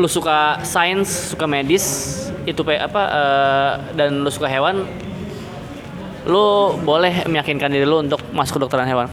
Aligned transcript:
lu 0.00 0.08
suka 0.08 0.56
sains, 0.64 1.36
suka 1.36 1.44
medis, 1.44 1.84
itu 2.48 2.64
apa 2.72 3.02
eh, 3.12 3.72
dan 4.00 4.24
lu 4.24 4.32
suka 4.32 4.48
hewan, 4.48 4.88
lu 6.24 6.72
boleh 6.80 7.28
meyakinkan 7.28 7.68
diri 7.68 7.84
lu 7.84 8.00
untuk 8.00 8.24
masuk 8.32 8.56
ke 8.56 8.60
dokteran 8.64 8.88
hewan. 8.88 9.12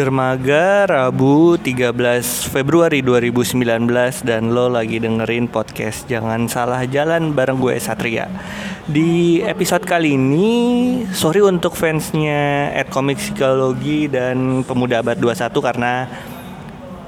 Dermaga 0.00 0.88
Rabu 0.88 1.60
13 1.60 1.92
Februari 2.48 3.04
2019 3.04 4.24
dan 4.24 4.48
lo 4.48 4.72
lagi 4.72 4.96
dengerin 4.96 5.44
podcast 5.44 6.08
Jangan 6.08 6.48
Salah 6.48 6.88
Jalan 6.88 7.36
bareng 7.36 7.60
gue 7.60 7.76
Satria. 7.76 8.24
Di 8.90 9.38
episode 9.46 9.86
kali 9.86 10.18
ini, 10.18 10.50
sorry 11.14 11.38
untuk 11.38 11.78
fansnya 11.78 12.74
at 12.74 12.90
Komik 12.90 13.22
Psikologi 13.22 14.10
dan 14.10 14.66
Pemuda 14.66 14.98
Abad 14.98 15.14
21 15.14 15.46
karena 15.62 16.10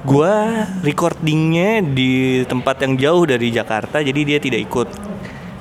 gue 0.07 0.35
recordingnya 0.79 1.83
di 1.83 2.39
tempat 2.47 2.87
yang 2.87 2.95
jauh 2.95 3.27
dari 3.27 3.51
Jakarta 3.51 3.99
jadi 3.99 4.15
dia 4.15 4.39
tidak 4.39 4.63
ikut. 4.63 4.87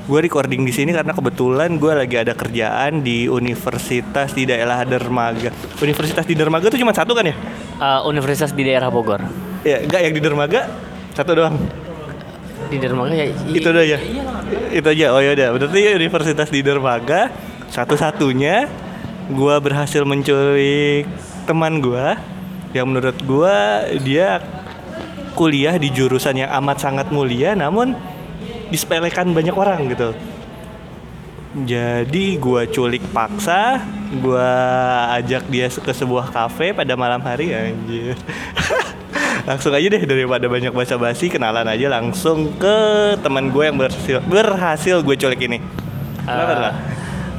Gue 0.06 0.22
recording 0.22 0.62
di 0.62 0.70
sini 0.70 0.94
karena 0.94 1.10
kebetulan 1.10 1.82
gue 1.82 1.90
lagi 1.90 2.14
ada 2.14 2.38
kerjaan 2.38 3.02
di 3.02 3.26
universitas 3.26 4.30
di 4.30 4.46
daerah 4.46 4.86
Dermaga. 4.86 5.50
Universitas 5.82 6.22
di 6.22 6.38
Dermaga 6.38 6.70
tuh 6.70 6.78
cuma 6.78 6.94
satu 6.94 7.18
kan 7.18 7.26
ya? 7.26 7.34
Eh, 7.82 8.00
universitas 8.06 8.54
di 8.54 8.62
daerah 8.62 8.94
Bogor. 8.94 9.26
Ya, 9.66 9.82
enggak 9.82 10.06
yang 10.06 10.14
di 10.14 10.22
Dermaga 10.22 10.70
satu 11.18 11.34
doang. 11.34 11.81
Di 12.72 12.80
Dermaga 12.80 13.12
ya. 13.12 13.28
Itu 13.52 13.68
aja. 13.68 13.84
ya? 13.84 13.98
Itu 14.72 14.88
aja. 14.88 15.06
Oh 15.12 15.20
ya 15.20 15.36
udah. 15.36 15.48
Berarti 15.52 15.80
universitas 15.92 16.48
di 16.48 16.64
Dermaga 16.64 17.28
satu-satunya 17.68 18.68
gua 19.32 19.60
berhasil 19.60 20.00
menculik 20.08 21.04
teman 21.44 21.84
gua 21.84 22.16
yang 22.72 22.88
menurut 22.88 23.16
gua 23.28 23.84
dia 24.00 24.40
kuliah 25.36 25.76
di 25.76 25.92
jurusan 25.92 26.44
yang 26.44 26.50
amat 26.64 26.80
sangat 26.80 27.08
mulia 27.12 27.52
namun 27.52 27.92
disepelekan 28.72 29.36
banyak 29.36 29.52
orang 29.52 29.92
gitu. 29.92 30.16
Jadi 31.52 32.40
gua 32.40 32.64
culik 32.64 33.04
paksa, 33.12 33.84
gua 34.24 34.48
ajak 35.20 35.44
dia 35.52 35.68
ke 35.68 35.92
sebuah 35.92 36.32
kafe 36.32 36.72
pada 36.72 36.96
malam 36.96 37.20
hari 37.20 37.52
anjir. 37.52 38.16
langsung 39.42 39.74
aja 39.74 39.86
deh 39.90 40.02
daripada 40.06 40.46
banyak 40.46 40.70
basa-basi 40.70 41.26
kenalan 41.26 41.66
aja 41.66 41.90
langsung 41.90 42.54
ke 42.58 42.76
teman 43.18 43.50
gue 43.50 43.64
yang 43.66 43.78
berhasil 43.78 44.22
berhasil 44.26 45.02
gue 45.02 45.16
culik 45.18 45.42
ini. 45.50 45.58
Lah? 46.22 46.74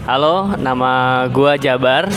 halo, 0.03 0.59
nama 0.59 1.23
gua 1.31 1.55
Jabar. 1.55 2.11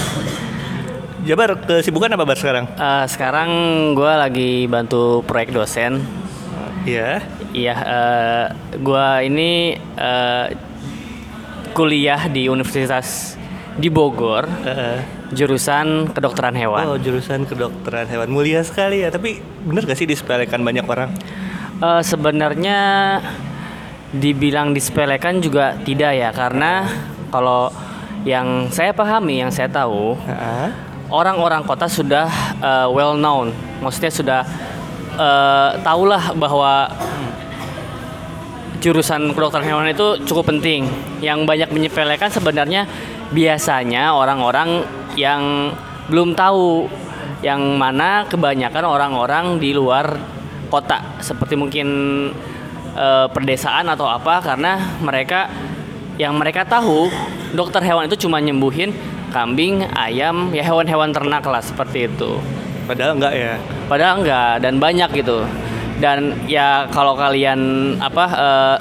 Jabar 1.22 1.54
kesibukan 1.62 2.10
apa 2.10 2.26
bar 2.26 2.38
sekarang? 2.38 2.66
Eh, 2.74 3.04
sekarang 3.06 3.50
gua 3.94 4.18
lagi 4.18 4.66
bantu 4.66 5.22
proyek 5.22 5.54
dosen. 5.54 6.02
Iya. 6.82 7.22
Iya, 7.54 7.74
eh, 7.74 8.46
gua 8.82 9.22
ini 9.22 9.78
eh, 9.78 10.46
kuliah 11.74 12.26
di 12.26 12.50
Universitas 12.50 13.38
di 13.78 13.86
Bogor, 13.86 14.50
Eh, 14.66 14.98
jurusan 15.34 16.12
kedokteran 16.14 16.54
hewan. 16.54 16.86
oh 16.86 16.98
jurusan 17.00 17.48
kedokteran 17.48 18.06
hewan 18.06 18.30
mulia 18.30 18.62
sekali 18.62 19.02
ya. 19.02 19.10
Tapi 19.10 19.42
bener 19.66 19.82
gak 19.82 19.98
sih 19.98 20.06
disepelekan 20.06 20.62
banyak 20.62 20.86
orang? 20.86 21.10
Eh, 21.76 22.02
sebenarnya 22.06 22.78
dibilang 24.14 24.70
disepelekan 24.72 25.42
juga 25.42 25.76
tidak 25.82 26.12
ya, 26.14 26.30
karena 26.30 26.86
kalau 27.28 27.68
yang 28.22 28.70
saya 28.70 28.94
pahami, 28.94 29.42
yang 29.44 29.52
saya 29.52 29.68
tahu, 29.68 30.14
Heeh. 30.14 30.68
orang-orang 31.10 31.66
kota 31.66 31.90
sudah 31.90 32.30
eh, 32.62 32.88
well 32.88 33.18
known, 33.18 33.50
maksudnya 33.82 34.12
sudah 34.14 34.40
eh, 35.18 35.70
tahulah 35.82 36.32
bahwa 36.38 36.88
jurusan 38.80 39.34
kedokteran 39.34 39.66
hewan 39.66 39.90
itu 39.90 40.22
cukup 40.24 40.54
penting. 40.54 40.86
Yang 41.18 41.44
banyak 41.44 41.68
menyepelekan 41.74 42.30
sebenarnya 42.30 42.86
biasanya 43.34 44.14
orang-orang 44.14 44.86
yang 45.16 45.72
belum 46.06 46.36
tahu 46.38 46.86
yang 47.42 47.60
mana 47.76 48.24
kebanyakan 48.30 48.84
orang-orang 48.86 49.58
di 49.58 49.74
luar 49.74 50.16
kota 50.70 51.18
seperti 51.18 51.58
mungkin 51.58 51.88
eh, 52.94 53.26
perdesaan 53.32 53.90
atau 53.90 54.06
apa 54.06 54.40
karena 54.44 55.00
mereka 55.02 55.50
yang 56.16 56.36
mereka 56.36 56.64
tahu 56.64 57.12
dokter 57.52 57.84
hewan 57.84 58.08
itu 58.08 58.28
cuma 58.28 58.40
nyembuhin 58.40 58.92
kambing, 59.36 59.84
ayam, 59.92 60.48
ya 60.54 60.64
hewan-hewan 60.64 61.12
ternak 61.12 61.44
lah 61.44 61.60
seperti 61.60 62.08
itu. 62.08 62.40
Padahal 62.88 63.18
enggak 63.18 63.34
ya. 63.36 63.54
Padahal 63.90 64.14
enggak 64.24 64.52
dan 64.64 64.74
banyak 64.80 65.10
gitu. 65.12 65.44
Dan 66.00 66.48
ya 66.48 66.88
kalau 66.88 67.16
kalian 67.16 67.60
apa 68.00 68.24
eh, 68.32 68.76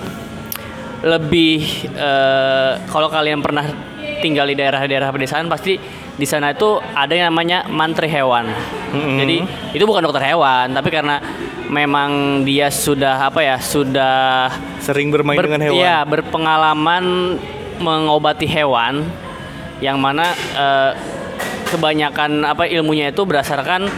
lebih 1.06 1.59
eh, 1.91 2.72
kalau 2.88 3.12
kalian 3.12 3.44
pernah 3.44 3.67
tinggal 4.23 4.47
di 4.47 4.56
daerah-daerah 4.56 5.12
pedesaan 5.12 5.52
pasti 5.52 5.75
di 6.15 6.23
sana 6.23 6.55
itu 6.55 6.79
ada 6.79 7.11
yang 7.11 7.27
namanya 7.31 7.67
mantri 7.67 8.07
hewan. 8.07 8.47
Mm-mm. 8.95 9.19
Jadi 9.19 9.37
itu 9.75 9.83
bukan 9.83 10.07
dokter 10.07 10.23
hewan, 10.23 10.71
tapi 10.71 10.87
karena 10.87 11.19
memang 11.67 12.41
dia 12.45 12.71
sudah 12.71 13.27
apa 13.27 13.41
ya 13.41 13.57
sudah 13.59 14.47
Sering 14.79 15.11
bermain 15.11 15.35
ber- 15.35 15.49
dengan 15.49 15.61
hewan. 15.67 15.75
Iya, 15.81 15.97
berpengalaman 16.07 17.03
mengobati 17.83 18.47
hewan 18.47 19.03
yang 19.83 19.99
mana 19.99 20.31
eh, 20.55 20.91
kebanyakan 21.67 22.47
apa 22.47 22.63
ilmunya 22.69 23.11
itu 23.11 23.21
berdasarkan 23.27 23.91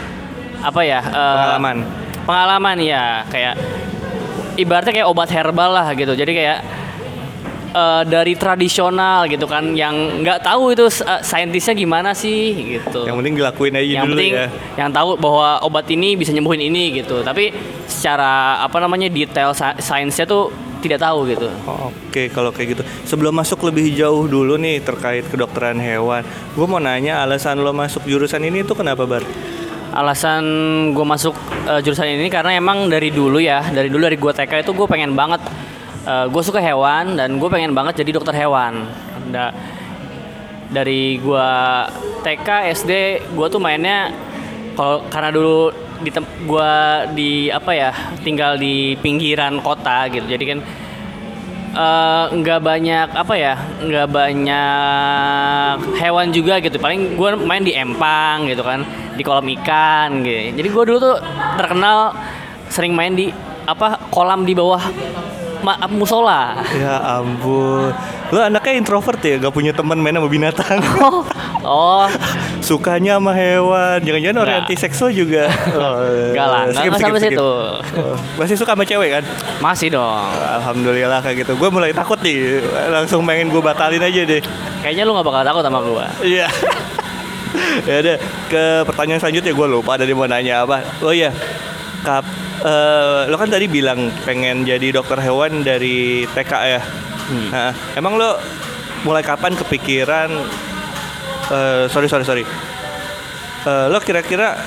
apa 0.66 0.82
ya? 0.82 1.02
eh, 1.06 1.36
Pengalaman. 1.38 1.78
Pengalaman 2.26 2.78
ya, 2.82 3.24
kayak 3.30 3.56
ibaratnya 4.58 4.92
kayak 4.92 5.08
obat 5.08 5.30
herbal 5.30 5.70
lah 5.70 5.94
gitu. 5.94 6.12
Jadi 6.12 6.34
kayak 6.34 6.60
eh, 7.78 8.02
dari 8.06 8.34
tradisional 8.34 9.26
gitu 9.26 9.46
kan 9.46 9.72
yang 9.74 9.94
nggak 10.20 10.42
tahu 10.42 10.74
itu 10.74 10.86
eh, 10.90 11.22
saintisnya 11.22 11.74
gimana 11.74 12.12
sih 12.12 12.40
gitu 12.74 13.06
Yang 13.06 13.16
penting 13.16 13.36
dilakuin 13.36 13.74
aja 13.74 13.86
yang 13.86 14.06
dulu 14.06 14.18
penting 14.18 14.34
ya. 14.34 14.48
yang 14.76 14.90
tahu 14.90 15.14
bahwa 15.16 15.62
obat 15.62 15.86
ini 15.88 16.18
bisa 16.18 16.34
nyembuhin 16.34 16.64
ini 16.64 16.98
gitu 16.98 17.22
tapi 17.22 17.54
secara 17.86 18.32
apa 18.60 18.78
namanya 18.78 19.08
detail 19.08 19.54
sa- 19.54 19.78
sainsnya 19.78 20.26
tuh 20.26 20.50
tidak 20.78 21.02
tahu 21.02 21.26
gitu 21.26 21.50
Oke, 21.90 22.30
kalau 22.30 22.54
kayak 22.54 22.78
gitu. 22.78 22.84
Sebelum 23.04 23.34
masuk 23.34 23.66
lebih 23.66 23.90
jauh 23.92 24.26
dulu 24.26 24.56
nih 24.56 24.78
terkait 24.80 25.26
kedokteran 25.26 25.74
hewan, 25.76 26.22
gue 26.54 26.66
mau 26.66 26.78
nanya 26.78 27.22
alasan 27.22 27.58
lo 27.58 27.74
masuk 27.74 28.06
jurusan 28.06 28.42
ini 28.42 28.62
tuh 28.62 28.74
kenapa 28.76 29.04
bar? 29.04 29.26
alasan 29.90 30.44
gue 30.92 31.02
masuk 31.02 31.34
eh, 31.66 31.82
jurusan 31.82 32.06
ini 32.12 32.30
karena 32.30 32.54
emang 32.54 32.86
dari 32.86 33.10
dulu 33.10 33.40
ya 33.40 33.66
dari 33.66 33.90
dulu 33.90 34.06
dari 34.06 34.14
gue 34.16 34.30
TK 34.32 34.62
itu 34.62 34.72
gue 34.72 34.86
pengen 34.86 35.18
banget 35.18 35.42
gue 36.08 36.44
suka 36.44 36.64
hewan 36.64 37.20
dan 37.20 37.36
gue 37.36 37.50
pengen 37.52 37.76
banget 37.76 38.04
jadi 38.04 38.16
dokter 38.16 38.36
hewan. 38.36 38.88
Da- 39.32 39.54
dari 40.68 41.16
gue 41.20 41.50
TK 42.28 42.48
SD 42.76 42.92
gue 43.36 43.48
tuh 43.48 43.60
mainnya 43.60 44.12
kalau 44.76 45.02
karena 45.08 45.32
dulu 45.32 45.72
di 45.98 46.14
gua 46.46 47.06
di 47.10 47.50
apa 47.50 47.72
ya 47.74 47.92
tinggal 48.22 48.60
di 48.60 48.94
pinggiran 49.02 49.58
kota 49.66 50.06
gitu. 50.14 50.26
Jadi 50.30 50.44
kan 50.46 50.60
eh, 51.74 52.26
nggak 52.38 52.60
banyak 52.62 53.08
apa 53.18 53.34
ya 53.34 53.56
nggak 53.82 54.08
banyak 54.12 55.78
hewan 55.98 56.30
juga 56.30 56.62
gitu. 56.62 56.78
Paling 56.78 57.18
gue 57.18 57.30
main 57.42 57.64
di 57.66 57.74
empang 57.74 58.46
gitu 58.46 58.62
kan 58.62 58.86
di 59.18 59.24
kolam 59.26 59.48
ikan 59.62 60.22
gitu. 60.22 60.62
Jadi 60.62 60.68
gue 60.70 60.84
dulu 60.94 60.98
tuh 61.02 61.18
terkenal 61.58 62.14
sering 62.70 62.94
main 62.94 63.18
di 63.18 63.34
apa 63.68 64.00
kolam 64.14 64.46
di 64.48 64.54
bawah 64.56 64.80
ma- 65.60 65.80
musola 65.88 66.62
Ya 66.72 66.96
ampun, 67.16 67.90
lo 68.30 68.40
anaknya 68.40 68.74
introvert 68.76 69.20
ya, 69.20 69.38
gak 69.38 69.52
punya 69.52 69.72
teman 69.72 69.98
main 69.98 70.14
sama 70.14 70.28
binatang. 70.28 70.78
oh 71.04 71.22
oh 71.62 72.06
Sukanya 72.60 73.16
sama 73.16 73.32
hewan, 73.32 74.02
jangan-jangan 74.02 74.44
anti 74.60 74.76
seksual 74.76 75.10
juga. 75.10 75.48
Oh, 75.78 76.04
Enggak 76.04 76.48
lah, 76.48 76.62
skip, 76.68 76.90
skip, 76.90 77.00
sampai 77.00 77.22
skip. 77.22 77.32
situ. 77.32 77.52
Oh, 77.96 78.16
Masih 78.36 78.56
suka 78.56 78.74
sama 78.74 78.84
cewek 78.84 79.10
kan? 79.12 79.24
masih 79.58 79.88
dong 79.90 80.28
Alhamdulillah 80.54 81.20
kayak 81.20 81.42
gitu. 81.42 81.56
Gue 81.56 81.70
mulai 81.70 81.92
takut 81.92 82.20
nih, 82.20 82.60
langsung 82.90 83.24
pengen 83.24 83.48
gue 83.48 83.60
batalin 83.60 84.00
aja 84.00 84.22
deh. 84.24 84.42
kayaknya 84.80 85.04
lu 85.04 85.14
nggak 85.14 85.26
bakal 85.26 85.42
takut 85.44 85.64
sama 85.64 85.80
gue 85.80 86.06
Iya. 86.28 86.48
ya 87.88 87.96
udah 88.00 88.18
ke 88.48 88.64
pertanyaan 88.84 89.20
selanjutnya 89.20 89.52
gue 89.52 89.68
lupa 89.70 89.96
tadi 89.96 90.12
mau 90.12 90.26
nanya 90.26 90.64
apa. 90.64 90.84
Oh 91.00 91.10
iya. 91.10 91.32
Kap 92.02 92.24
eh, 92.68 93.22
lo 93.26 93.36
kan 93.36 93.48
tadi 93.48 93.66
bilang 93.66 94.12
pengen 94.22 94.62
jadi 94.62 94.92
dokter 94.92 95.18
hewan 95.18 95.64
dari 95.64 95.96
TK 96.28 96.52
ya. 96.68 96.82
Nah, 97.50 97.72
emang 97.94 98.16
lo 98.16 98.36
mulai 99.02 99.22
kapan 99.22 99.52
kepikiran 99.54 100.30
eh, 101.50 101.84
sorry 101.88 102.08
sorry 102.08 102.24
sorry. 102.24 102.44
Eh, 103.64 103.86
lo 103.88 104.00
kira-kira 104.00 104.60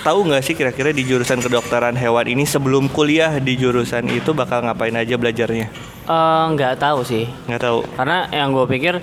tahu 0.00 0.24
nggak 0.24 0.42
sih 0.42 0.54
kira-kira 0.54 0.88
di 0.90 1.02
jurusan 1.02 1.38
kedokteran 1.38 1.92
hewan 1.92 2.24
ini 2.24 2.44
sebelum 2.44 2.88
kuliah 2.88 3.36
di 3.36 3.54
jurusan 3.54 4.06
itu 4.08 4.30
bakal 4.32 4.62
ngapain 4.62 4.94
aja 4.94 5.16
belajarnya? 5.16 5.66
Eh, 6.04 6.44
nggak 6.50 6.78
tahu 6.78 7.00
sih 7.02 7.28
Nggak 7.44 7.62
tahu. 7.62 7.78
karena 7.94 8.28
yang 8.30 8.48
gue 8.50 8.64
pikir 8.66 8.94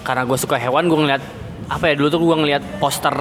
karena 0.00 0.24
gue 0.24 0.36
suka 0.36 0.56
hewan 0.56 0.88
gue 0.88 0.96
ngeliat 0.98 1.20
apa 1.68 1.84
ya 1.84 1.94
dulu 1.94 2.08
tuh 2.08 2.20
gue 2.22 2.36
ngeliat 2.38 2.62
poster 2.80 3.12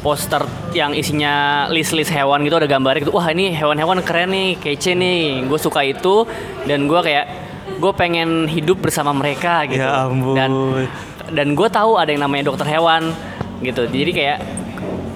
poster 0.00 0.42
yang 0.72 0.92
isinya 0.92 1.66
list-list 1.72 2.12
hewan 2.12 2.44
gitu 2.44 2.56
ada 2.56 2.68
gambarnya 2.68 3.08
gitu. 3.08 3.14
Wah 3.16 3.26
ini 3.32 3.52
hewan-hewan 3.52 4.00
keren 4.04 4.30
nih 4.32 4.48
kece 4.60 4.92
nih. 4.94 5.46
Gue 5.48 5.58
suka 5.58 5.82
itu 5.82 6.24
dan 6.64 6.86
gue 6.86 7.00
kayak 7.00 7.26
gue 7.76 7.92
pengen 7.92 8.46
hidup 8.48 8.80
bersama 8.80 9.10
mereka 9.12 9.66
gitu. 9.68 9.82
Ya 9.82 10.06
ampun. 10.08 10.34
dan 10.36 10.50
dan 11.32 11.48
gue 11.58 11.68
tahu 11.68 11.98
ada 11.98 12.10
yang 12.14 12.22
namanya 12.22 12.52
dokter 12.54 12.66
hewan 12.70 13.10
gitu. 13.60 13.88
Jadi 13.88 14.10
kayak 14.14 14.38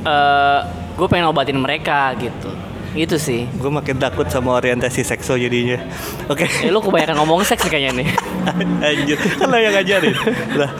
eh 0.04 0.60
gue 0.96 1.06
pengen 1.08 1.30
obatin 1.30 1.56
mereka 1.56 2.12
gitu. 2.18 2.50
Gitu 2.90 3.16
sih. 3.22 3.46
Gue 3.54 3.70
makin 3.70 4.02
takut 4.02 4.26
sama 4.26 4.58
orientasi 4.58 5.06
seksual 5.06 5.38
jadinya. 5.38 5.78
Oke. 6.26 6.50
eh 6.50 6.70
lu 6.74 6.82
kebanyakan 6.82 7.22
ngomong 7.22 7.46
seks 7.46 7.70
kayaknya 7.70 8.02
nih. 8.02 8.08
Anjir, 8.90 9.18
kan 9.38 9.46
lo 9.46 9.56
yang 9.62 9.74
ngajarin. 9.78 10.14
Lah, 10.58 10.70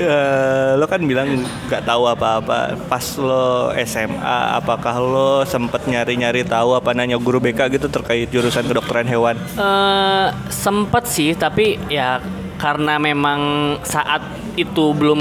eh, 0.00 0.76
lo 0.76 0.86
kan 0.88 1.00
bilang 1.04 1.44
nggak 1.68 1.82
tahu 1.84 2.08
apa-apa. 2.08 2.76
Pas 2.88 3.04
lo 3.18 3.72
SMA, 3.84 4.38
apakah 4.56 4.96
lo 5.00 5.30
sempet 5.48 5.84
nyari-nyari 5.88 6.44
tahu 6.46 6.76
apa 6.76 6.92
nanya 6.92 7.16
guru 7.16 7.40
BK 7.40 7.80
gitu 7.80 7.86
terkait 7.88 8.28
jurusan 8.28 8.64
kedokteran 8.64 9.08
hewan? 9.08 9.36
Eh 9.56 10.26
sempet 10.52 11.04
sih 11.08 11.32
tapi 11.36 11.80
ya 11.88 12.20
karena 12.56 12.96
memang 12.96 13.40
saat 13.84 14.24
itu 14.56 14.96
belum 14.96 15.20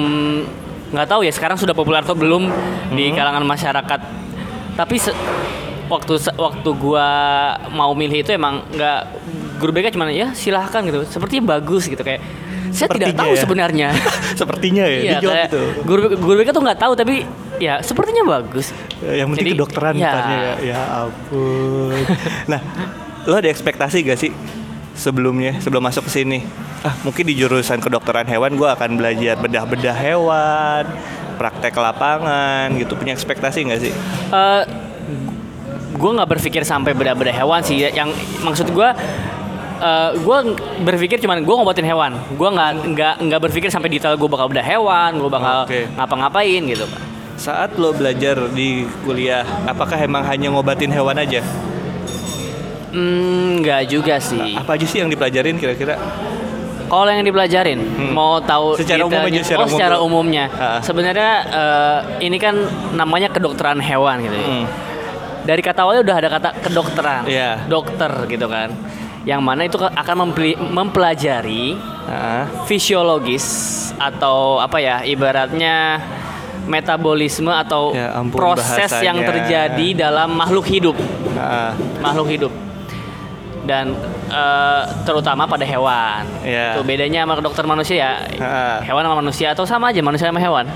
nggak 0.96 1.08
tahu 1.12 1.28
ya 1.28 1.32
sekarang 1.36 1.60
sudah 1.60 1.76
populer 1.76 2.00
atau 2.00 2.16
belum 2.16 2.48
di 2.96 3.12
kalangan 3.12 3.44
masyarakat 3.44 4.00
tapi 4.80 4.96
waktu 5.92 6.14
waktu 6.40 6.70
gua 6.80 7.10
mau 7.76 7.92
milih 7.92 8.24
itu 8.24 8.32
emang 8.32 8.64
nggak 8.72 9.02
guru 9.60 9.72
BK 9.76 9.96
cuman 9.96 10.12
ya 10.12 10.32
silahkan 10.32 10.84
gitu 10.88 11.04
sepertinya 11.08 11.60
bagus 11.60 11.88
gitu 11.92 12.00
kayak 12.00 12.24
saya 12.76 12.90
tidak 12.92 13.16
tahu 13.16 13.32
ya. 13.32 13.42
sebenarnya 13.42 13.90
Sepertinya 14.40 14.84
ya, 14.84 14.98
iya 15.00 15.12
dijawab 15.18 15.38
itu. 15.48 15.62
guru 15.88 16.02
guru 16.20 16.36
BK 16.44 16.50
tuh 16.52 16.64
nggak 16.64 16.80
tahu 16.80 16.94
tapi 16.94 17.24
ya 17.58 17.80
sepertinya 17.80 18.28
bagus 18.28 18.76
Yang 19.00 19.28
penting 19.32 19.46
Jadi, 19.48 19.56
kedokteran 19.56 19.94
ya. 19.96 20.02
bukannya 20.04 20.38
ya. 20.38 20.54
Ya 20.62 20.82
ampun. 21.04 21.96
nah, 22.52 22.62
lo 23.24 23.36
ada 23.36 23.48
ekspektasi 23.48 23.98
gak 24.04 24.20
sih 24.20 24.32
sebelumnya 24.94 25.60
sebelum 25.60 25.84
masuk 25.84 26.08
ke 26.08 26.12
sini? 26.14 26.40
Ah, 26.82 26.96
mungkin 27.02 27.24
di 27.24 27.34
jurusan 27.34 27.80
kedokteran 27.80 28.26
hewan 28.26 28.56
gue 28.56 28.66
akan 28.66 28.96
belajar 28.96 29.36
bedah-bedah 29.38 29.96
hewan, 29.96 30.84
praktek 31.36 31.76
lapangan 31.76 32.72
gitu. 32.76 32.96
Punya 32.96 33.14
ekspektasi 33.14 33.68
gak 33.68 33.82
sih? 33.82 33.94
eh 34.32 34.64
gue 35.96 36.12
nggak 36.12 36.28
berpikir 36.28 36.68
sampai 36.68 36.92
beda-beda 36.92 37.32
hewan 37.32 37.64
sih 37.64 37.88
yang 37.88 38.12
maksud 38.44 38.68
gue 38.68 38.90
eh 39.78 40.12
gue 40.16 40.38
berpikir 40.82 41.18
cuman 41.18 41.42
gue 41.42 41.54
ngobatin 41.54 41.84
hewan 41.84 42.12
gue 42.30 42.50
nggak 42.50 42.70
nggak 42.88 43.14
nggak 43.22 43.40
berpikir 43.42 43.68
sampai 43.68 43.90
detail 43.90 44.14
gue 44.14 44.26
bakal 44.26 44.48
bedah 44.48 44.64
hewan 44.64 45.16
gue 45.16 45.28
bakal 45.28 45.66
Oke. 45.66 45.88
ngapa-ngapain 45.92 46.64
gitu 46.66 46.88
Saat 47.36 47.76
lo 47.76 47.92
belajar 47.92 48.48
di 48.50 48.88
kuliah, 49.04 49.44
apakah 49.68 50.00
emang 50.00 50.24
hanya 50.24 50.48
ngobatin 50.50 50.88
hewan 50.88 51.20
aja? 51.20 51.44
hmm 52.90 53.60
nggak 53.60 53.82
juga 53.88 54.16
sih 54.18 54.56
Apa 54.56 54.80
aja 54.80 54.86
sih 54.88 55.04
yang 55.04 55.12
dipelajarin 55.12 55.60
kira-kira? 55.60 56.00
kalau 56.86 57.10
yang 57.10 57.26
dipelajarin 57.26 57.82
mau 58.14 58.38
tahu 58.40 58.78
Secara 58.78 59.04
umum 59.04 59.20
aja, 59.20 59.42
secara 59.42 59.58
oh 59.58 59.66
umum 59.66 59.74
secara 59.74 59.96
umumnya 60.00 60.46
sebenarnya 60.80 61.32
eh, 61.44 62.00
ini 62.24 62.38
kan 62.38 62.56
namanya 62.94 63.28
kedokteran 63.28 63.82
hewan 63.82 64.22
gitu 64.22 64.32
ya. 64.32 64.46
Hmm. 64.46 64.66
dari 65.44 65.60
kata 65.60 65.82
awalnya 65.82 66.02
udah 66.06 66.16
ada 66.16 66.30
kata 66.32 66.50
kedokteran 66.62 67.22
Iya. 67.26 67.66
dokter 67.68 68.12
gitu 68.30 68.46
kan 68.48 68.70
yang 69.26 69.42
mana 69.42 69.66
itu 69.66 69.76
akan 69.78 70.16
mempelajari 70.72 71.76
Ah, 72.06 72.46
fisiologis 72.70 73.42
atau 73.98 74.62
apa 74.62 74.78
ya 74.78 75.02
ibaratnya 75.02 75.98
metabolisme 76.66 77.50
atau 77.50 77.98
Ya 77.98 78.14
ampun, 78.14 78.38
proses 78.38 78.94
yang 79.02 79.18
bahasanya. 79.18 79.26
terjadi 79.26 79.88
dalam 80.06 80.30
makhluk 80.32 80.70
hidup 80.70 80.94
ah, 81.34 81.74
makhluk 81.98 82.30
hidup 82.30 82.54
dan 83.66 83.98
eh, 84.30 84.82
terutama 85.02 85.50
pada 85.50 85.66
hewan 85.66 86.22
Ya. 86.46 86.78
itu 86.78 86.86
bedanya 86.86 87.26
sama 87.26 87.42
dokter 87.42 87.66
manusia 87.66 87.98
ya 87.98 88.12
Ah. 88.38 88.78
hewan 88.86 89.02
sama 89.02 89.18
manusia 89.18 89.48
atau 89.50 89.66
sama 89.66 89.90
aja 89.90 90.02
manusia 90.02 90.30
sama 90.30 90.38
hewan 90.38 90.70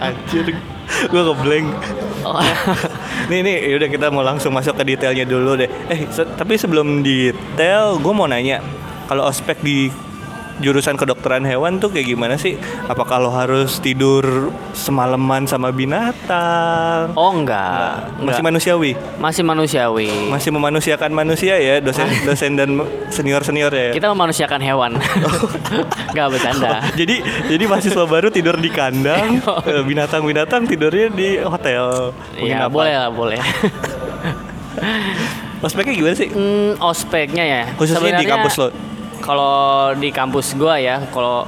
Anjir, 0.00 0.56
gue 1.06 1.22
ngeblank. 1.22 1.68
Oh. 2.20 2.36
Nih 3.30 3.40
nih, 3.40 3.56
yaudah 3.70 3.88
kita 3.88 4.06
mau 4.08 4.20
langsung 4.20 4.50
masuk 4.50 4.76
ke 4.76 4.84
detailnya 4.84 5.24
dulu 5.24 5.56
deh. 5.56 5.70
Eh, 5.88 6.04
se- 6.08 6.28
tapi 6.34 6.54
sebelum 6.54 7.00
detail, 7.00 7.96
gue 7.96 8.12
mau 8.12 8.26
nanya, 8.26 8.60
kalau 9.06 9.24
ospek 9.24 9.60
di 9.60 9.88
jurusan 10.60 10.94
kedokteran 10.94 11.42
hewan 11.42 11.76
tuh 11.76 11.88
kayak 11.88 12.06
gimana 12.06 12.36
sih? 12.36 12.56
Apakah 12.86 13.16
lo 13.18 13.30
harus 13.30 13.80
tidur 13.80 14.52
semalaman 14.72 15.44
sama 15.44 15.68
binatang? 15.70 17.12
oh 17.12 17.32
enggak, 17.32 18.12
Masih 18.16 18.38
enggak. 18.38 18.44
manusiawi, 18.44 18.92
masih 19.16 19.42
manusiawi 19.42 20.10
masih 20.28 20.50
memanusiakan 20.52 21.10
manusia 21.10 21.56
ya, 21.56 21.80
dosen 21.80 22.06
dosen 22.22 22.52
dan 22.54 22.70
senior 23.08 23.40
senior 23.40 23.72
ya. 23.72 23.90
kita 23.90 24.06
memanusiakan 24.08 24.60
hewan 24.60 24.92
nggak 26.12 26.26
bercanda 26.28 26.84
jadi 26.94 27.18
jadi 27.48 27.64
mahasiswa 27.66 28.04
baru 28.04 28.28
tidur 28.28 28.56
di 28.56 28.68
kandang, 28.68 29.40
eh, 29.70 29.82
binatang-binatang 29.82 30.66
tidurnya 30.66 31.08
di 31.10 31.40
hotel. 31.40 32.12
Iya 32.36 32.68
boleh 32.68 32.94
lah 32.94 33.10
boleh 33.10 33.40
Ospeknya 35.60 35.92
gimana 35.92 36.16
sih? 36.16 36.28
Hmm, 36.32 36.72
ospeknya 36.80 37.44
ya. 37.44 37.62
Khususnya 37.76 38.16
di 38.16 38.24
Sebenarnya 38.24 38.32
kampus 38.32 38.54
lo. 38.56 38.68
Kalau 39.20 39.56
di 39.94 40.08
kampus 40.10 40.56
gua 40.56 40.76
ya, 40.76 41.00
kalau 41.08 41.44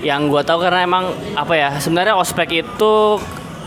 yang 0.00 0.26
gua 0.26 0.42
tahu 0.42 0.60
karena 0.60 0.82
emang 0.82 1.12
apa 1.32 1.54
ya, 1.54 1.70
sebenarnya 1.76 2.16
ospek 2.16 2.64
itu 2.64 3.20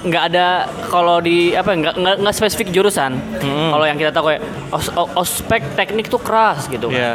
nggak 0.05 0.23
ada 0.29 0.69
kalau 0.85 1.17
di 1.17 1.57
apa 1.57 1.73
nggak 1.73 1.95
nggak 1.97 2.15
nggak 2.21 2.35
spesifik 2.35 2.69
jurusan. 2.69 3.17
Hmm. 3.41 3.69
Kalau 3.73 3.85
yang 3.85 3.97
kita 3.97 4.13
tahu 4.13 4.29
kayak 4.29 4.41
os- 4.69 4.93
ospek 5.15 5.73
teknik 5.73 6.09
tuh 6.09 6.21
keras 6.21 6.69
gitu 6.69 6.89
kan. 6.89 6.97
Iya. 6.97 7.13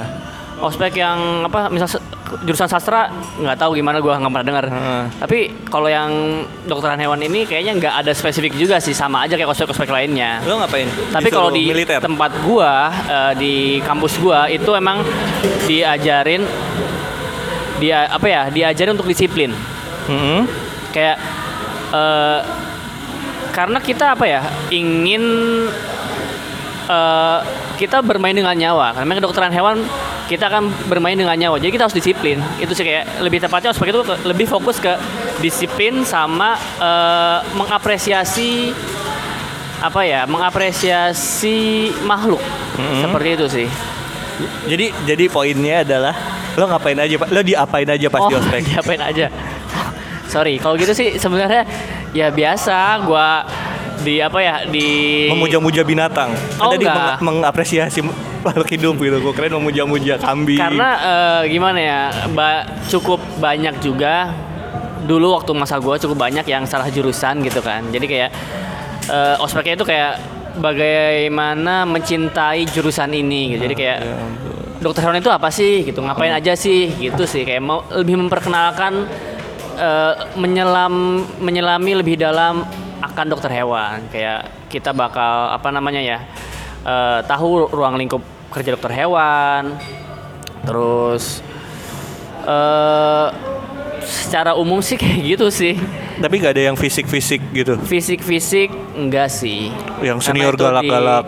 Ospek 0.60 1.00
yang 1.00 1.48
apa 1.48 1.72
misal 1.72 1.88
jurusan 2.44 2.68
sastra 2.70 3.10
nggak 3.40 3.58
tahu 3.58 3.80
gimana 3.80 3.98
gua 3.98 4.20
nggak 4.20 4.32
pernah 4.32 4.46
dengar. 4.46 4.64
Heeh. 4.68 5.02
Tapi 5.18 5.38
kalau 5.66 5.88
yang 5.88 6.44
dokteran 6.68 7.00
hewan 7.00 7.18
ini 7.24 7.48
kayaknya 7.48 7.72
nggak 7.80 7.94
ada 8.04 8.12
spesifik 8.12 8.54
juga 8.54 8.76
sih 8.76 8.92
sama 8.92 9.24
aja 9.24 9.34
kayak 9.40 9.50
ospek-ospek 9.50 9.88
lainnya. 9.88 10.38
Lo 10.44 10.60
ngapain? 10.60 10.86
Tapi 11.10 11.28
kalau 11.32 11.48
di 11.48 11.72
militer. 11.72 11.98
tempat 11.98 12.30
gua 12.44 12.92
eh, 12.92 13.32
di 13.40 13.54
kampus 13.82 14.20
gua 14.20 14.46
itu 14.52 14.70
emang 14.76 15.00
diajarin 15.64 16.44
dia 17.80 18.06
apa 18.12 18.26
ya? 18.28 18.42
Diajarin 18.52 18.94
untuk 18.94 19.08
disiplin. 19.08 19.56
Mm-mm. 20.06 20.44
Kayak 20.92 21.16
eh, 21.90 22.40
karena 23.50 23.78
kita 23.80 24.12
apa 24.12 24.28
ya? 24.28 24.44
Ingin 24.68 25.24
eh, 26.84 27.38
kita 27.80 28.04
bermain 28.04 28.36
dengan 28.36 28.52
nyawa. 28.52 28.92
Karena 28.92 29.12
kedokteran 29.16 29.50
hewan 29.56 29.80
kita 30.30 30.46
akan 30.46 30.70
bermain 30.86 31.18
dengan 31.18 31.34
nyawa. 31.34 31.58
Jadi 31.58 31.74
kita 31.74 31.90
harus 31.90 31.96
disiplin. 31.98 32.38
Itu 32.62 32.70
sih 32.70 32.86
kayak 32.86 33.18
lebih 33.18 33.42
tepatnya 33.42 33.74
ospek 33.74 33.90
itu 33.90 34.06
lebih 34.22 34.46
fokus 34.46 34.78
ke 34.78 34.94
disiplin 35.42 36.06
sama 36.06 36.54
eh, 36.78 37.38
mengapresiasi 37.58 38.70
apa 39.82 40.00
ya? 40.06 40.30
Mengapresiasi 40.30 41.90
makhluk. 42.06 42.38
Mm-mm. 42.78 43.02
Seperti 43.02 43.28
itu 43.34 43.46
sih. 43.50 43.68
Jadi 44.70 44.86
jadi 45.02 45.24
poinnya 45.26 45.82
adalah 45.82 46.14
lo 46.54 46.64
ngapain 46.70 46.96
aja 47.02 47.14
pak? 47.18 47.28
Lo 47.34 47.42
diapain 47.42 47.88
aja 47.90 48.06
pas 48.06 48.22
di 48.30 48.34
ospek? 48.38 48.60
diapain 48.70 49.02
aja. 49.02 49.26
Sorry, 50.30 50.62
kalau 50.62 50.78
gitu 50.78 50.94
sih 50.94 51.18
sebenarnya 51.18 51.66
ya 52.14 52.30
biasa 52.30 53.02
gua 53.02 53.42
di 54.00 54.18
apa 54.18 54.38
ya 54.38 54.54
di 54.64 54.86
Memuja-muja 55.28 55.82
binatang. 55.82 56.32
Oh, 56.56 56.70
tadi 56.70 56.84
enggak. 56.84 57.20
meng- 57.20 57.40
mengapresiasi 57.40 58.00
makhluk 58.40 58.68
hidup 58.68 58.96
gitu. 58.96 59.16
Gue 59.18 59.32
keren 59.32 59.52
memuja-muja 59.54 60.16
kambing. 60.16 60.56
karena 60.58 60.88
eh, 60.96 61.40
gimana 61.48 61.78
ya 61.78 62.00
ba- 62.30 62.64
cukup 62.86 63.20
banyak 63.36 63.76
juga 63.78 64.32
dulu 65.00 65.32
waktu 65.32 65.52
masa 65.52 65.76
gua 65.76 65.96
cukup 65.96 66.16
banyak 66.20 66.44
yang 66.44 66.64
salah 66.64 66.86
jurusan 66.86 67.40
gitu 67.40 67.60
kan 67.60 67.82
jadi 67.88 68.04
kayak 68.04 68.30
eh, 69.06 69.36
ospeknya 69.38 69.74
itu 69.74 69.82
kayak 69.82 70.20
bagaimana 70.56 71.82
mencintai 71.84 72.64
jurusan 72.66 73.10
ini 73.10 73.54
gitu 73.54 73.64
jadi 73.64 73.74
kayak 73.74 73.98
Ya 74.00 74.16
dokter 74.80 75.04
hewan 75.04 75.18
itu 75.18 75.28
apa 75.28 75.48
sih 75.48 75.84
gitu 75.84 76.00
ngapain 76.00 76.32
aja 76.32 76.52
sih 76.54 76.88
gitu 76.94 77.24
sih 77.24 77.44
kayak 77.44 77.60
mau 77.60 77.84
lebih 77.90 78.16
memperkenalkan 78.18 79.04
eh, 79.76 80.12
menyelam 80.36 80.92
menyelami 81.36 81.92
lebih 81.96 82.16
dalam 82.16 82.64
akan 83.02 83.24
dokter 83.26 83.50
hewan 83.50 84.04
kayak 84.08 84.40
kita 84.66 84.92
bakal 84.92 85.20
apa 85.48 85.68
namanya 85.68 85.98
ya 85.98 86.18
eh, 86.82 87.20
tahu 87.24 87.68
ruang 87.68 87.96
lingkup 87.96 88.20
kerja 88.48 88.72
dokter 88.72 88.92
hewan 88.94 89.76
terus 90.62 91.40
eh 92.42 93.26
secara 94.00 94.52
umum 94.54 94.80
sih 94.80 94.96
kayak 95.00 95.18
gitu 95.30 95.46
sih 95.50 95.76
Tapi 96.16 96.36
nggak 96.36 96.52
ada 96.52 96.64
yang 96.66 96.76
fisik-fisik 96.76 97.40
gitu. 97.50 97.80
fisik-fisik 97.80 98.68
enggak 98.92 99.28
sih 99.28 99.72
Yang 100.00 100.18
senior 100.22 100.52
itu 100.52 100.58
di- 100.58 100.64
galak-galak. 100.66 101.24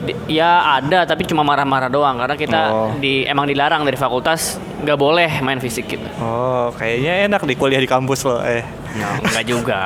di- 0.00 0.16
ya 0.32 0.50
ada 0.80 1.04
tapi 1.04 1.24
cuma 1.24 1.42
marah-marah 1.42 1.88
doang 1.88 2.16
karena 2.16 2.32
kita 2.34 2.60
Oh. 2.66 2.88
di 2.96 3.20
emang 3.22 3.44
dilarang 3.44 3.84
dari 3.84 3.96
fakultas 3.96 4.56
nggak 4.80 4.96
boleh 4.96 5.28
main 5.40 5.60
fisik 5.60 5.84
gitu. 5.86 6.08
Oh, 6.16 6.72
kayaknya 6.72 7.28
enak 7.28 7.44
di 7.44 7.52
kuliah 7.52 7.76
di 7.76 7.84
kampus 7.84 8.24
lo. 8.24 8.40
Eh. 8.40 8.64
No, 8.96 9.08
nggak 9.22 9.44
juga. 9.46 9.82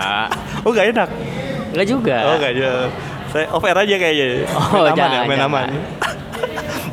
Oh, 0.64 0.70
gak 0.72 0.86
enak. 0.96 1.08
Nggak 1.76 1.86
juga. 1.90 2.18
Oh, 2.30 2.36
gak 2.40 2.52
aja. 2.56 2.70
Saya 3.34 3.46
off 3.50 3.64
air 3.66 3.76
aja 3.76 3.94
kayaknya. 3.98 4.46
Oh, 4.54 4.86
main 4.86 4.94
aman 4.94 4.94
ya, 4.94 4.94
jangan, 4.94 5.22
main 5.26 5.40
jangan. 5.42 5.50
aman. 5.50 5.68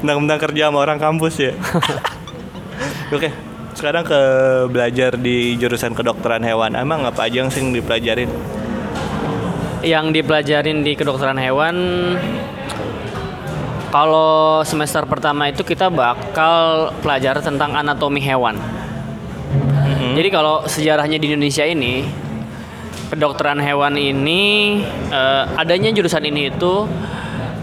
Mentang-mentang 0.02 0.40
kerja 0.42 0.64
sama 0.68 0.78
orang 0.82 0.98
kampus 0.98 1.36
ya. 1.38 1.54
Oke, 3.16 3.30
sekarang 3.78 4.04
ke 4.04 4.22
belajar 4.74 5.16
di 5.22 5.54
jurusan 5.62 5.94
kedokteran 5.94 6.42
hewan. 6.42 6.74
Emang 6.74 7.06
apa 7.06 7.30
aja 7.30 7.46
yang 7.46 7.54
sering 7.54 7.72
dipelajarin? 7.72 8.28
Yang 9.86 10.06
dipelajarin 10.18 10.82
di 10.82 10.98
kedokteran 10.98 11.38
hewan 11.38 11.76
kalau 13.92 14.64
semester 14.64 15.04
pertama 15.04 15.52
itu 15.52 15.68
kita 15.68 15.92
bakal 15.92 16.90
pelajar 17.04 17.44
tentang 17.44 17.76
anatomi 17.76 18.24
hewan. 18.24 18.56
Jadi 20.12 20.30
kalau 20.30 20.68
sejarahnya 20.68 21.18
di 21.18 21.32
Indonesia 21.32 21.64
ini 21.64 22.04
kedokteran 23.12 23.60
hewan 23.60 23.96
ini 24.00 24.80
eh, 25.12 25.44
adanya 25.60 25.92
jurusan 25.92 26.24
ini 26.28 26.52
itu 26.52 26.88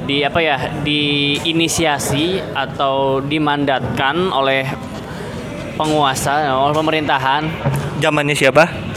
di 0.08 0.24
apa 0.24 0.40
ya 0.40 0.56
diinisiasi 0.80 2.40
atau 2.56 3.20
dimandatkan 3.20 4.32
oleh 4.32 4.64
penguasa 5.76 6.48
oleh 6.52 6.74
pemerintahan. 6.74 7.42
Zamannya 8.00 8.36
siapa? 8.36 8.88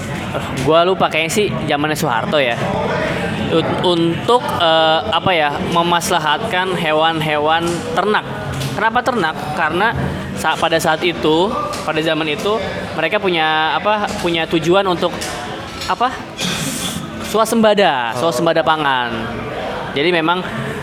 gua 0.63 0.87
lupa 0.87 1.11
kayaknya 1.11 1.31
sih 1.31 1.47
zamannya 1.67 1.97
Soeharto 1.97 2.39
ya. 2.39 2.55
Un- 3.51 3.79
untuk 3.83 4.39
eh, 4.39 4.99
apa 5.11 5.31
ya 5.35 5.51
memaslahatkan 5.75 6.71
hewan-hewan 6.79 7.67
ternak. 7.91 8.23
Kenapa 8.71 9.03
ternak? 9.03 9.35
Karena 9.59 9.91
sa- 10.41 10.57
pada 10.57 10.81
saat 10.81 11.05
itu 11.05 11.53
pada 11.85 12.01
zaman 12.01 12.25
itu 12.25 12.57
mereka 12.97 13.21
punya 13.21 13.77
apa 13.77 14.09
punya 14.19 14.49
tujuan 14.49 14.81
untuk 14.89 15.13
apa 15.85 16.09
swasembada 17.29 18.17
swasembada 18.17 18.65
pangan 18.65 19.13
jadi 19.93 20.09
memang 20.09 20.41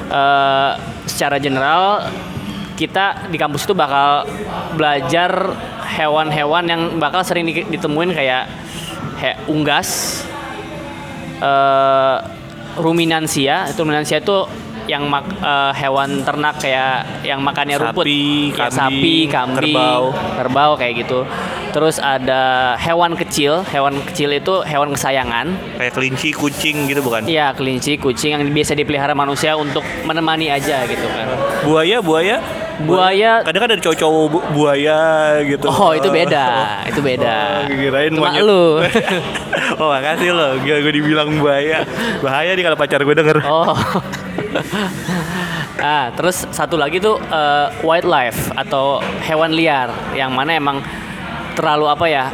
eh, 0.09 0.71
secara 1.11 1.43
general 1.43 2.07
kita 2.79 3.27
di 3.27 3.35
kampus 3.35 3.67
itu 3.67 3.75
bakal 3.75 4.23
belajar 4.79 5.51
hewan-hewan 5.99 6.63
yang 6.63 6.83
bakal 7.03 7.27
sering 7.27 7.43
di- 7.43 7.67
ditemuin 7.67 8.15
kayak 8.15 8.47
he, 9.19 9.35
unggas, 9.51 10.23
eh, 11.43 12.17
ruminansia. 12.79 13.67
Itu 13.75 13.83
ruminansia 13.83 14.23
itu 14.23 14.47
yang 14.89 15.05
mak, 15.07 15.29
eh, 15.39 15.73
hewan 15.77 16.25
ternak 16.25 16.57
kayak 16.59 17.23
yang 17.23 17.45
makannya 17.45 17.77
rumput, 17.77 18.09
Sapi, 18.09 18.51
Ya, 18.51 18.67
kambing, 18.67 18.73
sapi, 18.73 19.17
kambing, 19.29 19.57
kerbau. 19.77 20.03
kerbau 20.35 20.73
kayak 20.75 21.05
gitu. 21.05 21.21
Terus 21.69 22.01
ada 22.01 22.73
hewan 22.81 23.13
kecil, 23.13 23.61
hewan 23.69 24.01
kecil 24.09 24.33
itu 24.33 24.65
hewan 24.65 24.97
kesayangan. 24.97 25.53
Kayak 25.77 25.93
kelinci, 25.93 26.29
kucing 26.33 26.89
gitu 26.89 27.05
bukan? 27.05 27.29
Iya, 27.29 27.53
kelinci, 27.53 28.01
kucing 28.01 28.41
yang 28.41 28.43
biasa 28.49 28.73
dipelihara 28.73 29.13
manusia 29.13 29.53
untuk 29.55 29.85
menemani 30.09 30.49
aja 30.49 30.89
gitu 30.89 31.05
kan. 31.05 31.29
Buaya, 31.69 32.01
buaya? 32.01 32.41
Buaya 32.79 33.43
Kadang 33.43 33.63
kan 33.67 33.71
ada 33.75 33.83
cowok-cowok 33.83 34.25
bu- 34.31 34.47
buaya 34.55 35.01
gitu. 35.43 35.67
Oh, 35.67 35.91
itu 35.99 36.07
beda. 36.15 36.47
Itu 36.91 37.01
beda. 37.03 37.67
Oh, 37.67 37.75
kirain 37.75 38.13
Cuma 38.15 38.31
monyet. 38.31 38.47
lu. 38.47 38.79
oh, 39.83 39.89
makasih 39.91 40.31
lo. 40.31 40.63
Gue 40.63 40.79
gue 40.87 40.93
dibilang 40.95 41.27
buaya. 41.43 41.83
Bahaya 42.23 42.55
nih 42.55 42.63
kalau 42.63 42.79
pacar 42.79 43.03
gue 43.03 43.15
denger. 43.19 43.43
Oh. 43.43 43.75
ah, 45.83 46.15
terus 46.15 46.47
satu 46.55 46.79
lagi 46.79 47.03
tuh 47.03 47.19
eh, 47.19 47.67
wildlife 47.83 48.55
atau 48.55 49.03
hewan 49.27 49.59
liar 49.59 49.91
yang 50.15 50.31
mana 50.31 50.55
emang 50.55 50.79
terlalu 51.59 51.91
apa 51.91 52.07
ya? 52.07 52.27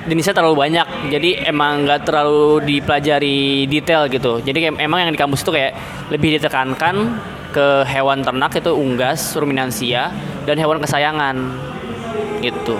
Jenisnya 0.00 0.32
terlalu 0.32 0.64
banyak, 0.64 1.12
jadi 1.12 1.52
emang 1.52 1.84
nggak 1.84 2.08
terlalu 2.08 2.64
dipelajari 2.64 3.68
detail 3.68 4.08
gitu. 4.08 4.40
Jadi 4.40 4.72
emang 4.80 5.04
yang 5.04 5.12
di 5.12 5.20
kampus 5.20 5.44
itu 5.44 5.52
kayak 5.52 5.76
lebih 6.08 6.40
ditekankan 6.40 7.20
ke 7.50 7.82
hewan 7.86 8.22
ternak 8.22 8.54
itu 8.54 8.70
unggas, 8.70 9.34
ruminansia, 9.34 10.14
dan 10.46 10.56
hewan 10.56 10.78
kesayangan 10.78 11.36
gitu. 12.40 12.78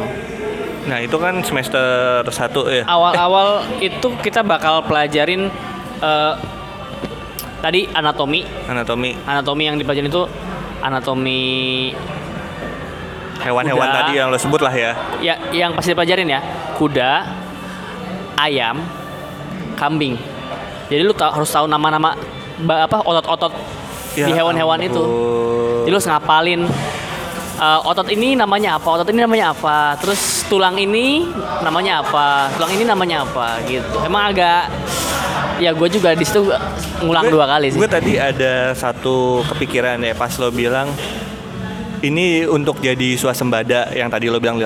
Nah, 0.86 0.98
itu 1.02 1.16
kan 1.20 1.42
semester 1.44 2.24
1 2.24 2.30
ya. 2.70 2.82
Awal-awal 2.88 3.62
itu 3.92 4.08
kita 4.24 4.40
bakal 4.40 4.86
pelajarin 4.86 5.50
eh, 6.00 6.34
tadi 7.60 7.84
anatomi, 7.92 8.40
Anatomi 8.64 9.12
anatomi 9.28 9.62
yang 9.68 9.76
dipelajarin 9.76 10.08
itu 10.08 10.24
anatomi 10.80 11.92
hewan-hewan 13.40 13.88
tadi 13.88 14.12
yang 14.16 14.28
lo 14.32 14.36
sebut 14.40 14.60
lah 14.64 14.72
ya. 14.72 14.92
ya 15.20 15.34
yang 15.52 15.72
pasti 15.76 15.92
dipelajarin 15.92 16.28
ya 16.28 16.40
kuda 16.76 17.24
ayam 18.40 18.80
kambing 19.76 20.16
jadi 20.92 21.04
lu 21.04 21.12
ta- 21.16 21.32
harus 21.32 21.48
tahu 21.48 21.64
nama-nama 21.68 22.16
apa 22.60 23.00
otot-otot 23.00 23.52
Ya 24.18 24.26
di 24.26 24.32
hewan-hewan 24.34 24.82
itu. 24.82 25.02
jadi 25.86 25.90
lu 25.94 26.00
ngapalin 26.02 26.60
eh, 27.60 27.80
otot 27.86 28.08
ini 28.10 28.34
namanya 28.34 28.76
apa 28.76 28.88
otot 28.90 29.08
ini 29.10 29.20
namanya 29.22 29.54
apa 29.54 29.94
terus 30.02 30.44
tulang 30.50 30.74
ini 30.76 31.30
namanya 31.62 32.02
apa 32.02 32.50
tulang 32.58 32.72
ini 32.74 32.84
namanya 32.84 33.22
apa 33.22 33.62
gitu. 33.64 33.96
Emang 34.02 34.34
agak 34.34 34.66
ya 35.60 35.76
gue 35.76 35.88
juga 35.92 36.16
di 36.16 36.24
situ 36.24 36.48
ngulang 37.04 37.28
Gue- 37.28 37.34
dua 37.36 37.46
kali 37.46 37.66
sih. 37.70 37.78
Gue 37.78 37.90
tadi 37.90 38.16
ada 38.16 38.72
satu 38.72 39.44
kepikiran 39.54 40.00
ya 40.00 40.16
pas 40.16 40.32
lo 40.40 40.48
bilang 40.50 40.88
ini 42.00 42.48
untuk 42.48 42.80
jadi 42.80 43.14
swasembada 43.20 43.92
yang 43.92 44.08
tadi 44.08 44.32
lo 44.32 44.40
bilang. 44.40 44.58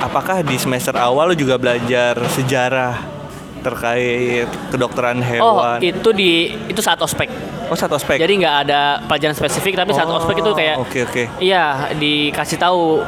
Apakah 0.00 0.40
di 0.40 0.56
semester 0.56 0.96
awal 0.96 1.28
lo 1.28 1.34
juga 1.36 1.60
belajar 1.60 2.16
sejarah 2.32 3.19
terkait 3.60 4.44
kedokteran 4.68 5.20
oh 5.20 5.24
hewan? 5.60 5.78
itu 5.78 6.08
di 6.10 6.30
itu 6.66 6.80
saat 6.80 6.98
ospek 6.98 7.28
Oh, 7.70 7.78
satu 7.78 7.94
aspek. 7.94 8.18
jadi 8.18 8.34
nggak 8.34 8.56
ada 8.66 8.98
pelajaran 9.06 9.30
spesifik 9.30 9.78
tapi 9.78 9.94
saat 9.94 10.04
Oh, 10.04 10.18
ospek 10.18 10.42
itu 10.42 10.50
kayak 10.50 10.82
Oke, 10.82 11.06
oke. 11.06 11.22
Iya, 11.38 11.94
dikasih 11.94 12.58
tahu 12.58 12.98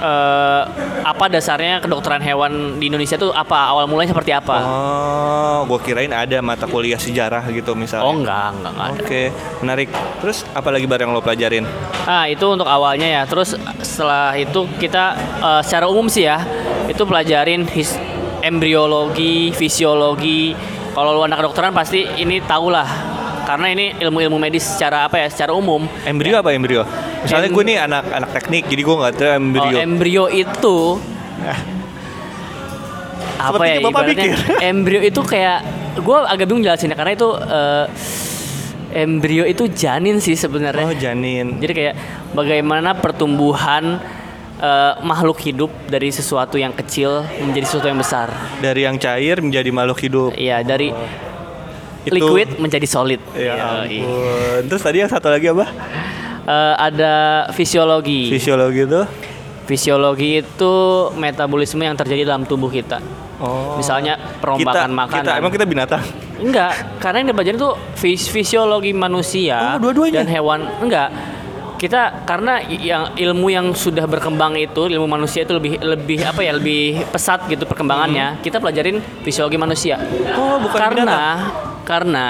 eh, 0.00 0.62
apa 1.04 1.24
dasarnya 1.30 1.78
kedokteran 1.78 2.18
hewan 2.18 2.52
di 2.76 2.90
Indonesia 2.90 3.14
tuh 3.14 3.30
apa 3.30 3.70
awal 3.70 3.86
mulanya 3.86 4.10
seperti 4.10 4.34
apa. 4.34 4.56
Oh, 4.58 5.58
gue 5.64 5.78
kirain 5.80 6.10
ada 6.10 6.42
mata 6.42 6.66
kuliah 6.66 6.98
sejarah 6.98 7.46
gitu 7.48 7.78
misalnya. 7.78 8.02
Oh 8.02 8.12
enggak, 8.12 8.50
enggak, 8.52 8.72
enggak 8.72 8.88
ada. 8.88 9.00
Oke, 9.00 9.22
menarik. 9.62 9.88
Terus 10.18 10.38
apa 10.50 10.68
lagi 10.68 10.84
bar 10.84 10.98
yang 10.98 11.14
lo 11.14 11.22
pelajarin? 11.22 11.64
Nah 12.02 12.24
itu 12.26 12.44
untuk 12.44 12.66
awalnya 12.66 13.06
ya. 13.06 13.22
Terus 13.24 13.54
setelah 13.78 14.34
itu 14.34 14.66
kita 14.76 15.04
eh, 15.38 15.60
secara 15.62 15.86
umum 15.86 16.10
sih 16.10 16.26
ya 16.26 16.42
itu 16.84 17.00
pelajarin 17.00 17.64
his 17.70 17.94
embriologi, 18.44 19.50
fisiologi. 19.50 20.52
Kalau 20.92 21.10
lu 21.10 21.22
anak 21.22 21.40
kedokteran 21.40 21.72
pasti 21.72 22.04
ini 22.14 22.38
tau 22.40 22.68
lah. 22.68 22.86
Karena 23.44 23.68
ini 23.68 23.92
ilmu-ilmu 23.94 24.36
medis 24.36 24.64
secara 24.64 25.04
apa 25.04 25.18
ya? 25.18 25.28
Secara 25.28 25.52
umum. 25.52 25.84
Embrio 26.02 26.38
apa 26.38 26.48
embrio? 26.50 26.84
Misalnya 27.20 27.48
Em- 27.48 27.54
gue 27.54 27.64
nih 27.64 27.78
anak 27.78 28.04
anak 28.06 28.30
teknik, 28.32 28.64
jadi 28.66 28.80
gue 28.80 28.94
nggak 28.94 29.14
tahu 29.14 29.26
Oh, 29.26 29.34
embrio. 29.34 29.76
embrio 29.76 30.24
itu 30.26 30.76
apa 33.36 33.60
ya 33.60 33.76
Sepertinya 33.76 33.80
Bapak 33.82 34.02
ibaratnya 34.02 34.24
pikir. 34.24 34.38
embrio 34.70 35.00
itu 35.02 35.20
kayak 35.20 35.58
gue 35.96 36.18
agak 36.22 36.44
bingung 36.46 36.64
jelasinnya 36.64 36.96
karena 36.96 37.12
itu 37.12 37.28
eh, 37.36 37.84
embrio 38.94 39.44
itu 39.44 39.64
janin 39.68 40.16
sih 40.18 40.32
sebenarnya. 40.34 40.86
oh, 40.86 40.94
janin. 40.94 41.58
Jadi 41.58 41.72
kayak 41.74 41.94
bagaimana 42.32 42.94
pertumbuhan 42.94 43.98
eh, 44.64 44.92
makhluk 45.04 45.36
hidup 45.38 45.68
dari 45.86 46.08
sesuatu 46.08 46.56
yang 46.56 46.72
kecil 46.72 47.20
menjadi 47.38 47.64
sesuatu 47.68 47.86
yang 47.86 48.00
besar. 48.00 48.32
Dari 48.58 48.88
yang 48.88 48.96
cair 48.96 49.36
menjadi 49.38 49.68
makhluk 49.68 50.00
hidup. 50.00 50.30
Iya, 50.32 50.64
dari 50.64 50.88
Itu- 50.88 52.14
liquid 52.16 52.56
menjadi 52.56 52.86
solid. 52.88 53.20
Ya 53.36 53.84
ampun. 53.84 54.64
Terus 54.66 54.80
tadi 54.80 55.04
yang 55.04 55.10
satu 55.12 55.28
lagi 55.28 55.52
apa? 55.52 55.68
Eh, 56.44 56.74
ada 56.76 57.14
fisiologi. 57.52 58.28
Fisiologi 58.28 58.84
itu. 58.84 59.02
Fisiologi 59.64 60.44
itu 60.44 60.74
metabolisme 61.16 61.80
yang 61.80 61.96
terjadi 61.96 62.28
dalam 62.28 62.44
tubuh 62.44 62.68
kita. 62.68 63.00
Oh. 63.40 63.80
Misalnya 63.80 64.20
kita, 64.20 64.36
perombakan 64.38 64.90
makanan. 64.92 65.24
Kita, 65.24 65.32
emang 65.40 65.52
kita 65.52 65.64
binatang. 65.64 66.02
Enggak, 66.36 67.00
karena 67.00 67.24
yang 67.24 67.28
dipelajari 67.32 67.56
itu 67.56 67.70
fis- 67.96 68.28
fisiologi 68.28 68.92
manusia 68.92 69.74
Oh, 69.74 69.80
dua-duanya? 69.80 70.20
dan 70.20 70.28
hewan. 70.28 70.60
Enggak. 70.84 71.08
Kita 71.84 72.24
karena 72.24 72.64
yang 72.64 73.12
ilmu 73.12 73.52
yang 73.52 73.76
sudah 73.76 74.08
berkembang 74.08 74.56
itu, 74.56 74.88
ilmu 74.88 75.04
manusia 75.04 75.44
itu 75.44 75.52
lebih 75.52 75.76
lebih 75.84 76.24
apa 76.24 76.40
ya, 76.40 76.56
lebih 76.56 77.04
pesat 77.12 77.44
gitu 77.44 77.68
perkembangannya. 77.68 78.40
Kita 78.40 78.56
pelajarin 78.56 79.04
fisiologi 79.20 79.60
manusia. 79.60 80.00
Hmm. 80.00 80.32
Oh, 80.32 80.56
bukan 80.64 80.80
karena 80.80 81.04
binatang. 81.04 81.38
karena 81.84 82.28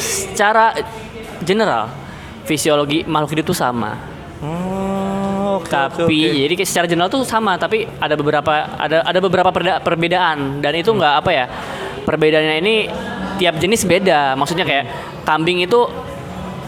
secara 0.00 0.72
general 1.44 1.92
fisiologi 2.48 3.04
makhluk 3.04 3.36
hidup 3.36 3.52
itu 3.52 3.54
sama. 3.56 4.00
Oh, 4.40 5.60
oke, 5.60 5.68
tapi 5.68 6.16
oke, 6.24 6.32
oke. 6.32 6.40
jadi 6.48 6.54
secara 6.64 6.86
general 6.88 7.12
tuh 7.12 7.20
sama 7.24 7.60
tapi 7.60 7.84
ada 8.00 8.16
beberapa 8.16 8.52
ada 8.80 9.04
ada 9.04 9.18
beberapa 9.20 9.52
perda- 9.52 9.80
perbedaan 9.84 10.64
dan 10.64 10.72
itu 10.72 10.92
nggak 10.92 11.14
apa 11.20 11.30
ya 11.32 11.44
perbedaannya 12.04 12.56
ini 12.60 12.74
tiap 13.40 13.56
jenis 13.56 13.88
beda 13.88 14.36
maksudnya 14.36 14.68
kayak 14.68 14.84
kambing 15.24 15.64
itu 15.64 15.88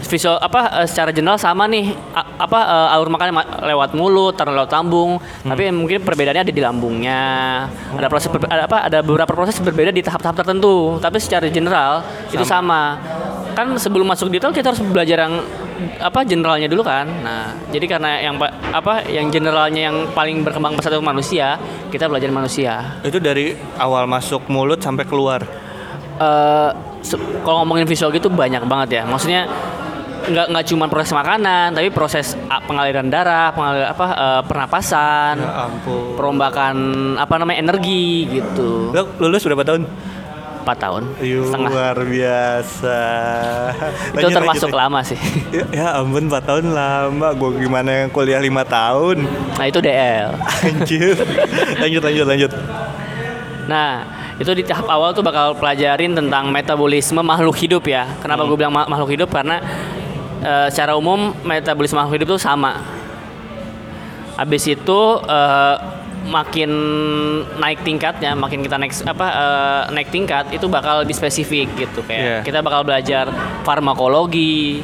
visual 0.05 0.39
apa 0.39 0.81
eh, 0.81 0.87
secara 0.87 1.11
general 1.11 1.35
sama 1.35 1.67
nih 1.67 1.91
A- 2.13 2.47
apa 2.47 2.59
eh, 2.59 2.95
alur 2.95 3.09
makannya 3.09 3.33
ma- 3.35 3.49
lewat 3.65 3.91
mulut, 3.93 4.33
taruh 4.33 4.55
lewat 4.55 4.71
lambung. 4.71 5.19
Tapi 5.41 5.69
mungkin 5.69 5.99
perbedaannya 5.99 6.43
ada 6.47 6.53
di 6.53 6.61
lambungnya. 6.61 7.21
Ada 7.95 8.07
proses 8.07 8.29
berbe- 8.31 8.47
ada 8.47 8.63
apa 8.65 8.77
ada 8.85 8.99
beberapa 9.03 9.31
proses 9.31 9.59
berbeda 9.59 9.91
di 9.91 9.99
tahap-tahap 9.99 10.39
tertentu. 10.39 10.97
Tapi 10.97 11.17
secara 11.19 11.47
general 11.49 12.05
itu 12.29 12.43
sama. 12.43 12.99
Kan 13.57 13.75
sebelum 13.75 14.07
masuk 14.07 14.31
detail 14.31 14.55
kita 14.55 14.71
harus 14.71 14.79
belajar 14.79 15.27
yang 15.27 15.35
apa 15.99 16.23
generalnya 16.23 16.67
dulu 16.67 16.83
kan. 16.83 17.07
Nah, 17.07 17.55
jadi 17.71 17.85
karena 17.87 18.19
yang 18.19 18.35
pa- 18.39 18.51
apa 18.71 19.03
yang 19.07 19.27
generalnya 19.27 19.91
yang 19.91 19.97
paling 20.11 20.43
berkembang 20.43 20.75
pesat 20.75 20.95
itu 20.95 21.03
manusia, 21.03 21.59
kita 21.91 22.07
belajar 22.07 22.31
manusia. 22.31 22.99
Itu 23.03 23.19
dari 23.19 23.55
awal 23.75 24.07
masuk 24.07 24.47
mulut 24.47 24.79
sampai 24.79 25.03
keluar. 25.03 25.43
se- 26.99 27.15
kalau 27.47 27.63
ngomongin 27.63 27.87
visual 27.87 28.11
gitu 28.11 28.27
banyak 28.27 28.59
banget 28.67 28.99
ya. 28.99 29.03
Maksudnya 29.07 29.47
nggak 30.29 30.47
nggak 30.49 30.65
cuma 30.67 30.85
proses 30.85 31.11
makanan, 31.11 31.73
tapi 31.73 31.89
proses 31.89 32.37
pengaliran 32.63 33.07
darah, 33.07 33.49
pengalir 33.49 33.85
apa 33.85 34.05
eh, 34.07 34.41
pernapasan, 34.43 35.35
Ya 35.37 35.65
ampun. 35.65 36.13
perombakan 36.13 36.75
apa 37.15 37.33
namanya 37.35 37.59
energi 37.59 38.05
gitu. 38.31 38.89
Lo 38.89 39.03
lulus 39.19 39.41
berapa 39.41 39.63
tahun? 39.63 39.83
4 40.59 40.75
tahun 40.77 41.03
Ayo, 41.17 41.49
setengah. 41.49 41.69
luar 41.71 41.97
biasa. 42.03 42.99
Itu 44.13 44.27
termasuk 44.29 44.69
lama 44.69 45.01
sih. 45.01 45.17
Ya, 45.49 45.65
ya 45.71 45.87
ampun 45.97 46.29
4 46.29 46.45
tahun 46.45 46.65
lama. 46.69 47.27
Gue 47.33 47.57
gimana 47.57 47.89
yang 47.95 48.09
kuliah 48.09 48.37
5 48.37 48.45
tahun. 48.67 49.17
Nah, 49.55 49.65
itu 49.65 49.79
DL. 49.79 50.29
Anjir. 50.61 51.15
lanjut 51.79 52.01
lanjut 52.03 52.25
lanjut. 52.27 52.51
Nah, 53.65 54.03
itu 54.35 54.51
di 54.51 54.61
tahap 54.61 54.85
awal 54.87 55.09
tuh 55.11 55.21
bakal 55.21 55.53
pelajarin 55.53 56.13
tentang 56.13 56.49
metabolisme 56.49 57.17
makhluk 57.19 57.55
hidup 57.55 57.83
ya. 57.85 58.05
Kenapa 58.19 58.43
gue 58.43 58.53
bilang 58.53 58.71
ma- 58.71 58.85
makhluk 58.85 59.09
hidup? 59.11 59.29
Karena 59.29 59.57
eh, 60.41 60.67
secara 60.69 60.93
umum 60.93 61.31
metabolisme 61.41 61.95
makhluk 61.95 62.19
hidup 62.19 62.29
tuh 62.33 62.41
sama. 62.41 62.79
Habis 64.35 64.63
itu 64.67 64.99
eh, 65.21 65.75
makin 66.19 66.71
naik 67.57 67.81
tingkatnya, 67.81 68.35
makin 68.35 68.59
kita 68.59 68.75
naik 68.75 68.91
apa 69.03 69.27
eh, 69.27 69.81
naik 69.91 70.09
tingkat 70.09 70.51
itu 70.51 70.67
bakal 70.67 71.01
lebih 71.01 71.15
spesifik 71.15 71.67
gitu 71.75 72.03
kayak 72.03 72.23
Iya. 72.23 72.37
kita 72.43 72.59
bakal 72.59 72.83
belajar 72.83 73.31
farmakologi. 73.63 74.83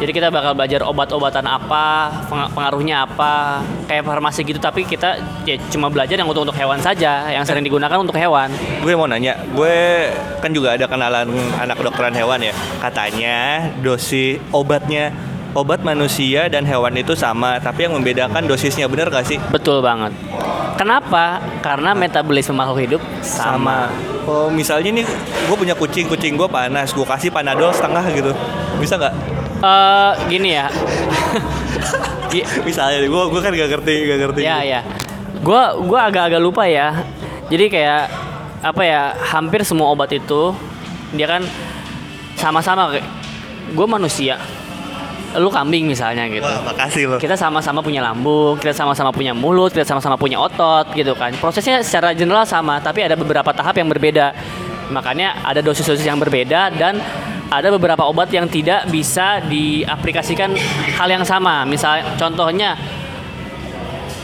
Jadi 0.00 0.16
kita 0.16 0.32
bakal 0.32 0.56
belajar 0.56 0.80
obat-obatan 0.88 1.44
apa, 1.44 2.08
peng- 2.24 2.50
pengaruhnya 2.56 3.04
apa, 3.04 3.60
kayak 3.84 4.00
farmasi 4.00 4.48
gitu. 4.48 4.56
Tapi 4.56 4.88
kita 4.88 5.20
ya 5.44 5.60
cuma 5.68 5.92
belajar 5.92 6.16
yang 6.16 6.24
untuk 6.24 6.48
untuk 6.48 6.56
hewan 6.56 6.80
saja, 6.80 7.28
yang 7.28 7.44
sering 7.44 7.60
digunakan 7.60 8.00
untuk 8.00 8.16
hewan. 8.16 8.48
Gue 8.80 8.96
mau 8.96 9.04
nanya, 9.04 9.36
gue 9.52 10.08
kan 10.40 10.48
juga 10.56 10.72
ada 10.72 10.88
kenalan 10.88 11.28
anak 11.60 11.76
kedokteran 11.76 12.16
hewan 12.16 12.40
ya. 12.40 12.56
Katanya 12.80 13.68
dosis 13.84 14.40
obatnya 14.56 15.12
obat 15.52 15.84
manusia 15.84 16.48
dan 16.48 16.64
hewan 16.64 16.96
itu 16.96 17.12
sama, 17.12 17.60
tapi 17.60 17.84
yang 17.84 17.92
membedakan 17.92 18.48
dosisnya 18.48 18.88
bener 18.88 19.12
gak 19.12 19.28
sih? 19.28 19.36
Betul 19.52 19.84
banget. 19.84 20.16
Kenapa? 20.80 21.44
Karena 21.60 21.92
metabolisme 21.92 22.56
makhluk 22.56 22.80
hidup 22.80 23.02
sama. 23.20 23.92
Oh, 24.24 24.48
misalnya 24.48 25.02
nih, 25.02 25.04
gue 25.44 25.56
punya 25.58 25.76
kucing, 25.76 26.08
kucing 26.08 26.40
gue 26.40 26.48
panas, 26.48 26.94
gue 26.96 27.04
kasih 27.04 27.28
panadol 27.28 27.68
setengah 27.74 28.04
gitu, 28.16 28.32
bisa 28.80 28.96
nggak? 28.96 29.39
Eh, 29.60 30.12
gini 30.32 30.56
ya. 30.56 30.66
Misalnya, 32.68 33.04
gue 33.04 33.22
gue 33.28 33.40
kan 33.42 33.52
gak 33.52 33.70
ngerti, 33.76 33.94
gak 34.08 34.18
ngerti. 34.24 34.40
ya 34.40 34.58
ya. 34.64 34.80
Gua 35.40 35.72
gua 35.80 36.12
agak-agak 36.12 36.40
lupa 36.40 36.64
ya. 36.68 37.04
Jadi 37.48 37.72
kayak 37.72 38.12
apa 38.60 38.82
ya? 38.84 39.02
Hampir 39.32 39.64
semua 39.64 39.88
obat 39.92 40.12
itu 40.12 40.52
dia 41.16 41.26
kan 41.26 41.42
sama-sama 42.36 42.94
gue 43.72 43.86
manusia. 43.88 44.38
Lu 45.38 45.46
kambing 45.46 45.86
misalnya 45.86 46.26
gitu. 46.26 46.42
Wah, 46.42 46.60
makasih 46.66 47.04
loh. 47.06 47.18
kita 47.22 47.38
sama-sama 47.38 47.80
punya 47.80 48.02
lambung, 48.02 48.58
kita 48.58 48.74
sama-sama 48.74 49.14
punya 49.14 49.30
mulut, 49.30 49.70
kita 49.70 49.86
sama-sama 49.86 50.18
punya 50.18 50.42
otot 50.42 50.90
gitu 50.92 51.14
kan. 51.14 51.30
Prosesnya 51.38 51.86
secara 51.86 52.10
general 52.16 52.42
sama, 52.42 52.82
tapi 52.82 53.06
ada 53.06 53.14
beberapa 53.14 53.54
tahap 53.54 53.78
yang 53.78 53.86
berbeda. 53.86 54.34
Makanya 54.90 55.38
ada 55.46 55.62
dosis-dosis 55.62 56.02
yang 56.02 56.18
berbeda 56.18 56.74
dan 56.74 56.98
ada 57.50 57.68
beberapa 57.74 58.06
obat 58.06 58.30
yang 58.30 58.46
tidak 58.46 58.86
bisa 58.88 59.42
diaplikasikan 59.50 60.54
hal 60.94 61.08
yang 61.10 61.26
sama. 61.26 61.66
Misal 61.66 62.14
contohnya 62.14 62.78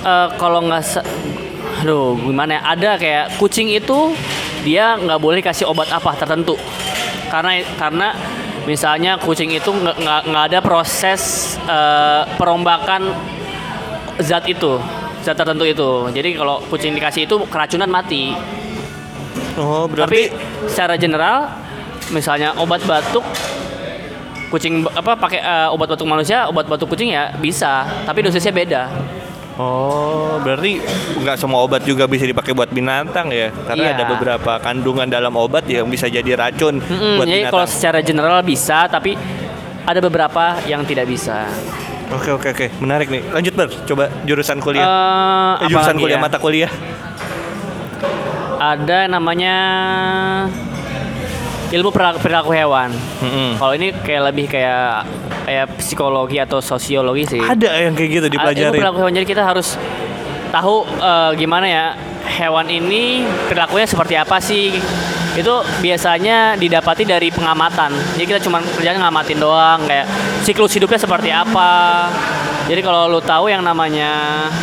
eh, 0.06 0.28
kalau 0.38 0.62
nggak 0.64 1.02
aduh 1.82 2.14
gimana 2.16 2.56
ya? 2.56 2.60
Ada 2.72 2.90
kayak 2.96 3.26
kucing 3.42 3.68
itu 3.74 4.14
dia 4.62 4.94
nggak 4.96 5.20
boleh 5.20 5.42
kasih 5.42 5.66
obat 5.66 5.90
apa 5.90 6.14
tertentu. 6.14 6.54
Karena 7.26 7.58
karena 7.74 8.08
misalnya 8.64 9.18
kucing 9.18 9.50
itu 9.50 9.74
nggak 9.74 10.44
ada 10.54 10.62
proses 10.62 11.54
eh, 11.66 12.22
perombakan 12.38 13.10
zat 14.22 14.46
itu 14.46 14.78
zat 15.26 15.34
tertentu 15.34 15.66
itu. 15.66 15.90
Jadi 16.14 16.38
kalau 16.38 16.62
kucing 16.70 16.94
dikasih 16.94 17.26
itu 17.26 17.36
keracunan 17.50 17.90
mati. 17.90 18.30
Oh, 19.56 19.88
tapi 19.88 19.96
berarti 19.96 20.22
secara 20.68 20.94
general 21.00 21.65
misalnya 22.08 22.54
obat 22.54 22.82
batuk 22.82 23.24
kucing 24.46 24.86
apa 24.86 25.12
pakai 25.12 25.38
eh, 25.38 25.68
obat 25.68 25.88
batuk 25.88 26.06
manusia 26.06 26.46
obat 26.46 26.64
batuk 26.64 26.86
kucing 26.88 27.10
ya 27.10 27.34
bisa 27.34 27.84
tapi 28.02 28.22
dosisnya 28.22 28.52
beda 28.52 28.82
Oh, 29.56 30.36
berarti 30.44 30.84
nggak 31.16 31.40
semua 31.40 31.64
obat 31.64 31.80
juga 31.80 32.04
bisa 32.04 32.28
dipakai 32.28 32.52
buat 32.52 32.68
binatang 32.68 33.32
ya? 33.32 33.48
Karena 33.64 33.88
Iya. 33.88 33.92
ada 33.96 34.04
beberapa 34.06 34.52
kandungan 34.60 35.08
dalam 35.08 35.32
obat 35.32 35.64
yang 35.64 35.88
bisa 35.88 36.12
jadi 36.12 36.36
racun 36.36 36.76
Mm-mm, 36.76 37.16
buat 37.16 37.24
jadi 37.24 37.40
binatang. 37.40 37.52
kalau 37.56 37.64
secara 37.66 38.04
general 38.04 38.44
bisa, 38.44 38.84
tapi 38.84 39.16
ada 39.80 39.96
beberapa 39.98 40.60
yang 40.68 40.84
tidak 40.84 41.08
bisa. 41.08 41.48
Oke 42.12 42.36
oke 42.36 42.52
oke, 42.52 42.66
menarik 42.84 43.08
nih. 43.08 43.24
Lanjut 43.32 43.56
ber, 43.56 43.72
coba 43.88 44.12
jurusan 44.22 44.60
kuliah. 44.60 44.84
Eh, 44.84 45.64
Eh, 45.64 45.68
jurusan 45.72 45.96
kuliah 45.96 46.20
ya? 46.20 46.24
mata 46.28 46.36
kuliah. 46.36 46.68
Ada 48.56 49.04
namanya 49.06 49.56
ilmu 51.72 51.90
perilaku, 51.90 52.18
perilaku 52.22 52.50
hewan. 52.54 52.90
Mm-mm. 53.22 53.58
Kalau 53.58 53.72
ini 53.74 53.90
kayak 53.90 54.22
lebih 54.30 54.46
kayak 54.46 55.06
kayak 55.46 55.66
psikologi 55.78 56.38
atau 56.38 56.58
sosiologi 56.58 57.24
sih. 57.26 57.42
Ada 57.42 57.86
yang 57.86 57.94
kayak 57.94 58.10
gitu 58.10 58.26
Ah, 58.38 58.50
Ilmu 58.50 58.72
perilaku 58.72 58.98
hewan 59.02 59.14
jadi 59.14 59.26
kita 59.26 59.42
harus 59.42 59.74
tahu 60.50 60.86
eh, 60.86 61.30
gimana 61.34 61.66
ya 61.66 61.84
hewan 62.38 62.66
ini 62.66 63.22
perilakunya 63.46 63.86
seperti 63.86 64.14
apa 64.14 64.36
sih. 64.38 64.78
Itu 65.36 65.52
biasanya 65.84 66.56
didapati 66.56 67.04
dari 67.04 67.28
pengamatan. 67.28 67.92
Jadi 68.16 68.24
kita 68.24 68.40
cuma 68.40 68.62
kerjanya 68.62 69.04
ngamatin 69.04 69.36
doang 69.36 69.84
kayak 69.84 70.08
siklus 70.40 70.72
hidupnya 70.72 70.96
seperti 70.96 71.28
apa. 71.28 72.08
Jadi 72.66 72.80
kalau 72.82 73.06
lu 73.06 73.20
tahu 73.20 73.46
yang 73.46 73.62
namanya 73.62 74.10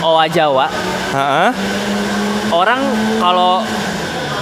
owa 0.04 0.28
Jawa, 0.28 0.68
Ha-ha. 1.16 1.56
orang 2.52 2.84
kalau 3.16 3.64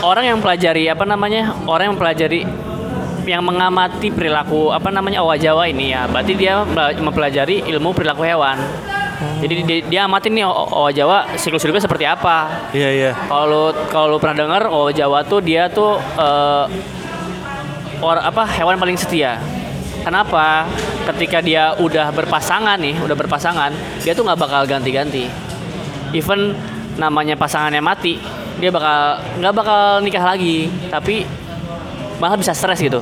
orang 0.02 0.26
yang 0.34 0.40
pelajari 0.42 0.90
apa 0.90 1.06
namanya 1.06 1.54
orang 1.70 1.94
yang 1.94 1.98
pelajari 1.98 2.42
yang 3.26 3.46
mengamati 3.46 4.10
perilaku 4.10 4.74
apa 4.74 4.90
namanya 4.90 5.22
owa 5.22 5.38
Jawa 5.38 5.70
ini 5.70 5.94
ya. 5.94 6.10
Berarti 6.10 6.34
dia 6.34 6.66
mempelajari 6.98 7.70
ilmu 7.70 7.94
perilaku 7.94 8.26
hewan. 8.26 8.58
Jadi 9.22 9.54
dia, 9.62 9.78
dia 9.86 10.02
amatin 10.10 10.34
nih 10.34 10.46
owa 10.50 10.90
Jawa 10.90 11.30
siklus 11.38 11.62
hidupnya 11.62 11.86
seperti 11.86 12.06
apa. 12.10 12.50
Iya 12.74 12.90
iya. 12.90 13.12
kalau 13.30 13.70
kalau 13.94 14.18
pernah 14.18 14.46
dengar 14.46 14.66
owa 14.66 14.90
Jawa 14.90 15.22
tuh 15.22 15.40
dia 15.46 15.70
tuh 15.70 16.02
eh, 16.02 16.66
or 18.02 18.18
apa 18.18 18.44
hewan 18.58 18.82
paling 18.82 18.98
setia. 18.98 19.38
Kenapa? 20.02 20.66
Ketika 21.14 21.46
dia 21.46 21.78
udah 21.78 22.10
berpasangan 22.10 22.82
nih 22.82 22.98
udah 23.06 23.14
berpasangan 23.14 23.70
dia 24.02 24.18
tuh 24.18 24.26
nggak 24.26 24.40
bakal 24.42 24.66
ganti-ganti. 24.66 25.30
Even 26.12 26.58
namanya 26.98 27.38
pasangannya 27.38 27.80
mati 27.80 28.40
dia 28.58 28.70
bakal 28.74 29.22
nggak 29.40 29.54
bakal 29.56 29.82
nikah 30.04 30.26
lagi 30.26 30.68
tapi 30.92 31.24
malah 32.18 32.38
bisa 32.38 32.52
stres 32.52 32.82
gitu. 32.82 33.00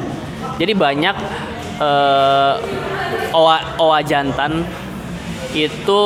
Jadi 0.60 0.72
banyak 0.76 1.16
eh, 1.80 2.54
owa 3.34 3.80
owa 3.80 4.00
jantan 4.04 4.64
itu 5.56 6.02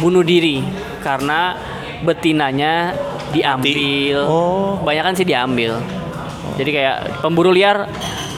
bunuh 0.00 0.24
diri 0.24 0.64
karena 1.02 1.56
betinanya 2.02 2.94
diambil. 3.34 4.24
Oh. 4.26 4.80
kebanyakan 4.80 5.12
sih 5.18 5.26
diambil. 5.26 5.78
Jadi 6.56 6.70
kayak 6.72 7.20
pemburu 7.20 7.50
liar 7.50 7.90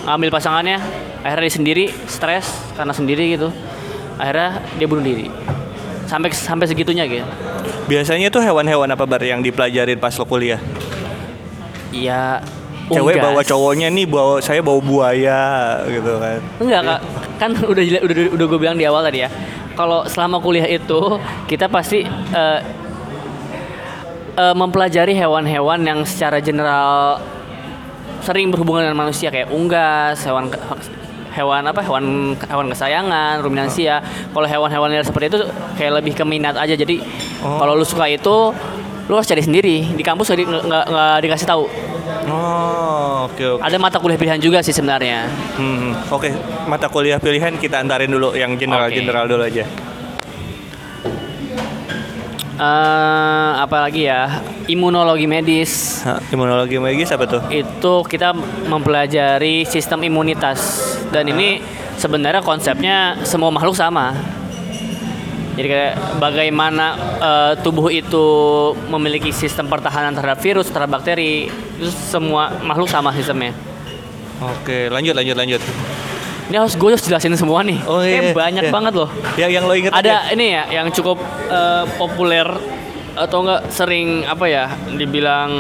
ngambil 0.09 0.33
pasangannya 0.33 0.81
akhirnya 1.23 1.45
dia 1.45 1.55
sendiri 1.55 1.85
stres 2.09 2.49
karena 2.75 2.97
sendiri 2.97 3.37
gitu. 3.37 3.49
Akhirnya 4.19 4.65
dia 4.81 4.87
bunuh 4.91 5.05
diri 5.05 5.29
sampai 6.09 6.33
sampai 6.33 6.67
segitunya 6.67 7.05
gitu 7.05 7.29
Biasanya 7.89 8.29
tuh 8.29 8.45
hewan-hewan 8.45 8.89
apa 8.93 9.05
bar 9.09 9.21
yang 9.25 9.41
dipelajarin 9.41 9.97
pas 9.97 10.13
lo 10.13 10.29
kuliah? 10.29 10.61
Iya. 11.89 12.45
Cewek 12.89 13.17
unggas. 13.17 13.25
bawa 13.25 13.41
cowoknya 13.45 13.89
nih 13.93 14.05
bawa 14.05 14.41
saya 14.45 14.61
bawa 14.61 14.81
buaya 14.81 15.41
gitu 15.89 16.21
kan. 16.21 16.41
Enggak 16.61 16.81
kak, 16.85 17.01
kan 17.41 17.51
udah 17.73 17.83
udah 18.05 18.15
udah 18.33 18.47
gue 18.49 18.59
bilang 18.61 18.77
di 18.77 18.85
awal 18.85 19.01
tadi 19.05 19.25
ya. 19.25 19.29
Kalau 19.73 20.05
selama 20.05 20.37
kuliah 20.41 20.69
itu 20.69 21.17
kita 21.49 21.69
pasti 21.69 22.05
eh, 22.09 22.61
eh, 24.37 24.55
mempelajari 24.57 25.17
hewan-hewan 25.17 25.81
yang 25.81 26.01
secara 26.05 26.45
general 26.45 27.21
sering 28.21 28.53
berhubungan 28.53 28.85
dengan 28.85 29.09
manusia 29.09 29.33
kayak 29.33 29.49
unggas, 29.49 30.21
hewan 30.29 30.53
hewan 31.31 31.63
apa 31.65 31.81
hewan 31.81 32.05
hewan 32.39 32.67
kesayangan 32.69 33.41
ruminansia. 33.41 34.01
Kalau 34.29 34.45
hewan-hewan 34.45 34.89
liar 34.89 35.03
seperti 35.03 35.29
itu 35.29 35.39
kayak 35.75 35.93
lebih 35.99 36.13
ke 36.13 36.23
minat 36.23 36.55
aja. 36.55 36.73
Jadi 36.73 37.01
Oh. 37.39 37.57
kalau 37.57 37.73
lu 37.73 37.83
suka 37.83 38.07
itu 38.07 38.53
lu 39.05 39.15
harus 39.15 39.25
cari 39.25 39.41
sendiri. 39.41 39.89
Di 39.91 40.03
kampus 40.03 40.29
nggak 40.29 40.39
di- 40.39 40.49
dikasih 41.23 41.47
tahu. 41.47 41.65
Oh, 42.29 43.25
oke 43.25 43.57
oke. 43.57 43.63
ada 43.63 43.77
mata 43.77 43.97
kuliah 43.97 44.17
pilihan 44.17 44.37
juga 44.37 44.61
sih 44.61 44.71
sebenarnya. 44.71 45.29
Hmm, 45.57 45.97
Oke, 46.09 46.29
mata 46.69 46.85
kuliah 46.87 47.17
pilihan 47.17 47.57
kita 47.57 47.81
antarin 47.81 48.09
dulu 48.09 48.33
yang 48.33 48.53
general-general 48.55 49.25
dulu 49.25 49.43
aja. 49.43 49.65
Eh, 52.59 53.53
apa 53.55 53.87
lagi 53.87 54.11
ya? 54.11 54.43
Imunologi 54.67 55.31
medis. 55.31 56.03
Hah, 56.03 56.19
imunologi 56.35 56.75
medis 56.83 57.07
apa 57.15 57.23
tuh? 57.31 57.43
itu 57.55 57.95
kita 58.11 58.35
mempelajari 58.67 59.63
sistem 59.63 60.03
imunitas. 60.03 60.59
Dan 61.15 61.31
ini 61.31 61.63
sebenarnya 61.95 62.43
konsepnya 62.43 63.15
semua 63.23 63.55
makhluk 63.55 63.79
sama. 63.79 64.11
Jadi 65.55 65.67
kayak 65.71 65.95
bagaimana 66.19 66.99
eh, 67.23 67.53
tubuh 67.63 67.95
itu 67.95 68.27
memiliki 68.91 69.31
sistem 69.31 69.71
pertahanan 69.71 70.19
terhadap 70.19 70.43
virus 70.43 70.67
terhadap 70.67 70.99
bakteri. 70.99 71.47
Itu 71.79 71.95
semua 71.95 72.59
makhluk 72.59 72.91
sama 72.91 73.15
sistemnya. 73.15 73.55
Oke, 74.43 74.91
lanjut 74.91 75.15
lanjut 75.15 75.39
lanjut. 75.39 75.63
Ini 76.49 76.57
harus 76.57 76.75
gue 76.75 76.89
harus 76.89 77.01
jelasin 77.01 77.33
semua 77.35 77.61
nih 77.61 77.77
Oh, 77.85 78.01
iya, 78.01 78.19
Kayaknya 78.19 78.33
banyak 78.35 78.65
iya. 78.65 78.73
banget 78.73 78.93
loh 78.95 79.11
Yang 79.35 79.51
yang 79.53 79.65
lo 79.65 79.75
inget 79.75 79.93
aja. 79.93 80.01
ada 80.01 80.17
ini 80.31 80.47
ya 80.51 80.65
yang 80.73 80.89
cukup 80.89 81.19
eh, 81.47 81.85
populer 81.95 82.49
atau 83.15 83.43
enggak 83.43 83.67
sering 83.69 84.23
apa 84.25 84.45
ya 84.47 84.65
dibilang 84.91 85.51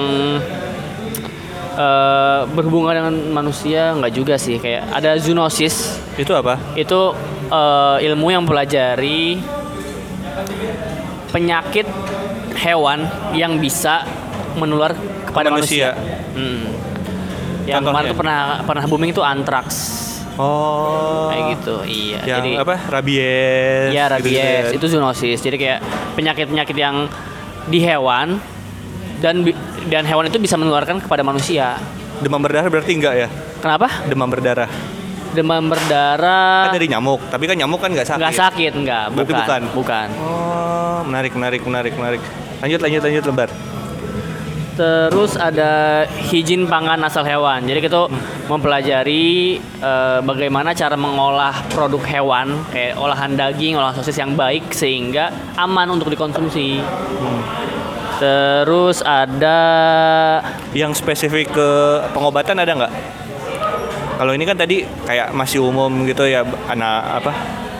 eh, 1.74 2.40
berhubungan 2.48 2.94
dengan 2.94 3.14
manusia 3.35 3.92
enggak 3.92 4.12
juga 4.12 4.35
sih 4.37 4.57
kayak 4.57 4.88
ada 4.90 5.16
zoonosis 5.16 5.98
Itu 6.14 6.33
apa? 6.33 6.57
itu 6.74 7.01
eh, 7.46 7.96
ilmu 8.05 8.27
yang 8.29 8.42
mempelajari 8.42 9.38
penyakit 11.29 11.85
hewan 12.57 13.05
yang 13.33 13.61
bisa 13.61 14.03
menular 14.57 14.96
kepada 15.29 15.53
manusia. 15.53 15.92
manusia. 15.92 16.16
Hmm. 16.33 16.64
Yang 17.62 17.77
Contohnya? 17.77 17.85
kemarin 17.85 18.09
tuh 18.09 18.16
pernah 18.16 18.40
pernah 18.64 18.85
booming 18.88 19.11
itu 19.12 19.20
antraks 19.20 19.77
Oh. 20.38 21.29
kayak 21.29 21.44
gitu. 21.59 21.77
Iya. 21.83 22.18
Yang 22.22 22.38
Jadi 22.38 22.51
apa? 22.62 22.74
Rabies. 22.87 23.90
Ya 23.90 24.05
gitu-gitu 24.07 24.14
rabies 24.14 24.66
ya. 24.70 24.77
itu 24.79 24.87
zoonosis. 24.87 25.38
Jadi 25.42 25.57
kayak 25.59 25.79
penyakit-penyakit 26.14 26.77
yang 26.79 26.96
di 27.68 27.79
hewan 27.83 28.38
dan 29.18 29.42
dan 29.90 30.07
hewan 30.07 30.31
itu 30.31 30.38
bisa 30.38 30.55
menularkan 30.55 31.03
kepada 31.03 31.27
manusia. 31.27 31.77
Demam 32.22 32.38
berdarah 32.38 32.70
berarti 32.70 32.92
enggak 32.94 33.14
ya? 33.14 33.29
Kenapa? 33.59 33.90
Demam 34.07 34.31
berdarah. 34.31 34.70
Demam 35.29 35.68
berdarah 35.68 36.72
Kan 36.72 36.74
dari 36.74 36.88
nyamuk, 36.88 37.20
tapi 37.29 37.44
kan 37.44 37.53
nyamuk 37.53 37.85
kan 37.85 37.92
nggak 37.92 38.09
sakit. 38.09 38.20
nggak 38.22 38.35
sakit, 38.35 38.72
nggak, 38.81 39.05
Berarti 39.12 39.33
bukan, 39.37 39.44
bukan? 39.44 39.62
bukan. 39.77 40.09
Oh, 40.24 40.98
menarik 41.05 41.33
menarik 41.37 41.61
menarik 41.62 41.92
menarik. 41.94 42.22
Lanjut 42.64 42.81
lanjut 42.81 43.03
lanjut 43.05 43.24
lembar. 43.29 43.51
Terus 44.78 45.34
ada 45.34 46.06
hijin 46.30 46.70
pangan 46.70 47.02
asal 47.02 47.26
hewan. 47.26 47.66
Jadi 47.66 47.82
kita 47.82 48.06
mempelajari 48.46 49.58
eh, 49.58 50.18
bagaimana 50.22 50.70
cara 50.70 50.94
mengolah 50.94 51.66
produk 51.74 51.98
hewan 52.06 52.54
kayak 52.70 52.94
olahan 52.94 53.34
daging, 53.34 53.74
olahan 53.74 53.98
sosis 53.98 54.22
yang 54.22 54.38
baik 54.38 54.70
sehingga 54.70 55.34
aman 55.58 55.98
untuk 55.98 56.14
dikonsumsi. 56.14 56.78
Terus 58.22 59.02
ada 59.02 59.58
Yang 60.70 61.02
spesifik 61.02 61.50
ke 61.54 61.68
pengobatan 62.14 62.62
ada 62.62 62.70
nggak? 62.78 62.92
Kalau 64.18 64.30
ini 64.34 64.46
kan 64.46 64.58
tadi 64.58 64.86
kayak 65.06 65.34
masih 65.34 65.62
umum 65.62 66.06
gitu 66.06 66.26
ya, 66.26 66.42
ana 66.70 67.18
apa? 67.18 67.30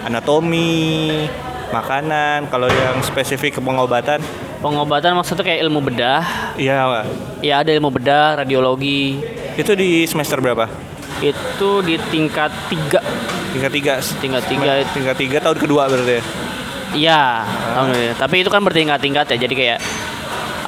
Anatomi, 0.06 1.26
makanan. 1.74 2.46
Kalau 2.46 2.70
yang 2.70 3.02
spesifik 3.02 3.58
ke 3.58 3.61
pengobatan, 3.62 4.22
pengobatan 4.59 5.14
maksudnya 5.14 5.44
kayak 5.47 5.61
ilmu 5.66 5.81
bedah. 5.83 6.55
ya 6.59 7.07
Ya 7.42 7.62
ada 7.62 7.71
ilmu 7.71 7.90
bedah, 7.90 8.42
radiologi. 8.42 9.23
itu 9.59 9.73
di 9.75 10.07
semester 10.07 10.38
berapa? 10.38 10.71
Itu 11.18 11.83
di 11.83 11.99
tingkat 12.11 12.51
3 12.71 13.29
Tingkat 13.49 13.73
tiga. 13.73 13.94
Tingkat 14.21 14.44
tiga. 14.44 14.73
Tingkat 14.92 15.16
tiga 15.16 15.37
tahun 15.40 15.57
kedua 15.57 15.88
berarti 15.88 16.21
ya. 16.21 16.23
Iya, 16.88 17.23
tahun 17.77 17.88
ini. 17.97 18.09
Tapi 18.16 18.35
itu 18.44 18.51
kan 18.53 18.61
bertingkat-tingkat 18.61 19.27
ya. 19.35 19.37
Jadi 19.40 19.55
kayak 19.57 19.79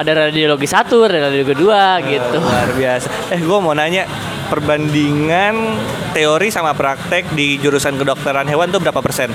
ada 0.00 0.10
radiologi 0.28 0.64
satu, 0.64 1.04
radiologi 1.04 1.56
dua 1.56 2.00
gitu. 2.00 2.40
Luar 2.40 2.72
biasa. 2.72 3.08
Eh, 3.36 3.40
gue 3.40 3.58
mau 3.60 3.76
nanya 3.76 4.08
perbandingan 4.48 5.76
teori 6.16 6.48
sama 6.48 6.72
praktek 6.72 7.30
di 7.36 7.60
jurusan 7.60 8.00
kedokteran 8.00 8.48
hewan 8.48 8.72
tuh 8.72 8.80
berapa 8.80 9.00
persen? 9.04 9.28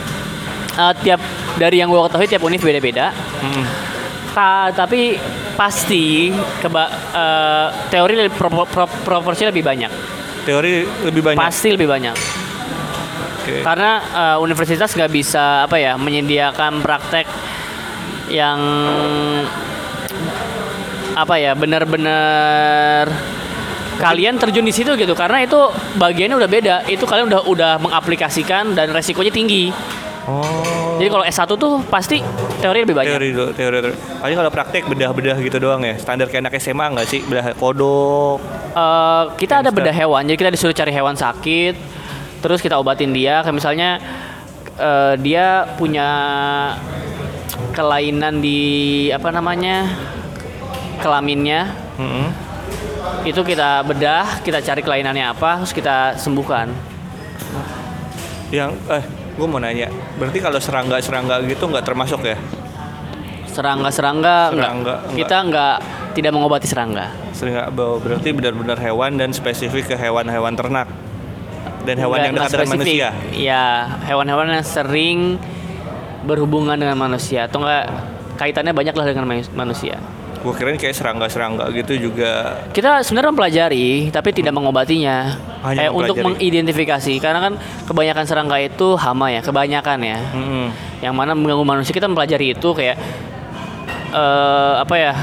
Eh, 0.76 0.94
tiap 1.06 1.22
dari 1.56 1.80
yang 1.80 1.88
gua 1.88 2.10
ketahui 2.10 2.28
tiap 2.28 2.44
univ 2.44 2.60
beda-beda. 2.60 3.14
Hmm. 3.40 3.66
Ta- 4.36 4.76
tapi 4.76 5.16
pasti 5.56 6.28
keba 6.60 6.92
eh, 7.16 7.68
teori 7.88 8.28
pro- 8.28 8.68
pro- 8.68 8.92
proporsi 9.08 9.48
lebih 9.48 9.64
banyak. 9.64 9.92
Teori 10.44 10.84
lebih 11.08 11.22
banyak. 11.24 11.40
Pasti 11.40 11.72
lebih 11.72 11.88
banyak. 11.88 12.16
Oke. 13.40 13.64
Karena 13.64 13.92
eh, 14.04 14.38
universitas 14.44 14.92
nggak 14.92 15.12
bisa 15.12 15.64
apa 15.64 15.80
ya 15.80 15.96
menyediakan 15.96 16.84
praktek 16.84 17.26
yang 18.28 18.60
apa 21.16 21.36
ya 21.40 21.56
benar-benar 21.56 23.08
kalian 23.96 24.36
terjun 24.36 24.68
di 24.68 24.76
situ 24.76 24.92
gitu 25.00 25.16
karena 25.16 25.48
itu 25.48 25.56
bagiannya 25.96 26.36
udah 26.36 26.50
beda 26.52 26.76
itu 26.92 27.08
kalian 27.08 27.32
udah 27.32 27.42
udah 27.48 27.74
mengaplikasikan 27.80 28.76
dan 28.76 28.92
resikonya 28.92 29.32
tinggi 29.32 29.72
Oh. 30.26 30.85
Jadi 31.06 31.14
kalau 31.14 31.22
S1 31.22 31.46
tuh 31.54 31.74
pasti 31.86 32.18
teori 32.58 32.82
lebih 32.82 32.98
banyak 32.98 33.14
Teori 33.14 33.30
dulu, 33.30 33.54
teori 33.54 33.78
teori. 33.78 33.98
Paling 34.26 34.38
kalau 34.42 34.50
praktek 34.50 34.90
bedah-bedah 34.90 35.38
gitu 35.38 35.62
doang 35.62 35.86
ya. 35.86 36.02
Standar 36.02 36.26
kayak 36.34 36.50
anak 36.50 36.58
SMA 36.58 36.86
nggak 36.98 37.06
sih? 37.06 37.22
Bedah 37.30 37.54
kodok. 37.54 38.42
Eh, 38.76 39.24
kita 39.40 39.64
ada 39.64 39.72
bedah 39.72 39.96
hewan 39.96 40.28
jadi 40.28 40.36
kita 40.36 40.52
disuruh 40.52 40.76
cari 40.76 40.92
hewan 40.92 41.16
sakit 41.16 41.80
terus 42.44 42.60
kita 42.60 42.76
obatin 42.76 43.16
dia 43.16 43.40
kayak 43.40 43.56
misalnya 43.56 44.04
eh, 44.76 45.16
dia 45.16 45.64
punya 45.80 46.10
kelainan 47.72 48.44
di 48.44 49.08
apa 49.16 49.32
namanya 49.32 49.88
kelaminnya 51.00 51.72
Mm-mm. 51.96 52.28
itu 53.24 53.40
kita 53.48 53.80
bedah 53.88 54.44
kita 54.44 54.60
cari 54.60 54.84
kelainannya 54.84 55.32
apa 55.32 55.64
terus 55.64 55.72
kita 55.72 56.20
sembuhkan 56.20 56.68
Yang 58.52 58.76
eh 58.92 59.25
gue 59.36 59.48
mau 59.48 59.60
nanya. 59.60 59.92
Berarti 60.16 60.40
kalau 60.40 60.58
serangga-serangga 60.58 61.44
gitu 61.44 61.68
nggak 61.68 61.86
termasuk 61.86 62.24
ya? 62.24 62.40
serangga-serangga 63.56 64.52
enggak. 64.52 64.68
Serangga, 64.68 64.94
enggak. 65.00 65.16
kita 65.16 65.36
enggak 65.40 65.76
tidak 66.12 66.32
mengobati 66.36 66.68
serangga 66.68 67.06
nggak 67.36 67.68
bawa 67.72 67.96
berarti 68.00 68.30
benar-benar 68.32 68.78
hewan 68.80 69.16
dan 69.16 69.32
spesifik 69.32 69.92
ke 69.92 69.96
hewan-hewan 69.96 70.56
ternak 70.56 70.88
dan 71.88 71.96
hewan 71.96 72.20
Enggak- 72.20 72.28
yang 72.28 72.36
dekat 72.36 72.52
dengan 72.52 72.72
manusia. 72.76 73.08
ya 73.32 73.66
hewan-hewan 74.08 74.46
yang 74.52 74.66
sering 74.66 75.20
berhubungan 76.26 76.76
dengan 76.76 76.98
manusia 76.98 77.48
atau 77.48 77.64
enggak 77.64 77.92
kaitannya 78.36 78.74
banyak 78.76 78.96
lah 78.96 79.06
dengan 79.08 79.24
manu- 79.24 79.54
manusia 79.56 79.96
Gue 80.46 80.54
kirain 80.54 80.78
kayak 80.78 80.94
serangga-serangga 80.94 81.66
gitu 81.74 81.94
juga. 82.00 82.62
kita 82.70 83.02
sebenarnya 83.02 83.30
mempelajari 83.32 83.88
tapi 84.08 84.30
tidak 84.30 84.54
mengobatinya 84.54 85.34
Hanya 85.60 85.80
Eh, 85.80 85.90
untuk 85.90 86.14
mengidentifikasi 86.16 87.18
karena 87.18 87.42
kan 87.42 87.54
kebanyakan 87.84 88.24
serangga 88.24 88.58
itu 88.60 88.94
hama 88.94 89.28
ya 89.28 89.42
kebanyakan 89.42 89.98
ya 90.00 90.20
Mm-mm. 90.32 90.66
yang 91.02 91.12
mana 91.12 91.34
mengganggu 91.34 91.66
manusia 91.66 91.90
kita 91.90 92.06
mempelajari 92.06 92.54
itu 92.54 92.70
kayak 92.72 92.94
eh, 94.12 94.74
apa 94.78 94.96
ya 94.96 95.14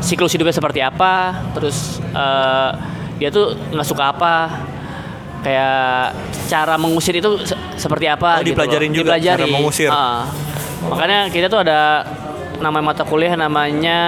siklus 0.00 0.32
hidupnya 0.32 0.54
seperti 0.54 0.80
apa 0.80 1.12
terus 1.52 2.00
eh, 2.00 2.70
dia 3.16 3.28
tuh 3.28 3.52
nggak 3.68 3.84
suka 3.86 4.04
apa 4.08 4.34
kayak 5.40 6.16
cara 6.46 6.74
mengusir 6.76 7.12
itu 7.14 7.28
se- 7.42 7.56
seperti 7.76 8.06
apa 8.06 8.36
Oh, 8.36 8.42
gitu 8.42 8.52
dipelajarin 8.52 8.88
loh. 8.88 8.96
juga 8.96 9.08
Dipelajari. 9.14 9.40
cara 9.40 9.46
mengusir. 9.50 9.88
Ah. 9.90 10.24
makanya 10.82 11.28
kita 11.28 11.46
tuh 11.46 11.60
ada 11.60 12.08
nama 12.60 12.78
mata 12.80 13.02
kuliah 13.02 13.34
namanya 13.34 14.00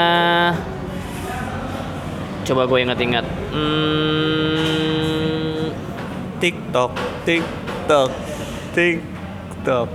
coba 2.44 2.68
gue 2.68 2.78
ingat-ingat 2.84 3.24
hmm, 3.54 4.82
TikTok, 6.42 6.90
TikTok, 7.22 8.10
TikTok, 8.74 9.88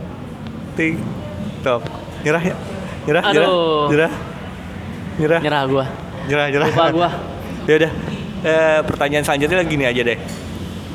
TikTok. 0.80 1.82
Nyerah 2.24 2.40
ya? 2.40 2.56
Nyerah, 3.04 3.24
nyerah, 3.36 3.50
Aduh. 3.52 3.92
nyerah, 3.92 4.12
nyerah, 5.20 5.42
nyerah 5.44 5.64
gue 5.68 5.86
nyerah, 6.32 6.46
nyerah. 6.48 6.68
lupa 6.72 6.86
gue 6.96 7.10
ya 7.68 7.74
udah. 7.84 7.92
Eh, 8.48 8.80
pertanyaan 8.88 9.28
selanjutnya 9.28 9.66
gini 9.68 9.84
aja 9.84 10.02
deh. 10.08 10.16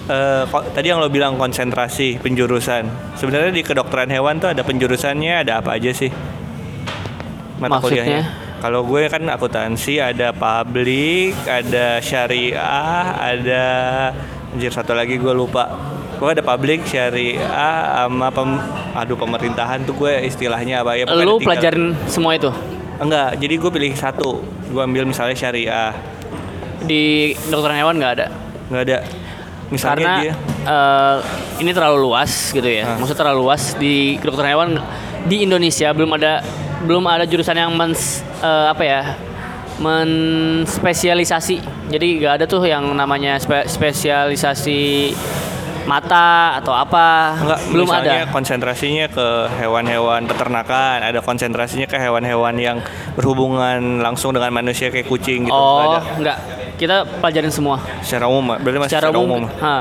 Eh, 0.08 0.42
kok- 0.48 0.72
tadi 0.72 0.88
yang 0.88 1.04
lo 1.04 1.12
bilang 1.12 1.36
konsentrasi 1.36 2.16
penjurusan. 2.16 2.88
Sebenarnya 3.20 3.52
di 3.52 3.60
kedokteran 3.60 4.08
hewan 4.08 4.40
tuh 4.40 4.56
ada 4.56 4.64
penjurusannya, 4.64 5.44
ada 5.44 5.60
apa 5.60 5.76
aja 5.76 5.92
sih? 5.92 6.08
Mata 7.62 7.78
Maksudnya? 7.78 8.02
kuliahnya. 8.02 8.22
Kalau 8.58 8.80
gue 8.86 9.02
kan 9.10 9.22
akuntansi, 9.26 9.98
ada 9.98 10.34
publik, 10.34 11.34
ada 11.46 11.98
syariah, 11.98 13.10
ada 13.14 13.64
anjir 14.54 14.70
satu 14.70 14.94
lagi 14.94 15.18
gue 15.18 15.34
lupa. 15.34 15.70
Gue 16.18 16.34
ada 16.34 16.42
public 16.42 16.86
syariah 16.86 17.42
sama 18.06 18.30
pem, 18.30 18.58
aduh 18.94 19.18
pemerintahan 19.18 19.82
tuh 19.82 19.94
gue 19.98 20.12
istilahnya 20.26 20.86
apa 20.86 20.94
ya? 20.94 21.10
Lu 21.10 21.42
pelajarin 21.42 21.94
semua 22.06 22.38
itu 22.38 22.50
Enggak, 23.02 23.34
jadi 23.42 23.54
gue 23.58 23.70
pilih 23.74 23.92
satu. 23.98 24.38
Gue 24.70 24.82
ambil 24.86 25.10
misalnya 25.10 25.34
syariah, 25.34 25.90
di 26.86 27.34
kedokteran 27.34 27.78
hewan 27.82 27.98
nggak 27.98 28.12
ada. 28.18 28.26
nggak 28.70 28.82
ada. 28.86 28.98
Misalnya 29.72 29.96
Karena 29.96 30.14
dia, 30.20 30.34
eh, 30.68 31.16
ini 31.64 31.70
terlalu 31.72 31.98
luas 32.06 32.52
gitu 32.54 32.68
ya. 32.68 32.84
Ah. 32.86 32.96
Maksudnya 33.00 33.20
terlalu 33.26 33.38
luas 33.42 33.62
di 33.74 34.20
kedokteran 34.22 34.50
hewan 34.54 34.70
di 35.26 35.42
Indonesia 35.42 35.90
belum 35.90 36.14
ada 36.14 36.44
belum 36.82 37.04
ada 37.06 37.24
jurusan 37.26 37.56
yang 37.56 37.72
mens 37.74 38.22
eh, 38.42 38.66
apa 38.70 38.82
ya 38.82 39.02
menspesialisasi. 39.82 41.56
Jadi 41.90 42.06
nggak 42.22 42.32
ada 42.42 42.44
tuh 42.46 42.62
yang 42.66 42.86
namanya 42.94 43.38
spe- 43.42 43.66
spesialisasi 43.66 45.12
mata 45.82 46.62
atau 46.62 46.70
apa. 46.70 47.34
enggak, 47.42 47.60
belum 47.74 47.86
misalnya 47.90 48.20
ada. 48.22 48.30
konsentrasinya 48.30 49.06
ke 49.10 49.26
hewan-hewan 49.58 50.30
peternakan, 50.30 51.02
ada 51.02 51.18
konsentrasinya 51.18 51.90
ke 51.90 51.98
hewan-hewan 51.98 52.54
yang 52.54 52.78
berhubungan 53.18 53.98
langsung 53.98 54.30
dengan 54.30 54.54
manusia 54.54 54.94
kayak 54.94 55.10
kucing 55.10 55.50
gitu. 55.50 55.54
Oh, 55.54 55.98
ada. 55.98 56.00
enggak. 56.18 56.38
Kita 56.78 57.06
pelajarin 57.22 57.50
semua. 57.54 57.78
Secara 58.02 58.26
umum, 58.26 58.58
berarti 58.58 58.78
masih 58.78 58.90
secara 58.98 59.14
umum, 59.14 59.46
ha, 59.62 59.74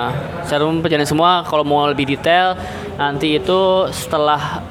secara 0.46 0.62
umum 0.70 0.86
pelajaran 0.86 1.08
semua. 1.10 1.42
Kalau 1.46 1.66
mau 1.66 1.90
lebih 1.90 2.06
detail, 2.06 2.54
nanti 2.98 3.42
itu 3.42 3.90
setelah 3.90 4.62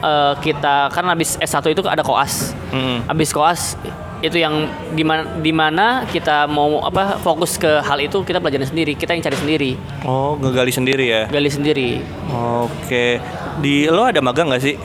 eh, 0.00 0.34
kita 0.38 0.88
kan 0.88 1.04
habis 1.06 1.36
S1 1.36 1.64
itu 1.70 1.84
ada 1.84 2.00
koas. 2.00 2.52
Mm-mm. 2.70 3.04
Habis 3.06 3.30
koas 3.30 3.76
itu 4.20 4.36
yang 4.36 4.68
di 4.90 5.00
mana, 5.00 5.24
di 5.34 5.48
mana 5.48 5.86
kita 6.04 6.44
mau 6.44 6.80
apa 6.80 7.16
fokus 7.18 7.56
ke 7.56 7.80
hal 7.80 7.96
itu 7.98 8.20
kita 8.20 8.36
pelajarin 8.36 8.66
sendiri, 8.66 8.92
kita 8.92 9.12
yang 9.12 9.22
cari 9.22 9.32
sendiri, 9.34 9.70
Oh, 10.02 10.36
ngegali 10.36 10.68
sendiri 10.68 11.04
ya. 11.06 11.22
gali 11.26 11.48
sendiri. 11.48 12.04
Oke. 12.28 13.16
Di 13.58 13.88
lo 13.88 14.04
ada 14.04 14.20
magang 14.20 14.52
nggak 14.52 14.60
sih? 14.60 14.76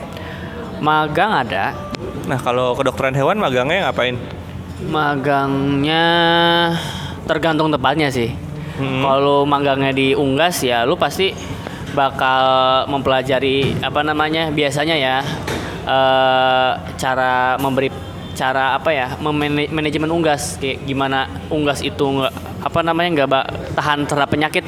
Magang 0.76 1.32
ada, 1.38 1.76
Nah, 2.24 2.36
kalau 2.36 2.74
kedokteran 2.74 3.12
hewan 3.12 3.36
magangnya 3.36 3.86
ngapain? 3.86 4.16
magangnya 4.86 6.04
tergantung 7.24 7.68
tempatnya 7.68 8.08
sih. 8.08 8.32
Hmm. 8.76 9.00
Kalau 9.00 9.44
magangnya 9.44 9.88
di 9.90 10.12
Unggas 10.12 10.60
ya 10.60 10.84
lu 10.84 10.94
pasti 10.94 11.32
bakal 11.96 12.44
mempelajari 12.92 13.80
apa 13.80 14.04
namanya 14.04 14.52
biasanya 14.52 14.96
ya 15.00 15.16
eh, 15.88 16.70
cara 17.00 17.56
memberi 17.56 17.88
cara 18.36 18.76
apa 18.76 18.92
ya 18.92 19.16
manajemen 19.72 20.12
unggas. 20.12 20.60
Kayak 20.60 20.84
gimana 20.84 21.24
unggas 21.48 21.80
itu 21.80 22.04
nggak 22.04 22.32
apa 22.60 22.80
namanya 22.84 23.08
nggak 23.24 23.28
tahan 23.72 24.04
terhadap 24.04 24.28
penyakit. 24.28 24.64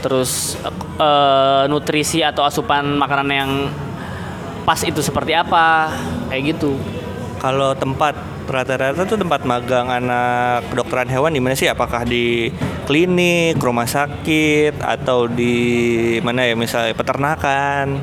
Terus 0.00 0.56
eh, 0.96 1.62
nutrisi 1.68 2.24
atau 2.24 2.48
asupan 2.48 2.96
makanan 2.96 3.28
yang 3.28 3.50
pas 4.64 4.80
itu 4.82 4.98
seperti 4.98 5.30
apa 5.30 5.94
kayak 6.32 6.56
gitu 6.56 6.74
Kalau 7.46 7.78
tempat 7.78 8.18
rata-rata 8.50 9.06
tuh 9.06 9.14
tempat 9.14 9.46
magang 9.46 9.86
anak 9.86 10.66
kedokteran 10.74 11.06
hewan 11.06 11.30
di 11.30 11.38
mana 11.38 11.54
sih? 11.54 11.70
Apakah 11.70 12.02
di 12.02 12.50
klinik, 12.90 13.54
rumah 13.62 13.86
sakit, 13.86 14.82
atau 14.82 15.30
di 15.30 15.54
mana 16.26 16.42
ya? 16.42 16.58
Misalnya 16.58 16.90
peternakan? 16.98 18.02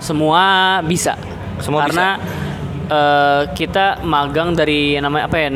semua 0.00 0.78
bisa 0.84 1.16
Semua 1.58 1.88
karena 1.88 2.20
eh, 2.86 3.42
kita 3.56 4.04
magang 4.04 4.52
dari 4.52 5.00
namanya 5.00 5.26
apa 5.26 5.36
ya 5.40 5.48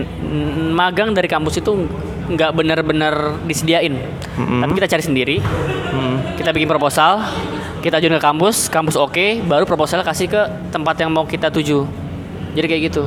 magang 0.73 1.13
dari 1.13 1.29
kampus 1.29 1.61
itu 1.61 1.87
nggak 2.31 2.51
benar-benar 2.55 3.43
disediain 3.45 3.99
Mm-mm. 4.39 4.63
tapi 4.63 4.73
kita 4.79 4.89
cari 4.97 5.03
sendiri 5.03 5.37
Hmm. 5.91 6.23
kita 6.39 6.55
bikin 6.55 6.71
proposal 6.71 7.19
kita 7.83 7.99
ajuin 7.99 8.15
ke 8.15 8.23
kampus 8.23 8.71
kampus 8.71 8.95
oke 8.95 9.43
baru 9.43 9.67
proposalnya 9.67 10.07
kasih 10.07 10.31
ke 10.31 10.43
tempat 10.71 10.95
yang 11.03 11.11
mau 11.11 11.27
kita 11.27 11.51
tuju 11.51 11.83
jadi 12.53 12.67
kayak 12.67 12.83
gitu 12.91 13.03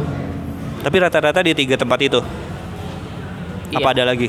Tapi 0.84 0.96
rata-rata 1.00 1.40
di 1.40 1.56
tiga 1.56 1.80
tempat 1.80 1.96
itu. 2.04 2.20
Apa 3.72 3.90
Iya. 3.90 3.94
ada 3.96 4.04
lagi? 4.06 4.28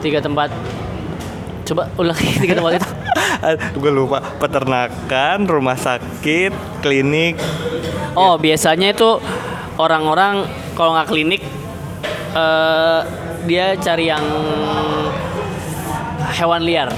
tiga 0.00 0.16
tempat 0.16 0.48
coba 1.68 1.84
ulangi 2.00 2.40
tiga 2.40 2.56
tempat 2.56 2.80
itu 2.80 2.88
Gue 3.80 3.88
lupa. 3.88 4.20
Peternakan, 4.20 5.48
rumah 5.48 5.72
sakit, 5.72 6.52
klinik. 6.84 7.40
Oh, 8.12 8.36
biasanya 8.36 8.92
itu 8.92 9.16
orang-orang 9.76 10.44
kalau 10.76 10.92
nggak 10.92 11.08
klinik 11.08 11.40
eh 12.32 13.00
dia 13.48 13.72
cari 13.80 14.08
yang 14.08 14.20
hewan 16.36 16.64
liar. 16.64 16.88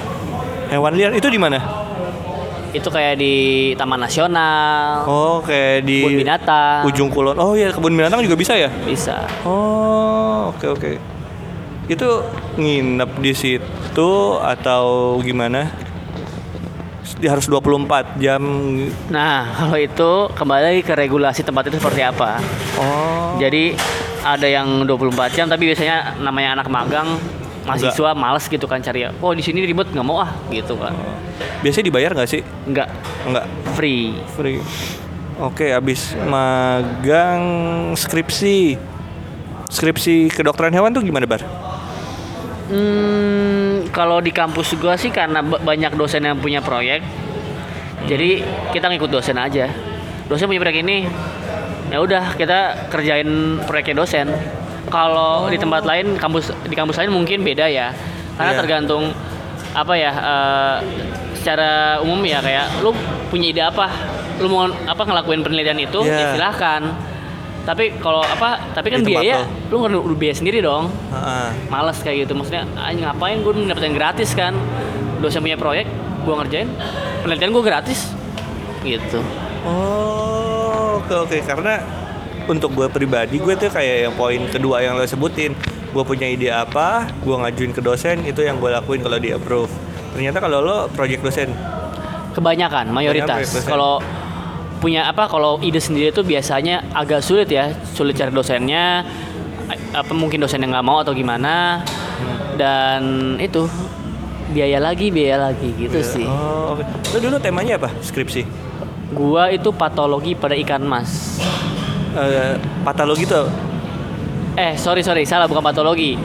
Hewan 0.66 0.94
liar 0.98 1.12
itu 1.14 1.30
di 1.30 1.38
mana? 1.38 1.81
Itu 2.72 2.88
kayak 2.88 3.20
di 3.20 3.34
Taman 3.76 4.00
Nasional, 4.00 5.04
Oh, 5.04 5.44
kayak 5.44 5.84
di 5.84 6.00
kebun 6.02 6.24
binatang. 6.24 6.80
ujung 6.88 7.12
kulon. 7.12 7.36
Oh 7.36 7.52
iya, 7.52 7.68
kebun 7.68 7.92
binatang 7.92 8.24
juga 8.24 8.32
bisa 8.32 8.56
ya? 8.56 8.72
bisa. 8.82 9.28
Oh, 9.44 10.48
oke 10.50 10.66
oke. 10.72 10.92
Itu 11.84 12.24
nginep 12.56 13.10
di 13.20 13.32
situ 13.32 14.10
atau 14.40 14.84
gimana? 15.20 15.68
Harus 17.22 17.46
24 17.46 18.18
jam. 18.18 18.40
Nah, 19.06 19.46
kalau 19.58 19.76
itu 19.76 20.10
kembali 20.32 20.80
ke 20.80 20.96
regulasi 20.96 21.44
tempat 21.44 21.68
itu 21.68 21.76
seperti 21.76 22.00
apa. 22.00 22.40
Oh. 22.80 23.36
Jadi 23.36 23.76
ada 24.22 24.46
yang 24.46 24.86
24 24.86 25.12
jam 25.34 25.46
tapi 25.46 25.66
biasanya 25.66 26.16
namanya 26.18 26.56
anak 26.56 26.68
magang 26.70 27.20
mahasiswa 27.62 28.10
males 28.12 28.44
gitu 28.44 28.64
kan 28.64 28.78
cari 28.78 29.06
oh 29.06 29.32
di 29.32 29.40
sini 29.40 29.62
ribet 29.62 29.88
nggak 29.88 30.02
mau 30.02 30.18
ah 30.18 30.30
gitu 30.48 30.74
kan 30.74 30.92
Biasanya 31.62 31.86
dibayar 31.88 32.10
nggak 32.10 32.26
sih? 32.28 32.42
nggak 32.66 32.88
Enggak. 33.22 33.44
free 33.72 34.18
Free. 34.32 34.58
Oke, 35.38 35.70
habis 35.70 36.12
magang 36.22 37.42
skripsi. 37.92 38.76
Skripsi 39.66 40.28
kedokteran 40.28 40.70
hewan 40.70 40.92
tuh 40.92 41.00
gimana, 41.00 41.24
Bar? 41.24 41.40
Hmm, 42.68 43.84
kalau 43.90 44.18
di 44.18 44.30
kampus 44.30 44.76
gua 44.76 44.94
sih 44.94 45.08
karena 45.08 45.40
ba- 45.40 45.58
banyak 45.58 45.92
dosen 45.92 46.22
yang 46.22 46.36
punya 46.36 46.58
proyek, 46.58 47.02
jadi 48.06 48.40
kita 48.70 48.86
ngikut 48.86 49.10
dosen 49.10 49.36
aja. 49.36 49.66
Dosen 50.24 50.46
punya 50.46 50.60
proyek 50.60 50.80
ini, 50.80 51.04
ya 51.88 51.98
udah 51.98 52.32
kita 52.32 52.88
kerjain 52.88 53.28
proyeknya 53.62 53.96
dosen. 53.98 54.26
Kalau 54.88 55.46
di 55.46 55.56
tempat 55.56 55.82
lain, 55.82 56.16
kampus 56.16 56.50
di 56.64 56.74
kampus 56.74 56.98
lain 56.98 57.10
mungkin 57.10 57.40
beda 57.40 57.66
ya, 57.66 57.94
karena 58.34 58.52
Iya. 58.52 58.58
tergantung 58.58 59.14
apa 59.72 59.94
ya. 59.94 60.12
eh, 60.12 60.76
secara 61.32 61.98
umum 61.98 62.22
ya 62.22 62.38
kayak 62.38 62.82
lu 62.82 62.94
punya 63.26 63.50
ide 63.50 63.62
apa, 63.62 63.90
lu 64.38 64.46
mau 64.46 64.66
apa 64.66 65.02
ngelakuin 65.02 65.42
penelitian 65.42 65.78
itu, 65.80 66.00
Iya. 66.02 66.14
ya 66.14 66.26
silahkan. 66.34 66.82
Tapi 67.62 67.94
kalau 67.96 68.18
apa, 68.20 68.58
tapi 68.74 68.90
kan 68.90 69.06
biaya, 69.06 69.46
lo. 69.70 69.70
lu 69.70 70.02
nggak 70.02 70.18
biaya 70.18 70.34
sendiri 70.34 70.58
dong 70.58 70.90
Heeh. 71.14 71.70
males 71.70 71.94
kayak 72.02 72.26
gitu 72.26 72.34
maksudnya 72.34 72.66
ngapain 72.74 73.38
gue 73.38 73.52
dapetin 73.70 73.94
gratis 73.94 74.34
kan 74.34 74.50
dosen 75.22 75.38
punya 75.38 75.54
proyek 75.54 75.86
gue 76.26 76.34
ngerjain 76.34 76.66
penelitian 77.22 77.54
gue 77.54 77.62
gratis 77.62 78.10
gitu 78.82 79.22
Oh, 79.62 80.98
oke 80.98 81.14
oke 81.22 81.38
karena 81.38 81.78
untuk 82.48 82.74
gue 82.74 82.88
pribadi 82.90 83.38
gue 83.38 83.54
tuh 83.54 83.70
kayak 83.70 84.10
yang 84.10 84.14
poin 84.14 84.40
kedua 84.50 84.82
yang 84.82 84.98
lo 84.98 85.06
sebutin. 85.06 85.54
Gue 85.92 86.02
punya 86.08 86.24
ide 86.24 86.48
apa 86.48 87.04
gue 87.20 87.34
ngajuin 87.36 87.72
ke 87.76 87.80
dosen 87.84 88.24
itu 88.24 88.40
yang 88.40 88.56
gue 88.56 88.70
lakuin 88.72 89.04
kalau 89.04 89.20
di 89.20 89.30
approve. 89.30 89.70
Ternyata 90.16 90.38
kalau 90.40 90.58
lo 90.64 90.76
project 90.92 91.20
dosen? 91.20 91.52
Kebanyakan 92.32 92.88
mayoritas. 92.90 93.52
kalau 93.68 94.00
punya 94.80 95.06
apa 95.06 95.30
kalau 95.30 95.62
ide 95.62 95.78
sendiri 95.78 96.10
itu 96.10 96.26
biasanya 96.26 96.82
agak 96.90 97.22
sulit 97.22 97.46
ya 97.46 97.70
sulit 97.94 98.18
cari 98.18 98.34
dosennya 98.34 99.06
apa 99.94 100.12
mungkin 100.16 100.42
dosen 100.42 100.58
yang 100.64 100.72
nggak 100.74 100.86
mau 100.86 101.04
atau 101.04 101.12
gimana. 101.12 101.84
Dan 102.56 103.36
itu 103.40 103.68
biaya 104.52 104.76
lagi 104.80 105.08
biaya 105.08 105.52
lagi 105.52 105.72
gitu 105.76 106.00
sih. 106.00 106.24
Oh 106.24 106.76
oke. 106.76 106.84
Lo 107.12 107.18
dulu 107.20 107.36
temanya 107.40 107.76
apa? 107.76 107.92
Skripsi. 108.00 108.44
Gua 109.12 109.52
itu 109.52 109.68
patologi 109.76 110.32
pada 110.32 110.56
ikan 110.56 110.80
mas 110.88 111.36
Eh, 112.12 112.54
patologi 112.82 113.24
tuh 113.24 113.48
eh 114.52 114.76
sorry 114.76 115.00
sorry 115.00 115.24
salah 115.24 115.46
bukan 115.46 115.62
patologi 115.62 116.20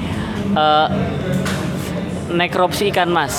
Eh, 0.49 0.87
nekropsi 2.29 2.89
ikan 2.89 3.07
mas 3.07 3.33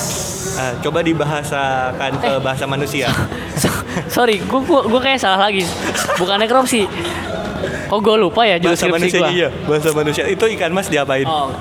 eh, 0.55 0.73
coba 0.79 0.99
dibahasakan 0.99 2.11
ke 2.15 2.27
Eh. 2.27 2.39
bahasa 2.39 2.65
manusia 2.65 3.05
So- 3.61 3.75
sorry, 4.07 4.39
gua, 4.41 4.61
gua, 4.61 4.81
gua 4.83 4.99
kayak 4.99 5.19
salah 5.19 5.43
lagi. 5.43 5.67
Bukan 6.15 6.39
nekropsi. 6.39 6.87
Oh, 7.91 7.99
gua 7.99 8.15
lupa 8.15 8.41
ya 8.43 8.55
bahasa 8.55 8.87
manusia 8.87 9.19
gua. 9.19 9.29
iya 9.29 9.49
bahasa 9.65 9.91
manusia 9.91 10.23
itu 10.25 10.45
ikan 10.49 10.71
mas 10.71 10.87
diapain 10.87 11.25
Oh, 11.25 11.51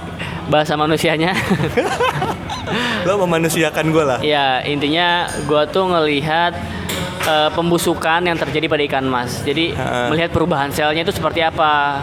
bahasa 0.46 0.72
manusianya. 0.72 1.34
lo 3.06 3.16
memanusiakan 3.18 3.84
gue 3.88 4.04
lah 4.04 4.18
ya, 4.20 4.60
intinya 4.62 5.24
gua 5.44 5.64
tuh 5.64 5.88
ngelihat 5.88 6.52
eh, 7.28 7.50
pembusukan 7.52 8.24
yang 8.24 8.34
terjadi 8.34 8.66
pada 8.66 8.82
ikan 8.82 9.04
mas. 9.04 9.44
Jadi 9.44 9.76
Ha-ha. 9.76 10.08
melihat 10.08 10.32
perubahan 10.32 10.72
selnya 10.72 11.04
itu 11.04 11.12
seperti 11.12 11.44
apa. 11.44 12.00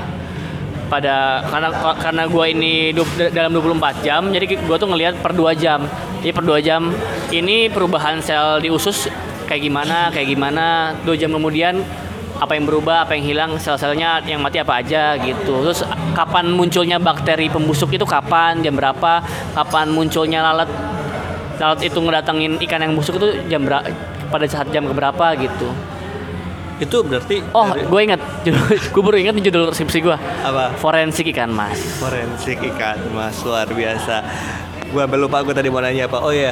pada 0.85 1.41
karena 1.49 1.69
karena 1.97 2.23
gua 2.29 2.45
ini 2.45 2.93
du- 2.93 3.09
dalam 3.33 3.49
24 3.49 4.05
jam 4.05 4.29
jadi 4.29 4.45
gua 4.69 4.77
tuh 4.77 4.85
ngelihat 4.85 5.17
per 5.17 5.33
2 5.33 5.49
jam 5.57 5.81
jadi 6.21 6.29
per 6.29 6.45
2 6.45 6.61
jam 6.61 6.93
ini 7.33 7.73
perubahan 7.73 8.21
sel 8.21 8.61
di 8.61 8.69
usus 8.69 9.09
kayak 9.49 9.65
gimana 9.65 10.13
kayak 10.13 10.29
gimana 10.29 10.93
2 11.01 11.17
jam 11.17 11.33
kemudian 11.33 11.81
apa 12.37 12.53
yang 12.53 12.69
berubah 12.69 13.01
apa 13.01 13.17
yang 13.17 13.25
hilang 13.25 13.51
sel-selnya 13.57 14.21
yang 14.29 14.45
mati 14.45 14.61
apa 14.61 14.77
aja 14.77 15.17
gitu 15.17 15.65
terus 15.65 15.81
kapan 16.13 16.53
munculnya 16.53 17.01
bakteri 17.01 17.49
pembusuk 17.49 17.89
itu 17.89 18.05
kapan 18.05 18.61
jam 18.61 18.77
berapa 18.77 19.25
kapan 19.57 19.89
munculnya 19.89 20.45
lalat 20.45 20.69
lalat 21.57 21.81
itu 21.81 21.97
ngedatengin 21.97 22.61
ikan 22.61 22.85
yang 22.85 22.93
busuk 22.93 23.17
itu 23.17 23.41
jam 23.49 23.65
berapa 23.65 23.89
pada 24.35 24.45
saat 24.45 24.67
jam 24.69 24.83
keberapa 24.83 25.31
gitu 25.37 25.71
Itu 26.75 27.07
berarti 27.07 27.39
oh 27.51 27.71
dari- 27.71 27.87
gue 27.87 28.01
inget 28.03 28.21
gue 28.93 29.01
baru 29.01 29.15
inget 29.15 29.33
nih 29.33 29.47
judul 29.47 29.71
skripsi 29.71 29.99
gue 30.01 30.17
apa? 30.43 30.75
forensik 30.75 31.31
ikan 31.31 31.47
mas 31.47 31.79
Forensik 31.97 32.59
ikan 32.59 32.99
mas 33.11 33.39
luar 33.41 33.63
biasa. 33.65 34.19
Gua 34.91 35.07
lupa 35.09 35.39
gue 35.41 35.51
tadi 35.51 35.67
mau 35.67 35.79
nanya 35.79 36.05
apa. 36.05 36.19
Oh 36.19 36.29
ya, 36.29 36.51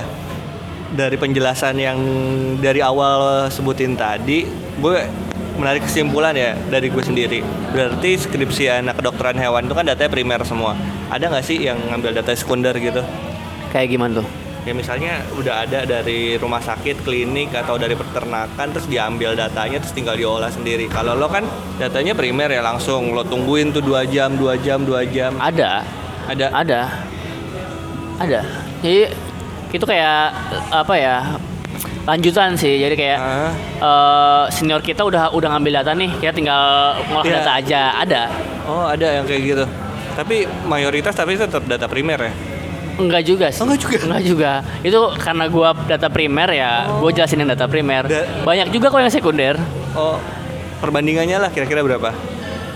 dari 0.90 1.16
penjelasan 1.16 1.76
yang 1.76 1.96
dari 2.60 2.80
awal 2.80 3.48
sebutin 3.48 3.96
tadi, 3.96 4.44
gue 4.80 4.98
menarik 5.56 5.84
kesimpulan 5.84 6.34
ya 6.34 6.56
dari 6.68 6.88
gue 6.88 7.00
sendiri. 7.00 7.40
Berarti 7.72 8.16
skripsi 8.18 8.64
anak 8.74 9.00
kedokteran 9.00 9.36
hewan 9.36 9.64
itu 9.64 9.74
kan 9.74 9.86
datanya 9.86 10.12
primer 10.12 10.42
semua. 10.44 10.76
Ada 11.08 11.30
nggak 11.30 11.46
sih 11.46 11.62
yang 11.62 11.78
ngambil 11.88 12.20
data 12.20 12.32
sekunder 12.34 12.74
gitu? 12.76 13.04
kayak 13.70 13.90
gimana 13.90 14.22
tuh 14.22 14.28
Ya 14.64 14.72
misalnya 14.72 15.28
udah 15.34 15.68
ada 15.68 15.84
dari 15.84 16.40
rumah 16.40 16.58
sakit, 16.58 17.04
klinik 17.04 17.52
atau 17.52 17.76
dari 17.76 17.94
peternakan 17.94 18.72
terus 18.72 18.88
diambil 18.88 19.36
datanya 19.36 19.84
terus 19.84 19.92
tinggal 19.92 20.16
diolah 20.16 20.48
sendiri. 20.48 20.88
Kalau 20.88 21.14
lo 21.14 21.28
kan 21.28 21.44
datanya 21.76 22.16
primer 22.16 22.48
ya 22.48 22.64
langsung 22.64 23.12
lo 23.12 23.22
tungguin 23.22 23.70
tuh 23.70 23.84
dua 23.84 24.08
jam, 24.08 24.34
dua 24.34 24.56
jam, 24.56 24.82
dua 24.82 25.04
jam. 25.04 25.36
ada 25.36 25.84
Ada 26.24 26.48
ada 26.54 26.80
ada 28.16 28.40
jadi 28.80 29.12
itu 29.70 29.84
kayak 29.84 30.32
apa 30.72 30.94
ya 30.96 31.16
lanjutan 32.04 32.56
sih 32.56 32.80
jadi 32.80 32.96
kayak 32.96 33.20
Ah. 33.20 33.52
eh, 33.80 34.44
senior 34.48 34.80
kita 34.80 35.04
udah 35.04 35.32
udah 35.32 35.50
ngambil 35.52 35.82
data 35.82 35.92
nih 35.92 36.12
kita 36.16 36.32
tinggal 36.32 36.64
ngolah 37.10 37.26
Iya. 37.26 37.36
data 37.40 37.52
aja 37.60 37.82
ada 37.98 38.22
Oh 38.64 38.88
ada 38.88 39.20
yang 39.20 39.28
kayak 39.28 39.42
gitu. 39.44 39.66
Tapi 40.16 40.48
mayoritas 40.64 41.12
tapi 41.12 41.36
tetap 41.36 41.68
data 41.68 41.84
primer 41.84 42.16
ya. 42.16 42.32
Enggak 42.96 43.24
juga 43.24 43.46
sih 43.48 43.60
Oh, 43.60 43.66
enggak 43.66 43.82
juga? 43.82 43.98
enggak 44.04 44.24
juga 44.24 44.52
itu 44.82 44.98
karena 45.18 45.46
gua 45.48 45.70
data 45.84 46.08
primer 46.08 46.50
ya 46.50 46.72
gua 46.94 47.10
jelasin 47.10 47.38
yang 47.38 47.50
data 47.50 47.66
primer 47.66 48.04
Da- 48.04 48.26
banyak 48.42 48.70
juga 48.70 48.88
kok 48.88 49.00
yang 49.00 49.10
sekunder 49.10 49.56
Oh 49.94 50.18
perbandingannya 50.78 51.38
lah 51.38 51.48
kira-kira 51.48 51.80
berapa? 51.80 52.12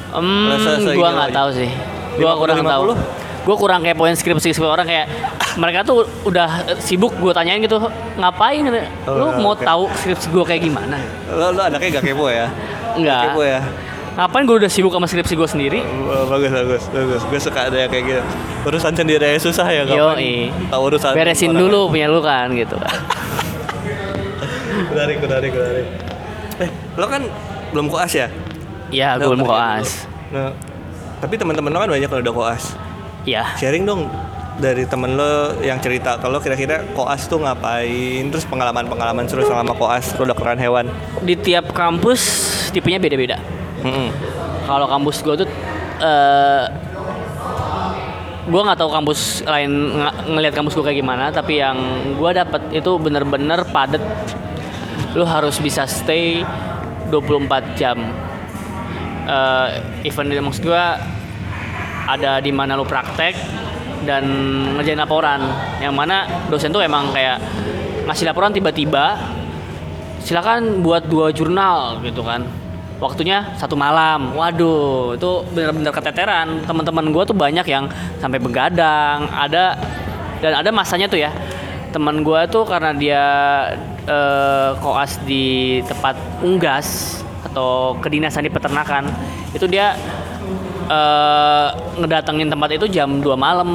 Hmm, 0.10 0.48
Rasa 0.50 0.80
segini 0.80 0.96
gua 0.96 1.10
nggak 1.12 1.32
tahu 1.34 1.50
sih. 1.52 1.70
Gua 2.16 2.32
50, 2.32 2.40
kurang 2.40 2.58
tahu. 2.64 2.84
50? 2.88 3.44
Gua 3.44 3.56
kurang 3.58 3.80
kepoin 3.82 4.12
skripsi 4.12 4.50
skripsi 4.50 4.64
orang 4.66 4.86
kayak 4.86 5.06
mereka 5.62 5.80
tuh 5.82 5.98
udah 6.24 6.48
sibuk 6.78 7.12
gua 7.16 7.32
tanyain 7.32 7.60
gitu 7.60 7.76
ngapain 8.16 8.62
gitu. 8.62 8.80
lu 9.08 9.26
Oh, 9.26 9.32
mau 9.38 9.54
tahu 9.54 9.92
skripsi 9.94 10.28
gua 10.30 10.44
kayak 10.44 10.62
gimana 10.64 10.96
Lo, 11.28 11.52
lo 11.52 11.62
anaknya 11.62 11.90
gak 11.94 12.06
kepo 12.06 12.28
ya? 12.28 12.48
enggak 12.94 13.12
Gak 13.14 13.24
kepo 13.30 13.42
ya? 13.44 13.60
Ngapain 14.18 14.44
gua 14.44 14.58
udah 14.58 14.68
sibuk 14.68 14.90
sama 14.90 15.06
skripsi 15.06 15.38
gua 15.38 15.46
sendiri 15.46 15.80
Oh, 16.10 16.26
bagus 16.26 16.50
bagus 16.50 16.84
bagus. 16.90 17.22
Gue 17.24 17.38
suka 17.38 17.70
ada 17.70 17.78
yang 17.78 17.92
kayak 17.92 18.06
gitu. 18.08 18.22
Urusan 18.66 18.92
sendiri 18.92 19.22
aja 19.22 19.38
susah 19.38 19.68
ya 19.68 19.86
Yo, 19.86 20.10
ngapain? 20.10 20.50
Tahu 20.68 20.82
urusan 20.84 21.12
beresin 21.14 21.54
dulu 21.54 21.88
punya 21.88 22.10
lu 22.10 22.20
kan 22.20 22.50
gitu 22.52 22.76
Menarik, 24.90 25.18
menarik, 25.20 25.52
menarik. 25.54 25.86
Eh, 26.58 26.70
lo 26.96 27.06
kan 27.06 27.22
belum 27.70 27.88
koas 27.88 28.12
ya? 28.12 28.28
ya 28.90 29.14
Lo 29.16 29.30
gua 29.30 29.36
mau 29.36 29.46
kerja 29.46 29.54
koas. 29.54 29.90
Nah, 30.28 30.52
tapi 31.20 31.34
teman-teman 31.36 31.70
lo 31.70 31.80
kan 31.80 31.90
banyak 31.92 32.10
yang 32.10 32.22
udah 32.24 32.34
koas. 32.36 32.64
ya 33.22 33.44
Sharing 33.54 33.84
dong 33.84 34.08
dari 34.58 34.88
temen 34.88 35.14
lo 35.14 35.54
yang 35.62 35.78
cerita 35.78 36.18
kalau 36.18 36.40
kira-kira 36.40 36.82
koas 36.96 37.28
tuh 37.28 37.38
ngapain, 37.38 38.26
terus 38.28 38.48
pengalaman-pengalaman 38.48 39.30
seru 39.30 39.46
selama 39.46 39.76
koas 39.76 40.10
kedokteran 40.12 40.58
hewan. 40.58 40.90
di 41.22 41.38
tiap 41.38 41.70
kampus 41.70 42.22
tipenya 42.72 42.98
beda-beda 42.98 43.38
Mm-mm. 43.88 44.10
kalau 44.68 44.88
kampus 44.92 45.24
gue 45.24 45.36
tuh 45.46 45.50
eh 46.04 46.66
gue 48.48 48.62
nggak 48.64 48.80
tahu 48.80 48.92
kampus 48.96 49.44
lain 49.44 49.72
ng- 50.00 50.18
ngelihat 50.32 50.56
kampus 50.56 50.76
gue 50.80 50.86
kayak 50.88 51.04
gimana 51.04 51.32
tapi 51.36 51.60
yang 51.60 51.76
gue 52.16 52.32
dapat 52.32 52.62
itu 52.72 52.92
bener-bener 52.96 53.68
padet 53.76 54.00
lu 55.16 55.28
harus 55.28 55.60
bisa 55.60 55.84
stay 55.84 56.46
24 57.12 57.80
jam. 57.80 57.98
Eh 59.28 59.68
event 60.08 60.30
maksud 60.44 60.64
gue 60.64 60.84
ada 62.08 62.40
di 62.40 62.52
mana 62.56 62.80
lu 62.80 62.88
praktek 62.88 63.36
dan 64.08 64.24
ngerjain 64.78 65.00
laporan. 65.00 65.42
Yang 65.84 65.94
mana 65.96 66.18
dosen 66.48 66.72
tuh 66.72 66.84
emang 66.84 67.12
kayak 67.12 67.42
ngasih 68.08 68.32
laporan 68.32 68.56
tiba-tiba 68.56 69.20
silakan 70.24 70.84
buat 70.84 71.08
dua 71.08 71.32
jurnal 71.32 72.00
gitu 72.04 72.24
kan 72.24 72.44
waktunya 72.98 73.54
satu 73.58 73.78
malam. 73.78 74.34
Waduh 74.34 75.18
itu 75.18 75.32
benar-benar 75.54 75.94
keteteran. 75.94 76.66
Teman-teman 76.66 77.06
gue 77.14 77.24
tuh 77.26 77.38
banyak 77.38 77.66
yang 77.66 77.86
sampai 78.22 78.40
begadang. 78.42 79.30
Ada 79.30 79.78
dan 80.42 80.54
ada 80.62 80.70
masanya 80.74 81.08
tuh 81.10 81.22
ya. 81.22 81.32
Teman 81.94 82.22
gue 82.22 82.42
tuh 82.52 82.68
karena 82.68 82.92
dia 82.94 83.24
eh, 84.06 84.70
koas 84.82 85.18
di 85.24 85.80
tempat 85.86 86.18
unggas 86.44 87.22
atau 87.48 87.96
kedinasan 88.02 88.44
di 88.44 88.52
peternakan 88.52 89.08
itu 89.56 89.66
dia 89.70 89.96
eh, 90.90 91.70
ngedatengin 91.98 92.50
tempat 92.52 92.70
itu 92.76 92.86
jam 92.90 93.22
2 93.22 93.34
malam. 93.38 93.70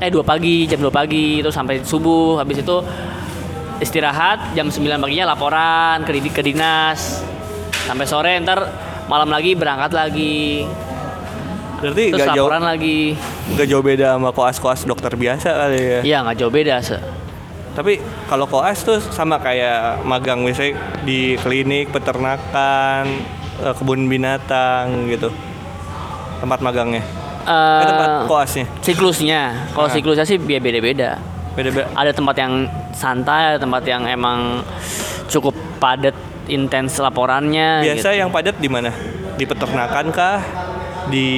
Eh 0.00 0.08
2 0.08 0.24
pagi 0.24 0.64
jam 0.64 0.80
2 0.80 0.88
pagi 0.88 1.44
itu 1.44 1.50
sampai 1.52 1.84
subuh. 1.84 2.40
Habis 2.40 2.64
itu 2.64 2.76
istirahat 3.80 4.52
jam 4.52 4.68
9 4.68 5.00
paginya 5.00 5.32
laporan 5.32 6.04
ke, 6.04 6.12
ke 6.20 6.44
dinas 6.44 7.24
sampai 7.90 8.06
sore 8.06 8.38
ntar 8.38 8.70
malam 9.06 9.26
lagi 9.26 9.52
berangkat 9.52 9.90
lagi 9.90 10.62
Berarti 11.76 12.12
terus 12.12 12.20
gak 12.20 12.36
jauh, 12.36 12.44
laporan 12.44 12.62
lagi 12.62 13.16
gak 13.50 13.66
jauh 13.66 13.82
beda 13.82 14.14
sama 14.14 14.30
koas-koas 14.30 14.84
dokter 14.84 15.10
biasa 15.12 15.48
kali 15.58 15.80
ya. 15.80 16.00
iya 16.02 16.16
nggak 16.20 16.36
jauh 16.38 16.52
beda 16.52 16.78
se 16.78 16.98
Tapi 17.70 17.98
kalau 18.26 18.44
koas 18.44 18.78
tuh 18.80 18.98
sama 19.00 19.38
kayak 19.38 20.02
magang 20.02 20.42
misalnya 20.42 20.74
di 21.00 21.34
klinik, 21.36 21.88
peternakan, 21.88 23.06
eh, 23.60 23.72
kebun 23.72 24.04
binatang 24.04 25.06
gitu. 25.06 25.30
Tempat 26.36 26.58
magangnya. 26.60 26.98
Eh, 27.40 27.82
tempat 27.86 28.08
Eh, 28.10 28.22
koasnya. 28.26 28.66
siklusnya 28.80 29.42
kalau 29.70 29.86
Ah. 29.86 29.92
siklusnya 29.92 30.22
sih 30.24 30.36
dia 30.36 30.58
beda-beda 30.58 31.22
Beda-beda. 31.52 31.86
ada 31.94 32.10
tempat 32.10 32.36
yang 32.36 32.52
santai 32.92 33.54
ada 33.54 33.58
tempat 33.58 33.82
yang 33.82 34.02
emang 34.04 34.66
cukup 35.26 35.54
padat 35.78 36.12
intens 36.50 36.98
laporannya 36.98 37.86
Biasa 37.86 38.10
gitu. 38.10 38.18
yang 38.18 38.28
padat 38.28 38.58
di 38.58 38.66
mana? 38.66 38.90
Di 39.38 39.46
peternakan 39.46 40.06
kah? 40.10 40.38
Di 41.08 41.28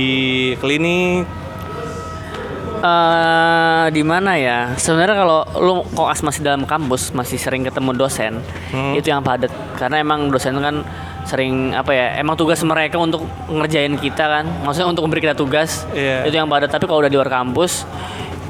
klinik? 0.59 1.29
Eh, 2.83 3.85
di 3.95 4.03
mana 4.03 4.35
ya? 4.35 4.75
Sebenarnya 4.75 5.15
kalau 5.15 5.41
lu 5.63 5.75
koas 5.95 6.19
masih 6.27 6.43
dalam 6.43 6.67
kampus, 6.67 7.15
masih 7.15 7.39
sering 7.39 7.63
ketemu 7.63 7.95
dosen, 7.95 8.43
Hmm. 8.75 8.99
itu 8.99 9.07
yang 9.07 9.23
padat. 9.23 9.55
Karena 9.79 10.03
emang 10.03 10.35
dosen 10.35 10.59
kan 10.59 10.83
sering 11.23 11.71
apa 11.71 11.95
ya? 11.95 12.19
Emang 12.19 12.35
tugas 12.35 12.59
mereka 12.67 12.99
untuk 12.99 13.23
ngerjain 13.47 13.95
kita 13.95 14.27
kan. 14.27 14.45
Maksudnya 14.67 14.91
untuk 14.91 15.07
memberi 15.07 15.23
kita 15.23 15.39
tugas. 15.39 15.87
Iya. 15.95 16.27
Itu 16.27 16.35
yang 16.35 16.51
padat. 16.51 16.75
Tapi 16.75 16.91
kalau 16.91 17.07
udah 17.07 17.11
di 17.13 17.15
luar 17.15 17.31
kampus, 17.31 17.87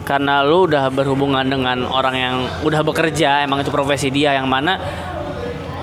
karena 0.03 0.41
lu 0.41 0.65
udah 0.65 0.89
berhubungan 0.89 1.45
dengan 1.45 1.85
orang 1.85 2.17
yang 2.17 2.35
udah 2.65 2.81
bekerja, 2.81 3.45
emang 3.45 3.61
itu 3.61 3.69
profesi 3.69 4.09
dia 4.09 4.33
yang 4.33 4.49
mana 4.49 4.81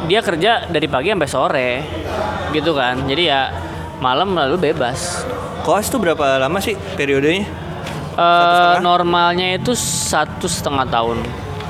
dia 0.06 0.20
kerja 0.22 0.70
dari 0.70 0.88
pagi 0.88 1.12
sampai 1.12 1.30
sore, 1.30 1.70
gitu 2.56 2.72
kan. 2.78 3.04
Jadi 3.10 3.24
ya 3.28 3.52
malam 4.00 4.38
lalu 4.38 4.72
bebas. 4.72 5.26
Koas 5.66 5.92
tuh 5.92 6.00
berapa 6.00 6.40
lama 6.40 6.62
sih 6.64 6.78
periodenya? 6.96 7.44
Setengah? 8.20 8.84
normalnya 8.84 9.56
itu 9.56 9.72
satu 9.80 10.48
setengah 10.48 10.84
tahun. 10.92 11.24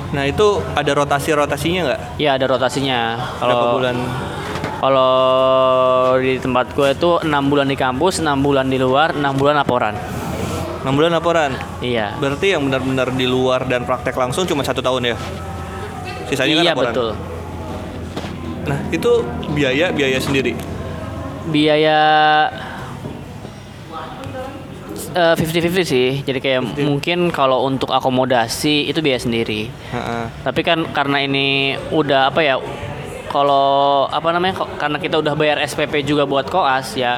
Nah 0.10 0.26
itu 0.26 0.62
ada 0.74 0.92
rotasi-rotasinya 0.98 1.82
nggak? 1.86 2.02
Ya 2.18 2.34
ada 2.38 2.46
rotasinya. 2.50 3.18
Kalau 3.38 3.78
bulan? 3.78 3.98
kalau 4.80 6.16
di 6.24 6.40
tempat 6.40 6.72
gue 6.72 6.96
itu 6.96 7.20
enam 7.28 7.52
bulan 7.52 7.68
di 7.68 7.76
kampus, 7.76 8.24
enam 8.24 8.40
bulan 8.40 8.72
di 8.72 8.80
luar, 8.80 9.12
enam 9.12 9.36
bulan 9.36 9.60
laporan. 9.60 9.92
6 10.80 10.96
bulan 10.96 11.12
laporan. 11.12 11.52
Iya. 11.84 12.16
Berarti 12.16 12.56
yang 12.56 12.64
benar-benar 12.64 13.12
di 13.12 13.28
luar 13.28 13.68
dan 13.68 13.84
praktek 13.84 14.16
langsung 14.16 14.48
cuma 14.48 14.64
satu 14.64 14.80
tahun 14.80 15.12
ya? 15.12 15.16
Sisanya 16.32 16.56
kan 16.56 16.64
iya 16.64 16.72
laporan. 16.72 16.94
betul. 16.96 17.10
Nah 18.70 18.80
itu 18.94 19.26
biaya 19.58 19.90
biaya 19.90 20.22
sendiri. 20.22 20.54
Biaya 21.50 21.98
eh, 25.18 25.34
50-50 25.34 25.82
sih. 25.82 26.10
Jadi 26.22 26.40
kayak 26.40 26.62
mungkin 26.86 27.34
kalau 27.34 27.66
untuk 27.66 27.90
akomodasi 27.90 28.86
itu 28.86 29.02
biaya 29.02 29.18
sendiri. 29.18 29.74
Heeh. 29.74 30.24
Tapi 30.46 30.62
kan 30.62 30.86
karena 30.94 31.26
ini 31.26 31.74
udah 31.90 32.30
apa 32.30 32.46
ya? 32.46 32.62
Kalau 33.30 34.06
apa 34.10 34.30
namanya? 34.34 34.62
Karena 34.78 34.98
kita 35.02 35.22
udah 35.22 35.34
bayar 35.34 35.58
SPP 35.66 36.06
juga 36.06 36.30
buat 36.30 36.46
koas 36.46 36.94
ya. 36.94 37.18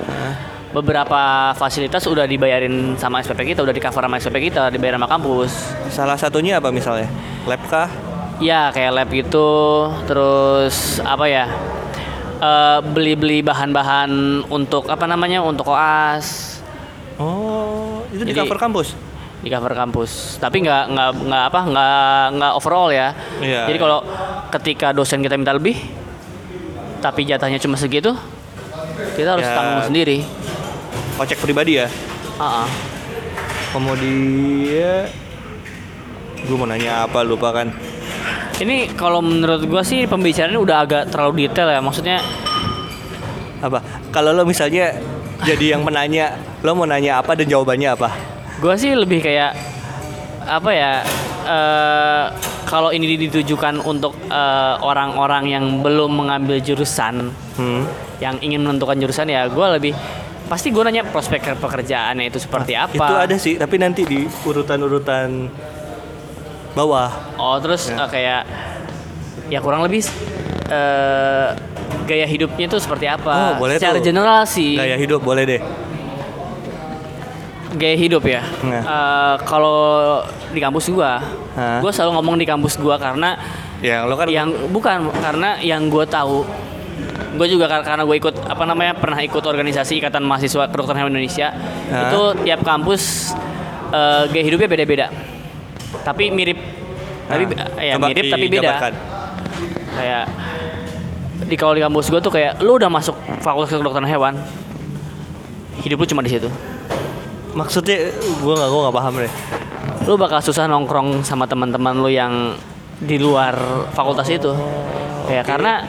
beberapa 0.71 1.51
fasilitas 1.59 2.07
udah 2.07 2.23
dibayarin 2.23 2.95
sama 2.95 3.19
SPP 3.19 3.51
kita, 3.51 3.59
udah 3.59 3.75
di 3.75 3.83
cover 3.83 4.07
sama 4.07 4.15
SPP 4.15 4.47
kita, 4.47 4.71
dibayar 4.71 4.95
sama 4.95 5.03
kampus. 5.11 5.51
Salah 5.91 6.15
satunya 6.15 6.63
apa 6.63 6.71
misalnya? 6.71 7.11
Lab 7.43 7.59
kah? 7.67 7.91
Ya 8.41 8.73
kayak 8.73 8.91
lab 8.91 9.09
gitu, 9.09 9.49
terus 10.05 10.97
apa 10.99 11.25
ya? 11.25 11.45
eh, 12.41 12.79
beli-beli 12.81 13.45
bahan-bahan 13.45 14.09
untuk 14.49 14.89
apa 14.89 15.05
namanya? 15.05 15.45
Untuk 15.45 15.69
koas 15.69 16.57
Oh, 17.21 18.01
itu 18.09 18.25
di 18.25 18.33
Jadi- 18.33 18.41
cover 18.41 18.57
kampus. 18.57 18.97
di 19.41 19.49
cover 19.49 19.73
kampus. 19.73 20.11
Tapi 20.37 20.57
nggak 20.59 20.83
nggak 20.89 21.09
nggak 21.21 21.43
apa 21.45 21.59
nggak 21.63 21.93
nggak 22.33 22.51
overall 22.55 22.89
ya. 22.89 23.13
Iya, 23.37 23.69
Jadi 23.69 23.77
iya. 23.77 23.83
kalau 23.85 23.99
ketika 24.49 24.89
dosen 24.89 25.21
kita 25.21 25.37
minta 25.37 25.53
lebih, 25.53 25.77
tapi 26.97 27.25
jatahnya 27.25 27.57
cuma 27.57 27.77
segitu, 27.77 28.09
kita 29.13 29.37
harus 29.37 29.45
Ya. 29.45 29.53
tanggung 29.53 29.85
sendiri. 29.85 30.25
Kocek 31.13 31.37
pribadi 31.37 31.77
ya. 31.77 31.85
Ah, 32.37 32.65
ah. 32.65 32.67
Kemudian 33.71 35.05
gue 36.41 36.55
mau 36.57 36.65
nanya 36.65 37.05
apa 37.05 37.21
lupa 37.21 37.53
kan? 37.53 37.69
Ini 38.61 38.93
kalau 38.93 39.25
menurut 39.25 39.65
gua 39.65 39.81
sih 39.81 40.05
pembicaraannya 40.05 40.61
udah 40.61 40.77
agak 40.79 41.03
terlalu 41.09 41.49
detail 41.49 41.67
ya. 41.67 41.81
Maksudnya 41.81 42.21
Apa? 43.61 43.77
Kalau 44.09 44.33
lo 44.33 44.41
misalnya 44.41 44.93
jadi 45.41 45.77
yang 45.77 45.81
menanya, 45.81 46.37
lo 46.61 46.73
mau 46.73 46.85
nanya 46.85 47.21
apa 47.21 47.33
dan 47.33 47.49
jawabannya 47.49 47.89
apa? 47.93 48.09
gua 48.61 48.77
sih 48.77 48.93
lebih 48.93 49.25
kayak 49.25 49.57
apa 50.45 50.69
ya? 50.69 50.91
eh 51.41 52.25
kalau 52.69 52.93
ini 52.93 53.17
ditujukan 53.17 53.81
untuk 53.81 54.13
eh, 54.29 54.75
orang-orang 54.77 55.49
yang 55.49 55.65
belum 55.81 56.13
mengambil 56.13 56.61
jurusan, 56.61 57.33
Hmm. 57.57 57.83
yang 58.21 58.37
ingin 58.45 58.61
menentukan 58.61 58.95
jurusan 58.95 59.25
ya, 59.27 59.49
gua 59.49 59.75
lebih 59.75 59.97
pasti 60.45 60.67
gue 60.67 60.83
nanya 60.83 61.07
prospek 61.07 61.57
pekerjaannya 61.63 62.27
itu 62.27 62.35
seperti 62.37 62.75
apa. 62.75 62.91
Itu 62.93 63.15
ada 63.15 63.35
sih, 63.39 63.55
tapi 63.55 63.79
nanti 63.79 64.03
di 64.03 64.27
urutan-urutan 64.43 65.47
bawah. 66.73 67.09
Oh 67.35 67.57
terus 67.57 67.87
Ya. 67.87 67.97
eh, 67.97 68.09
kayak 68.09 68.41
ya 69.47 69.59
kurang 69.59 69.81
lebih 69.81 70.03
eh 70.67 71.47
gaya 72.01 72.25
hidupnya 72.25 72.65
itu 72.65 72.77
seperti 72.77 73.05
apa? 73.05 73.31
Oh, 73.53 73.53
boleh 73.59 73.75
Secara 73.75 73.97
tuh. 73.97 74.05
general 74.05 74.41
sih 74.43 74.75
Gaya 74.75 74.95
hidup 74.95 75.19
boleh 75.21 75.43
deh. 75.45 75.61
gaya 77.71 77.95
hidup 77.95 78.23
ya. 78.25 78.43
Nah. 78.61 78.83
Eh, 78.83 79.35
kalau 79.45 79.79
di 80.49 80.59
kampus 80.59 80.91
gua, 80.91 81.23
gua 81.79 81.87
selalu 81.89 82.11
ngomong 82.13 82.35
di 82.35 82.43
kampus 82.43 82.75
gua 82.75 82.95
karena 82.95 83.39
Ya 83.81 84.05
lo 84.05 84.13
kan 84.13 84.27
yang 84.27 84.51
bukan 84.69 85.09
karena 85.15 85.57
yang 85.57 85.87
gua 85.87 86.05
tahu 86.05 86.45
gue 87.31 87.47
juga 87.47 87.65
kar- 87.65 87.81
karena 87.81 88.03
gue 88.03 88.13
ikut 88.13 88.35
apa 88.43 88.61
namanya 88.61 88.91
pernah 88.93 89.17
ikut 89.17 89.39
organisasi 89.39 89.97
ikatan 89.97 90.19
mahasiswa 90.21 90.67
kedokteran 90.67 90.99
hewan 90.99 91.15
Indonesia 91.15 91.49
Hah? 91.87 92.11
itu 92.11 92.21
tiap 92.43 92.59
kampus 92.61 93.31
eh, 93.89 94.23
gaya 94.27 94.43
hidupnya 94.43 94.67
beda-beda 94.67 95.07
tapi 96.03 96.31
mirip 96.31 96.59
tapi 97.31 97.43
Nah, 97.47 97.67
ya 97.79 97.95
coba 97.95 98.07
mirip 98.11 98.23
tapi 98.27 98.45
beda. 98.51 98.59
dijabarkan. 98.59 98.93
kayak 99.91 100.23
di 101.47 101.55
kalau 101.59 101.73
di 101.75 101.81
kampus 101.83 102.05
gue 102.11 102.19
tuh 102.23 102.31
kayak 102.31 102.59
lu 102.63 102.75
udah 102.79 102.87
masuk 102.91 103.15
fakultas 103.43 103.75
kedokteran 103.75 104.07
hewan 104.07 104.35
hidup 105.81 105.97
lu 106.03 106.07
cuma 106.07 106.21
di 106.21 106.31
situ. 106.31 106.47
Maksudnya 107.51 108.11
gue 108.15 108.53
nggak 108.55 108.69
gue 108.69 108.81
nggak 108.87 108.95
paham 108.95 109.13
deh. 109.19 109.33
lu 110.09 110.17
bakal 110.17 110.41
susah 110.41 110.65
nongkrong 110.65 111.21
sama 111.21 111.45
teman-teman 111.45 111.93
lu 112.01 112.09
yang 112.09 112.57
di 112.97 113.21
luar 113.21 113.53
fakultas 113.93 114.27
itu. 114.33 114.49
Ya 115.29 115.45
karena 115.45 115.85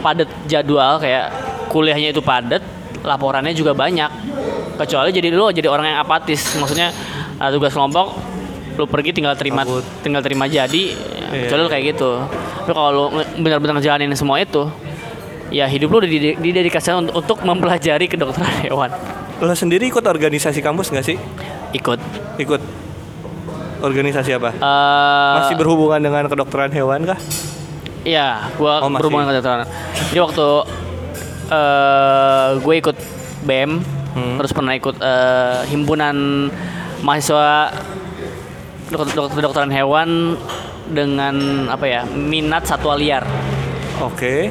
padat 0.00 0.30
jadwal 0.46 1.02
kayak 1.02 1.30
kuliahnya 1.68 2.14
itu 2.14 2.22
padat 2.22 2.62
laporannya 3.02 3.52
juga 3.52 3.74
banyak. 3.74 4.10
Kecuali 4.78 5.10
jadi 5.10 5.34
lu 5.34 5.50
jadi 5.50 5.66
orang 5.66 5.90
yang 5.94 5.98
apatis. 6.02 6.54
Maksudnya 6.60 6.94
ada 7.38 7.50
tugas 7.54 7.74
kelompok 7.74 8.14
lu 8.78 8.86
pergi 8.86 9.10
tinggal 9.12 9.34
terima 9.34 9.62
Kabut. 9.62 9.82
tinggal 10.00 10.22
terima 10.22 10.46
jadi 10.46 10.84
Iya. 11.28 11.44
kecuali 11.44 11.60
lu 11.60 11.68
kayak 11.68 11.84
gitu 11.90 12.10
tapi 12.60 12.72
kalau 12.72 12.90
lu 12.90 13.04
benar-benar 13.36 13.74
ngejalanin 13.76 14.14
semua 14.14 14.38
itu 14.38 14.70
ya 15.50 15.66
hidup 15.66 15.90
lu 15.90 15.98
didedi- 16.00 16.36
didedikasikan 16.36 17.02
untuk, 17.02 17.14
untuk 17.18 17.38
mempelajari 17.42 18.06
kedokteran 18.06 18.48
hewan 18.64 18.88
Lo 19.38 19.52
sendiri 19.52 19.86
ikut 19.86 20.02
organisasi 20.02 20.58
kampus 20.58 20.88
nggak 20.88 21.04
sih? 21.04 21.18
ikut 21.70 22.00
Ikut 22.38 22.58
organisasi 23.78 24.34
apa? 24.34 24.50
Eh, 24.50 25.34
Masih 25.36 25.54
berhubungan 25.54 26.00
dengan 26.00 26.26
kedokteran 26.26 26.70
hewan 26.70 27.02
kah? 27.04 27.18
Iya, 28.02 28.50
gua 28.54 28.82
Oh, 28.82 28.88
masih. 28.88 28.98
berhubungan 28.98 29.24
dengan 29.24 29.34
kedokteran. 29.36 29.66
Jadi 30.08 30.18
waktu 30.18 30.46
eh 31.48 32.48
gue 32.58 32.74
ikut 32.76 32.96
BEM, 33.40 33.70
Hmm. 34.08 34.34
terus 34.36 34.50
pernah 34.50 34.74
ikut 34.74 34.96
eh, 34.98 35.60
himpunan 35.68 36.16
mahasiswa 37.00 37.70
dok- 38.92 39.14
dok- 39.14 39.32
kedokteran 39.36 39.72
hewan 39.72 40.34
dengan 40.88 41.68
apa 41.68 41.84
ya 41.84 42.00
minat 42.08 42.64
satwa 42.64 42.96
liar. 42.96 43.24
Oke. 44.00 44.48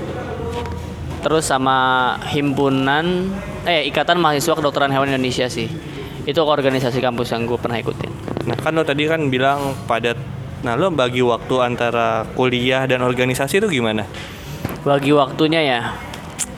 Terus 1.23 1.49
sama 1.49 2.13
himpunan 2.29 3.33
eh 3.65 3.83
ikatan 3.89 4.21
mahasiswa 4.21 4.53
kedokteran 4.55 4.93
hewan 4.93 5.09
Indonesia 5.11 5.49
sih. 5.49 5.67
Itu 6.27 6.43
organisasi 6.43 6.99
kampus 6.99 7.31
yang 7.31 7.47
gue 7.47 7.55
pernah 7.55 7.79
ikutin. 7.79 8.11
Nah 8.47 8.55
kan 8.59 8.75
lo 8.75 8.83
tadi 8.83 9.07
kan 9.07 9.31
bilang 9.31 9.75
padat. 9.87 10.19
Nah 10.63 10.75
lo 10.75 10.91
bagi 10.91 11.23
waktu 11.23 11.55
antara 11.63 12.27
kuliah 12.35 12.83
dan 12.85 13.01
organisasi 13.03 13.63
itu 13.63 13.67
gimana? 13.79 14.03
Bagi 14.83 15.11
waktunya 15.11 15.61
ya, 15.63 15.81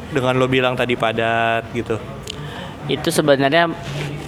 Dengan 0.09 0.37
lo 0.41 0.49
bilang 0.49 0.73
tadi 0.73 0.97
padat 0.97 1.69
gitu, 1.73 2.01
itu 2.89 3.09
sebenarnya 3.13 3.69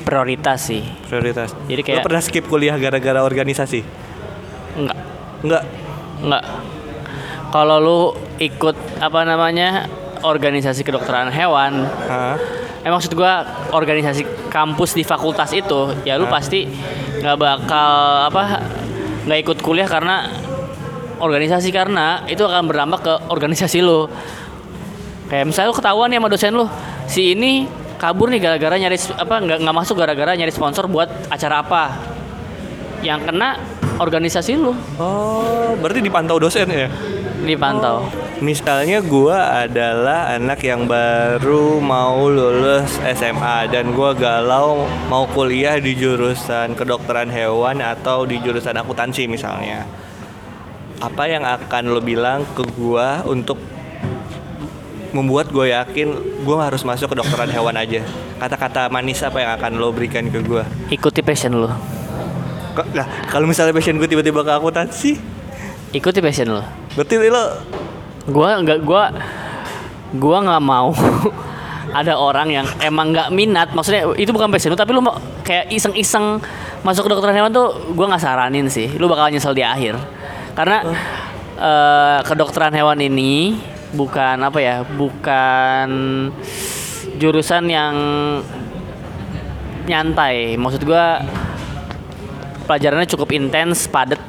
prioritas 0.02 0.60
sih. 0.70 0.84
prioritas. 1.08 1.54
Jadi 1.70 1.82
Lo 1.82 1.88
kayak 1.88 2.04
pernah 2.06 2.22
skip 2.22 2.46
kuliah 2.46 2.76
gara-gara 2.78 3.22
organisasi? 3.22 3.82
enggak 4.78 4.98
Enggak. 5.42 5.64
Enggak. 6.22 6.44
Kalau 7.52 7.78
lu 7.82 8.00
ikut 8.38 8.78
apa 9.02 9.28
namanya 9.28 9.90
organisasi 10.22 10.86
kedokteran 10.86 11.34
hewan, 11.34 11.84
Hah? 12.08 12.38
eh 12.82 12.90
maksud 12.90 13.12
gua 13.18 13.44
organisasi 13.74 14.50
kampus 14.54 14.94
di 14.96 15.04
fakultas 15.04 15.52
itu, 15.52 15.92
ya 16.08 16.16
lu 16.16 16.30
Hah? 16.30 16.38
pasti 16.38 16.70
nggak 17.22 17.38
bakal 17.38 17.92
apa 18.30 18.44
nggak 19.28 19.40
ikut 19.44 19.58
kuliah 19.66 19.90
karena 19.90 20.30
organisasi 21.22 21.70
karena 21.70 22.26
itu 22.30 22.42
akan 22.42 22.70
berdampak 22.70 23.02
ke 23.02 23.14
organisasi 23.30 23.82
lu. 23.82 24.06
Kayak 25.28 25.52
misalnya 25.52 25.70
lu 25.74 25.76
ketahuan 25.76 26.08
nih 26.14 26.18
sama 26.22 26.30
dosen 26.30 26.54
lu, 26.54 26.66
si 27.10 27.34
ini 27.34 27.66
kabur 28.02 28.34
nih 28.34 28.42
gara-gara 28.42 28.74
nyari 28.82 28.98
apa 28.98 29.36
nggak 29.46 29.58
nggak 29.62 29.76
masuk 29.78 29.96
gara-gara 30.02 30.34
nyari 30.34 30.50
sponsor 30.50 30.90
buat 30.90 31.30
acara 31.30 31.62
apa. 31.62 31.84
Yang 33.06 33.30
kena 33.30 33.62
organisasi 34.02 34.58
lu 34.58 34.74
Oh, 34.98 35.78
berarti 35.78 36.02
dipantau 36.02 36.42
dosen 36.42 36.66
ya? 36.70 36.90
dipantau. 37.42 38.06
Misalnya 38.42 39.02
gua 39.02 39.66
adalah 39.66 40.34
anak 40.34 40.62
yang 40.66 40.86
baru 40.90 41.78
mau 41.82 42.30
lulus 42.30 42.98
SMA 43.18 43.70
dan 43.70 43.94
gua 43.94 44.14
galau 44.14 44.86
mau 45.10 45.26
kuliah 45.30 45.78
di 45.78 45.98
jurusan 45.98 46.74
kedokteran 46.78 47.30
hewan 47.30 47.82
atau 47.82 48.26
di 48.26 48.38
jurusan 48.42 48.78
akuntansi 48.78 49.26
misalnya. 49.30 49.86
Apa 51.02 51.26
yang 51.26 51.46
akan 51.46 51.98
lo 51.98 52.02
bilang 52.02 52.46
ke 52.54 52.62
gua 52.78 53.26
untuk 53.26 53.58
membuat 55.12 55.48
gue 55.48 55.70
yakin 55.70 56.08
gua 56.42 56.66
harus 56.66 56.82
masuk 56.82 57.08
kedokteran 57.08 57.48
hewan 57.48 57.76
aja? 57.76 58.02
Kata-kata 58.38 58.88
manis 58.88 59.20
apa 59.20 59.38
yang 59.38 59.52
akan 59.54 59.72
lo 59.76 59.92
berikan 59.92 60.26
ke 60.26 60.40
gua? 60.40 60.64
Ikuti 60.88 61.20
passion. 61.20 61.52
Kok- 62.72 62.90
Nah, 62.92 63.04
kalau 63.28 63.44
misalnya 63.44 63.72
passion 63.72 63.96
gue 63.96 64.06
tiba-tiba 64.06 64.42
ke 64.42 64.52
akuntansi, 64.52 65.12
Ikuti 65.92 66.20
passion 66.20 66.48
lu. 66.50 66.64
berarti 66.92 67.20
lo 67.22 67.44
Gua 68.24 68.56
nggak 68.58 68.80
gua 68.82 69.12
gua 70.14 70.38
nggak 70.40 70.62
mau 70.62 70.96
ada 72.00 72.16
orang 72.16 72.48
yang 72.48 72.68
emang 72.80 73.12
nggak 73.12 73.28
minat 73.30 73.72
maksudnya 73.72 74.08
itu 74.16 74.30
bukan 74.30 74.48
passion 74.48 74.72
lu 74.72 74.78
tapi 74.78 74.92
lu 74.92 75.00
mau 75.00 75.16
kayak 75.42 75.68
iseng-iseng 75.68 76.40
masuk 76.82 77.04
ke 77.04 77.08
kedokteran 77.08 77.34
hewan 77.34 77.52
tuh 77.52 77.76
gua 77.92 78.08
nggak 78.08 78.22
saranin 78.22 78.68
sih 78.68 78.88
lu 78.96 79.08
bakal 79.08 79.28
nyesel 79.28 79.52
di 79.52 79.64
akhir 79.64 80.00
karena 80.54 80.84
eh, 81.58 82.20
kedokteran 82.24 82.72
hewan 82.72 83.00
ini 83.00 83.60
bukan 83.92 84.38
apa 84.40 84.60
ya 84.60 84.76
bukan 84.88 85.90
jurusan 87.18 87.68
yang 87.68 87.96
nyantai 89.84 90.56
maksud 90.56 90.86
gua 90.86 91.20
pelajarannya 92.66 93.10
cukup 93.10 93.34
intens 93.34 93.90
padat 93.90 94.22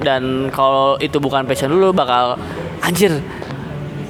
dan 0.00 0.48
kalau 0.48 0.96
itu 0.96 1.20
bukan 1.20 1.44
passion 1.44 1.68
lu 1.68 1.78
lu 1.78 1.92
bakal 1.92 2.40
anjir 2.80 3.20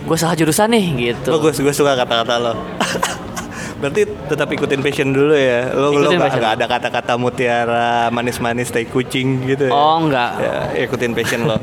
gue 0.01 0.17
salah 0.17 0.35
jurusan 0.35 0.71
nih 0.71 0.85
gitu 1.13 1.35
Bagus, 1.35 1.59
gue 1.61 1.71
suka 1.71 1.95
kata-kata 1.95 2.35
lo. 2.41 2.55
Berarti 3.81 4.03
tetap 4.27 4.49
ikutin 4.49 4.81
passion 4.81 5.09
dulu 5.09 5.33
ya. 5.33 5.71
Lo 5.71 5.89
lo 5.89 6.03
Ikutin 6.03 6.19
nggak 6.19 6.27
passion. 6.27 6.41
nggak 6.41 6.55
ada 6.57 6.67
kata-kata 6.67 7.13
mutiara 7.15 7.91
manis-manis 8.09 8.71
tai 8.71 8.87
kucing 8.87 9.45
gitu 9.47 9.71
ya. 9.71 9.73
oh 9.73 10.01
enggak 10.01 10.31
Ya, 10.37 10.55
ikutin 10.83 11.13
passion 11.13 11.47
lo. 11.47 11.59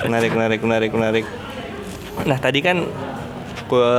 Menarik, 0.00 0.32
menarik, 0.32 0.60
menarik, 0.62 0.90
menarik. 0.92 1.24
Nah 2.24 2.36
tadi 2.36 2.60
kan 2.60 2.84
gue 3.66 3.92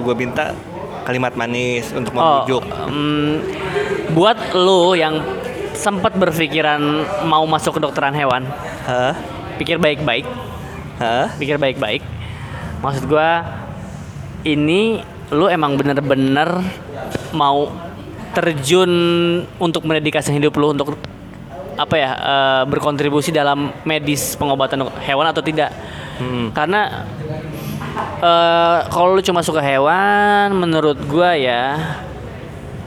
gue 0.00 0.14
minta 0.16 0.56
kalimat 1.04 1.32
manis 1.34 1.92
untuk 1.92 2.12
Oh, 2.14 2.44
membujuk. 2.44 2.62
em, 2.86 3.40
buat 4.12 4.36
lu 4.54 4.94
yang 4.94 5.20
sempat 5.72 6.12
berpikiran 6.12 6.80
mau 7.24 7.44
masuk 7.44 7.80
kedokteran 7.80 8.12
hewan, 8.12 8.44
Hah? 8.84 9.16
pikir 9.56 9.80
baik-baik, 9.80 10.28
Hah? 10.96 11.32
pikir 11.36 11.56
baik-baik. 11.56 12.04
Maksud 12.80 13.08
gua 13.08 13.44
ini 14.42 15.00
lu 15.30 15.46
emang 15.46 15.76
bener-bener 15.76 16.48
mau 17.32 17.68
terjun 18.32 18.92
untuk 19.56 19.84
mendedikasi 19.84 20.32
hidup 20.32 20.56
lu 20.56 20.72
untuk 20.72 20.96
apa 21.76 21.94
ya 21.96 22.10
eh, 22.12 22.62
berkontribusi 22.68 23.32
dalam 23.32 23.72
medis 23.84 24.36
pengobatan 24.36 24.84
hewan 25.00 25.28
atau 25.28 25.40
tidak? 25.40 25.72
Hmm. 26.20 26.52
Karena 26.52 27.08
eh 28.20 28.78
kalau 28.92 29.16
lu 29.16 29.22
cuma 29.24 29.40
suka 29.40 29.64
hewan, 29.64 30.52
menurut 30.52 31.00
gua 31.08 31.32
ya 31.36 31.76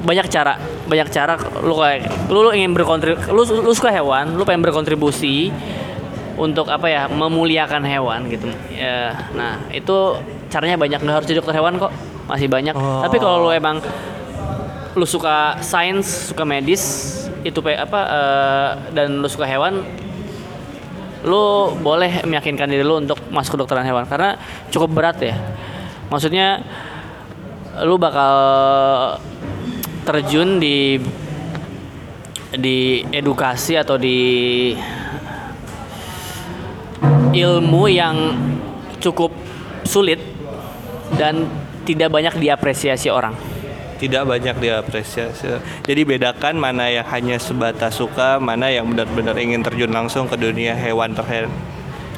banyak 0.03 0.27
cara, 0.27 0.59
banyak 0.85 1.09
cara 1.09 1.39
lu 1.63 1.79
kayak 1.79 2.29
lu, 2.29 2.43
lu 2.43 2.51
ingin 2.51 2.75
berkontribusi, 2.75 3.31
lu, 3.31 3.41
lu 3.43 3.71
suka 3.71 3.89
hewan, 3.89 4.35
lu 4.35 4.43
pengen 4.43 4.61
berkontribusi 4.61 5.49
untuk 6.35 6.67
apa 6.67 6.89
ya 6.89 7.01
memuliakan 7.07 7.81
hewan 7.87 8.27
gitu. 8.27 8.51
Ya, 8.73 9.29
nah 9.31 9.63
itu 9.71 10.19
caranya 10.51 10.75
banyak 10.75 10.99
nggak 11.01 11.15
harus 11.23 11.27
jadi 11.29 11.39
dokter 11.39 11.55
hewan 11.55 11.79
kok, 11.79 11.93
masih 12.27 12.51
banyak. 12.51 12.75
Oh. 12.75 13.01
Tapi 13.01 13.17
kalau 13.17 13.47
lu 13.47 13.49
emang 13.55 13.79
lu 14.93 15.05
suka 15.07 15.57
sains, 15.63 16.29
suka 16.29 16.45
medis, 16.45 16.83
itu 17.41 17.57
apa 17.63 18.01
eh, 18.05 18.69
dan 18.91 19.23
lu 19.23 19.29
suka 19.31 19.47
hewan, 19.47 19.87
lu 21.23 21.71
boleh 21.79 22.23
meyakinkan 22.27 22.67
diri 22.67 22.83
lu 22.83 22.99
untuk 22.99 23.19
masuk 23.31 23.55
kedokteran 23.55 23.87
hewan 23.87 24.03
karena 24.07 24.35
cukup 24.69 24.91
berat 24.91 25.17
ya. 25.23 25.35
Maksudnya 26.11 26.61
lu 27.87 27.95
bakal 27.95 28.35
terjun 30.03 30.59
di 30.59 30.99
di 32.53 33.01
edukasi 33.09 33.79
atau 33.79 33.97
di 33.97 34.19
ilmu 37.33 37.83
yang 37.89 38.15
cukup 39.01 39.33
sulit 39.87 40.21
dan 41.17 41.49
tidak 41.83 42.13
banyak 42.13 42.35
diapresiasi 42.39 43.09
orang. 43.09 43.52
Tidak 44.03 44.23
banyak 44.27 44.59
diapresiasi. 44.59 45.47
Jadi 45.87 46.01
bedakan 46.03 46.59
mana 46.59 46.91
yang 46.91 47.07
hanya 47.07 47.39
sebatas 47.39 47.95
suka, 47.95 48.35
mana 48.35 48.67
yang 48.67 48.91
benar-benar 48.91 49.39
ingin 49.39 49.63
terjun 49.63 49.95
langsung 49.95 50.27
ke 50.27 50.35
dunia 50.35 50.75
hewan 50.75 51.15
terhe 51.15 51.47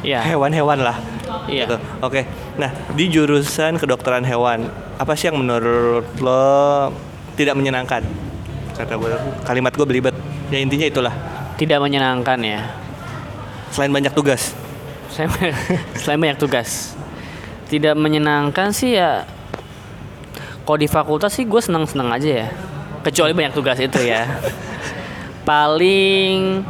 Iya. 0.01 0.25
hewan-hewan 0.25 0.81
lah. 0.81 0.97
Iya. 1.45 1.69
Gitu. 1.69 1.77
Oke. 2.01 2.25
Nah, 2.57 2.73
di 2.97 3.05
jurusan 3.09 3.77
kedokteran 3.77 4.25
hewan, 4.25 4.65
apa 4.97 5.13
sih 5.13 5.29
yang 5.29 5.38
menurut 5.38 6.09
lo 6.21 6.89
tidak 7.38 7.53
menyenangkan? 7.53 8.01
Kata 8.73 8.97
gue, 8.97 9.13
kalimat 9.45 9.73
gue 9.73 9.86
belibet. 9.86 10.15
Ya 10.49 10.57
intinya 10.57 10.89
itulah. 10.89 11.13
Tidak 11.57 11.77
menyenangkan 11.77 12.41
ya. 12.41 12.61
Selain 13.69 13.93
banyak 13.93 14.13
tugas. 14.13 14.57
Selain 16.01 16.17
banyak 16.23 16.38
tugas. 16.41 16.97
Tidak 17.69 17.93
menyenangkan 17.93 18.73
sih 18.73 18.97
ya. 18.97 19.25
Kalau 20.66 20.82
di 20.82 20.89
fakultas 20.89 21.38
sih 21.38 21.45
gue 21.45 21.61
seneng-seneng 21.61 22.09
aja 22.09 22.30
ya. 22.41 22.47
Kecuali 23.05 23.38
banyak 23.38 23.53
tugas 23.53 23.78
itu 23.78 24.01
ya. 24.01 24.26
Paling 25.45 26.66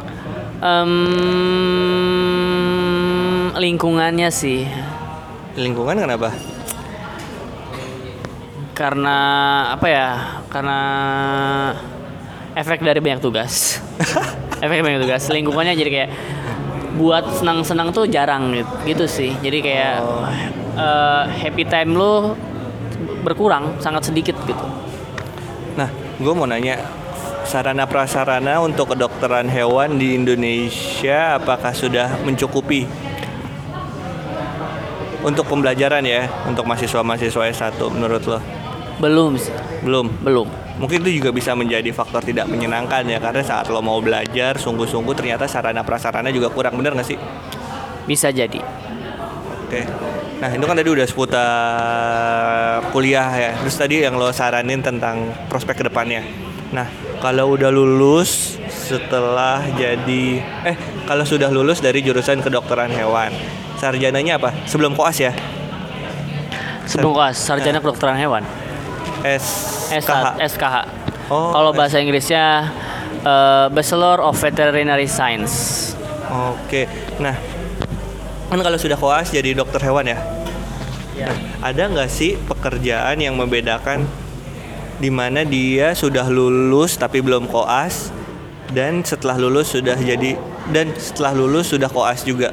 em, 0.60 0.92
lingkungannya 3.56 4.28
sih. 4.28 4.68
Lingkungan 5.56 5.96
kenapa? 5.96 6.28
Karena 8.76 9.18
apa 9.72 9.86
ya? 9.88 10.08
Karena 10.52 10.78
efek 12.52 12.84
dari 12.84 13.00
banyak 13.00 13.24
tugas. 13.24 13.80
efek 14.64 14.84
banyak 14.84 15.08
tugas. 15.08 15.24
Lingkungannya 15.32 15.72
jadi 15.72 15.88
kayak 15.88 16.10
buat 17.00 17.24
senang-senang 17.40 17.96
tuh 17.96 18.04
jarang 18.12 18.52
gitu, 18.52 18.72
gitu 18.84 19.04
sih. 19.08 19.32
Jadi 19.40 19.64
kayak 19.64 20.04
eh, 20.76 21.24
happy 21.40 21.64
time 21.64 21.96
lu 21.96 22.36
berkurang, 23.26 23.82
sangat 23.82 24.06
sedikit 24.06 24.38
gitu. 24.46 24.62
Nah, 25.74 25.90
gue 26.22 26.32
mau 26.32 26.46
nanya 26.46 26.78
sarana 27.42 27.86
prasarana 27.86 28.62
untuk 28.62 28.94
kedokteran 28.94 29.50
hewan 29.50 29.98
di 29.98 30.14
Indonesia 30.14 31.38
apakah 31.38 31.74
sudah 31.74 32.22
mencukupi 32.22 32.86
untuk 35.26 35.46
pembelajaran 35.50 36.06
ya 36.06 36.30
untuk 36.46 36.66
mahasiswa-mahasiswa 36.66 37.42
S1 37.50 37.78
menurut 37.90 38.22
lo? 38.30 38.38
Belum 39.02 39.34
Belum. 39.82 40.06
belum. 40.22 40.48
Mungkin 40.76 41.02
itu 41.06 41.22
juga 41.22 41.30
bisa 41.32 41.56
menjadi 41.56 41.88
faktor 41.94 42.20
tidak 42.20 42.46
menyenangkan 42.50 43.06
ya 43.08 43.18
karena 43.22 43.42
saat 43.42 43.66
lo 43.70 43.80
mau 43.80 43.98
belajar 44.02 44.58
sungguh-sungguh 44.58 45.14
ternyata 45.16 45.48
sarana 45.48 45.82
prasarana 45.86 46.28
juga 46.30 46.50
kurang 46.50 46.78
bener 46.78 46.94
nggak 46.94 47.08
sih? 47.08 47.18
Bisa 48.06 48.30
jadi. 48.30 48.60
Oke. 49.66 49.82
Nah, 50.36 50.52
itu 50.52 50.64
kan 50.68 50.76
tadi 50.76 50.90
udah 50.92 51.06
seputar 51.08 51.48
kuliah 52.92 53.28
ya. 53.32 53.52
Terus 53.56 53.76
tadi 53.80 54.04
yang 54.04 54.20
lo 54.20 54.28
saranin 54.36 54.84
tentang 54.84 55.32
prospek 55.48 55.80
ke 55.80 55.84
depannya. 55.88 56.20
Nah, 56.76 56.84
kalau 57.24 57.56
udah 57.56 57.72
lulus 57.72 58.60
setelah 58.68 59.64
jadi 59.74 60.44
eh 60.66 60.76
kalau 61.08 61.24
sudah 61.24 61.48
lulus 61.48 61.80
dari 61.80 62.04
jurusan 62.04 62.44
kedokteran 62.44 62.92
hewan, 62.92 63.32
sarjananya 63.80 64.36
apa? 64.36 64.52
Sebelum 64.68 64.92
koas 64.92 65.16
ya? 65.16 65.32
Sebelum 66.84 67.16
koas, 67.16 67.40
sarjana 67.40 67.80
kedokteran 67.80 68.20
hewan. 68.20 68.44
SKH. 69.24 69.90
SH, 69.90 70.12
SKH. 70.54 70.76
Oh, 71.26 71.50
Kalau 71.50 71.70
bahasa 71.74 71.98
Inggrisnya 71.98 72.70
eh, 73.24 73.66
Bachelor 73.72 74.20
of 74.20 74.36
Veterinary 74.36 75.08
Science. 75.08 75.90
Oke. 76.28 76.86
Nah, 77.18 77.34
kan 78.46 78.58
kalau 78.62 78.78
sudah 78.78 78.98
koas 78.98 79.34
jadi 79.34 79.54
dokter 79.54 79.82
hewan 79.82 80.06
ya? 80.06 80.18
Ya. 81.16 81.32
Ada 81.64 81.88
nggak 81.90 82.10
sih 82.12 82.36
pekerjaan 82.46 83.18
yang 83.18 83.34
membedakan 83.34 84.04
di 84.96 85.08
mana 85.12 85.44
dia 85.44 85.92
sudah 85.92 86.28
lulus 86.28 86.96
tapi 86.96 87.20
belum 87.20 87.48
koas 87.48 88.12
dan 88.72 89.04
setelah 89.04 89.36
lulus 89.40 89.72
sudah 89.72 89.96
jadi 89.96 90.36
dan 90.72 90.92
setelah 90.96 91.32
lulus 91.32 91.72
sudah 91.72 91.88
koas 91.88 92.22
juga? 92.22 92.52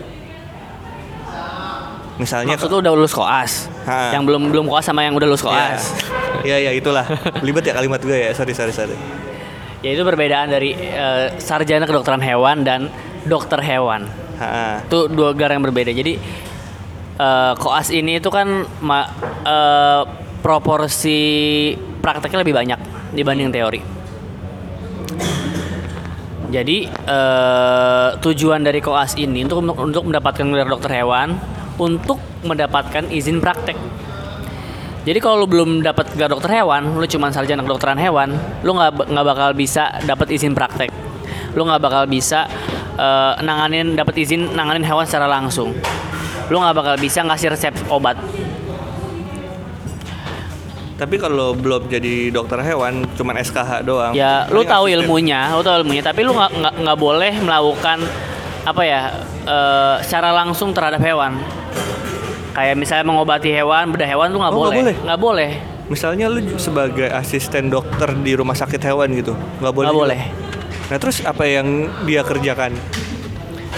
Misalnya 2.14 2.54
Maksud 2.54 2.70
lu 2.70 2.78
udah 2.86 2.94
lulus 2.94 3.14
koas. 3.14 3.68
Ha. 3.90 4.14
Yang 4.14 4.24
belum 4.30 4.42
belum 4.54 4.66
koas 4.70 4.86
sama 4.86 5.02
yang 5.02 5.18
udah 5.18 5.28
lulus 5.28 5.42
koas. 5.42 5.98
Iya, 6.46 6.62
iya 6.62 6.72
itulah. 6.78 7.08
Libet 7.42 7.66
ya 7.66 7.74
kalimat 7.74 8.00
gue 8.04 8.14
ya. 8.14 8.32
Sorry, 8.38 8.54
sorry, 8.54 8.70
sorry. 8.70 8.94
Ya 9.84 9.98
itu 9.98 10.04
perbedaan 10.06 10.48
dari 10.48 10.78
eh, 10.78 11.36
sarjana 11.42 11.84
kedokteran 11.90 12.22
hewan 12.22 12.64
dan 12.64 12.88
dokter 13.26 13.60
hewan. 13.60 14.23
Ha. 14.40 14.82
Itu 14.86 15.10
dua 15.12 15.36
gelar 15.38 15.54
yang 15.58 15.64
berbeda. 15.66 15.92
Jadi 15.94 16.18
eh, 17.20 17.54
koas 17.58 17.94
ini 17.94 18.18
itu 18.18 18.30
kan 18.34 18.66
ma- 18.82 19.12
eh, 19.46 20.02
proporsi 20.42 21.20
prakteknya 22.02 22.40
lebih 22.44 22.56
banyak 22.56 22.80
dibanding 23.14 23.50
teori. 23.54 23.82
Jadi 26.54 26.78
eh, 26.86 28.10
tujuan 28.22 28.62
dari 28.62 28.78
koas 28.78 29.18
ini 29.18 29.42
untuk 29.46 29.66
untuk 29.74 30.04
mendapatkan 30.06 30.46
gelar 30.46 30.70
dokter 30.70 31.02
hewan 31.02 31.38
untuk 31.82 32.22
mendapatkan 32.46 33.10
izin 33.10 33.42
praktek. 33.42 33.78
Jadi 35.04 35.20
kalau 35.20 35.44
lu 35.44 35.48
belum 35.52 35.84
dapat 35.84 36.16
gelar 36.16 36.32
dokter 36.32 36.64
hewan, 36.64 36.96
lu 36.96 37.04
cuma 37.04 37.28
sarjana 37.28 37.60
kedokteran 37.60 38.00
hewan, 38.00 38.40
lu 38.64 38.72
nggak 38.72 39.12
nggak 39.12 39.26
bakal 39.28 39.50
bisa 39.52 40.00
dapat 40.08 40.32
izin 40.32 40.56
praktek. 40.56 40.88
Lu 41.60 41.68
nggak 41.68 41.82
bakal 41.84 42.04
bisa 42.08 42.48
eh, 42.94 43.34
nanganin 43.40 43.94
dapat 43.94 44.16
izin 44.18 44.54
nanganin 44.54 44.82
hewan 44.82 45.04
secara 45.04 45.26
langsung. 45.26 45.74
Lu 46.48 46.58
nggak 46.58 46.76
bakal 46.76 46.96
bisa 46.98 47.22
ngasih 47.22 47.50
resep 47.50 47.74
obat. 47.88 48.20
Tapi 50.94 51.18
kalau 51.18 51.58
belum 51.58 51.90
jadi 51.90 52.30
dokter 52.30 52.62
hewan, 52.62 53.04
cuman 53.18 53.36
SKH 53.36 53.82
doang. 53.84 54.14
Ya, 54.14 54.46
lu 54.48 54.62
tahu 54.64 54.88
asisten. 54.88 55.04
ilmunya, 55.04 55.52
lu 55.52 55.60
tahu 55.60 55.82
ilmunya, 55.82 56.04
tapi 56.06 56.22
lu 56.22 56.32
nggak 56.32 56.54
nggak 56.80 56.98
boleh 56.98 57.34
melakukan 57.42 57.98
apa 58.64 58.82
ya 58.82 59.02
eh, 59.44 59.96
secara 60.06 60.32
langsung 60.32 60.72
terhadap 60.72 61.02
hewan. 61.02 61.36
Kayak 62.54 62.78
misalnya 62.78 63.06
mengobati 63.10 63.50
hewan, 63.50 63.90
bedah 63.90 64.06
hewan 64.06 64.30
lu 64.30 64.38
nggak 64.38 64.54
Oh, 64.54 64.58
nggak 64.62 64.70
boleh. 64.70 64.80
boleh? 64.80 64.96
Nggak 65.04 65.20
boleh. 65.20 65.52
Misalnya 65.84 66.26
lu 66.30 66.40
sebagai 66.56 67.10
asisten 67.12 67.68
dokter 67.68 68.14
di 68.16 68.38
rumah 68.38 68.56
sakit 68.56 68.80
hewan 68.80 69.10
gitu, 69.18 69.34
nggak 69.60 69.74
boleh. 69.74 69.88
Nggak 69.90 70.00
boleh. 70.00 70.22
Nah 70.94 71.02
terus 71.02 71.26
apa 71.26 71.42
yang 71.50 71.90
dia 72.06 72.22
kerjakan? 72.22 72.78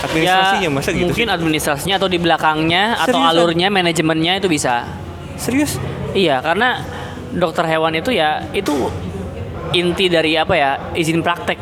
Administrasinya 0.03 0.68
masa 0.68 0.91
gitu? 0.91 0.99
Ya, 0.99 1.07
mungkin 1.07 1.28
sih? 1.32 1.36
administrasinya 1.39 1.95
atau 1.95 2.11
di 2.11 2.20
belakangnya 2.20 2.99
atau 2.99 3.24
Seriusan? 3.24 3.32
alurnya 3.32 3.68
manajemennya 3.72 4.43
itu 4.43 4.51
bisa. 4.51 4.84
Serius? 5.39 5.80
Iya, 6.11 6.43
karena 6.43 6.84
dokter 7.32 7.72
hewan 7.72 7.95
itu 7.95 8.11
ya 8.11 8.43
itu 8.51 8.91
inti 9.72 10.11
dari 10.11 10.36
apa 10.36 10.59
ya? 10.59 10.91
izin 10.91 11.24
praktek. 11.24 11.55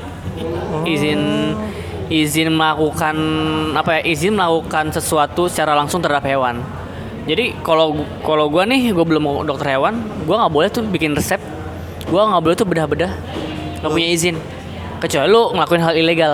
Izin 0.90 1.22
izin 2.10 2.50
melakukan 2.50 3.14
apa 3.78 4.02
ya? 4.02 4.10
izin 4.10 4.34
melakukan 4.34 4.90
sesuatu 4.90 5.46
secara 5.46 5.78
langsung 5.78 6.02
terhadap 6.02 6.26
hewan. 6.26 6.66
Jadi 7.30 7.62
kalau 7.62 8.02
kalau 8.26 8.50
gua 8.50 8.66
nih 8.66 8.90
gua 8.90 9.06
belum 9.06 9.22
mau 9.22 9.46
dokter 9.46 9.78
hewan, 9.78 10.02
gua 10.26 10.42
nggak 10.42 10.54
boleh 10.58 10.70
tuh 10.74 10.82
bikin 10.82 11.14
resep. 11.14 11.38
Gua 12.10 12.26
nggak 12.26 12.42
boleh 12.42 12.56
tuh 12.58 12.66
bedah-bedah. 12.66 13.14
Nggak 13.86 13.92
punya 13.94 14.10
izin. 14.10 14.42
Kecuali 15.04 15.28
lu 15.28 15.52
ngelakuin 15.52 15.84
hal 15.84 15.94
ilegal. 15.94 16.34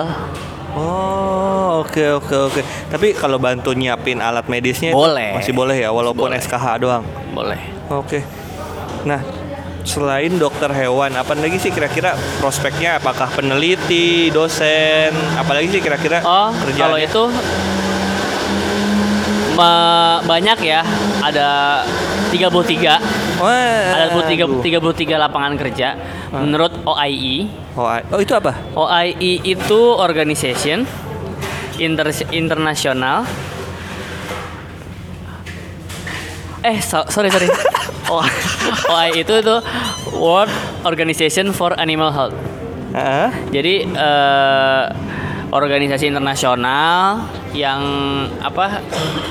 Oh, 0.70 1.82
oke 1.82 2.22
oke 2.22 2.34
oke. 2.46 2.60
Tapi 2.86 3.10
kalau 3.18 3.42
bantu 3.42 3.74
nyiapin 3.74 4.22
alat 4.22 4.46
medisnya 4.46 4.94
Boleh. 4.94 5.34
masih 5.34 5.50
boleh 5.50 5.74
ya 5.76 5.90
walaupun 5.90 6.30
Boleh. 6.30 6.38
SKH 6.38 6.64
doang. 6.78 7.02
Boleh. 7.34 7.58
Oke. 7.90 8.22
Nah, 9.02 9.18
selain 9.82 10.30
dokter 10.38 10.70
hewan, 10.70 11.18
apa 11.18 11.34
lagi 11.34 11.58
sih 11.58 11.74
kira-kira 11.74 12.14
prospeknya? 12.38 13.02
Apakah 13.02 13.26
peneliti, 13.34 14.30
dosen, 14.30 15.10
apalagi 15.34 15.74
sih 15.74 15.82
kira-kira 15.82 16.22
Oh, 16.22 16.54
kerjaannya? 16.54 16.78
kalau 16.78 16.98
itu 17.02 17.22
banyak 20.24 20.58
ya. 20.62 20.80
Ada 21.20 21.48
33 22.30 23.40
Wah, 23.40 23.84
ada 23.96 24.22
33 24.24 24.46
aduh. 24.46 24.60
33 24.92 25.16
lapangan 25.16 25.52
kerja 25.56 25.88
menurut 26.30 26.72
OIE. 26.84 27.48
I- 27.74 28.04
oh, 28.12 28.20
itu 28.20 28.32
apa? 28.36 28.52
OIE 28.76 29.40
itu 29.42 29.80
organization 29.96 30.84
inter 31.80 32.12
internasional. 32.30 33.24
Eh, 36.60 36.76
so- 36.84 37.08
sorry 37.08 37.32
sorry. 37.32 37.48
OIE 38.92 39.24
itu 39.24 39.32
itu 39.32 39.56
World 40.12 40.52
Organization 40.84 41.56
for 41.56 41.72
Animal 41.80 42.12
Health. 42.12 42.36
Heeh. 42.92 43.28
Jadi 43.54 43.74
eh, 43.86 44.84
organisasi 45.50 46.10
internasional 46.10 47.24
yang 47.50 47.82
apa 48.42 48.78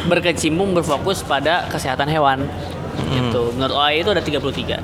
berkecimpung 0.07 0.75
berfokus 0.75 1.23
pada 1.23 1.67
kesehatan 1.71 2.09
hewan. 2.11 2.43
Gitu. 3.09 3.55
Menurut 3.55 3.75
OIE 3.79 4.03
itu 4.03 4.11
ada 4.11 4.21
33. 4.23 4.79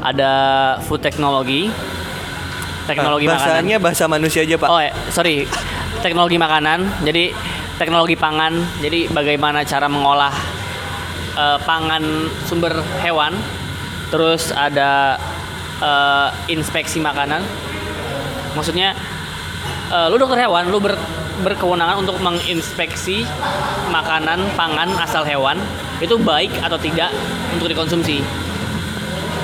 Ada 0.00 0.32
food 0.84 1.04
technology, 1.04 1.68
teknologi 2.88 3.26
makanan. 3.28 3.64
Bahasanya 3.64 3.76
bahasa 3.80 4.04
manusia 4.08 4.42
aja, 4.44 4.56
Pak. 4.56 4.68
Oh, 4.68 4.80
ya, 4.80 4.92
sorry. 5.12 5.44
Teknologi 6.00 6.40
makanan. 6.40 7.04
Jadi 7.04 7.32
teknologi 7.76 8.16
pangan. 8.16 8.56
Jadi 8.80 9.08
bagaimana 9.12 9.64
cara 9.64 9.88
mengolah 9.88 10.32
eh, 11.36 11.58
pangan 11.64 12.04
sumber 12.48 12.80
hewan. 13.04 13.36
Terus 14.08 14.52
ada 14.52 15.20
eh, 15.80 16.28
inspeksi 16.52 17.00
makanan. 17.00 17.44
Maksudnya 18.56 18.96
eh, 19.92 20.06
lu 20.08 20.16
dokter 20.16 20.40
hewan, 20.48 20.72
lu 20.72 20.80
ber, 20.80 20.96
berkewenangan 21.40 22.00
untuk 22.00 22.16
menginspeksi 22.20 23.24
makanan 23.90 24.40
pangan 24.54 24.88
asal 25.00 25.24
hewan 25.24 25.56
itu 25.98 26.16
baik 26.16 26.52
atau 26.60 26.76
tidak 26.76 27.10
untuk 27.52 27.68
dikonsumsi. 27.68 28.22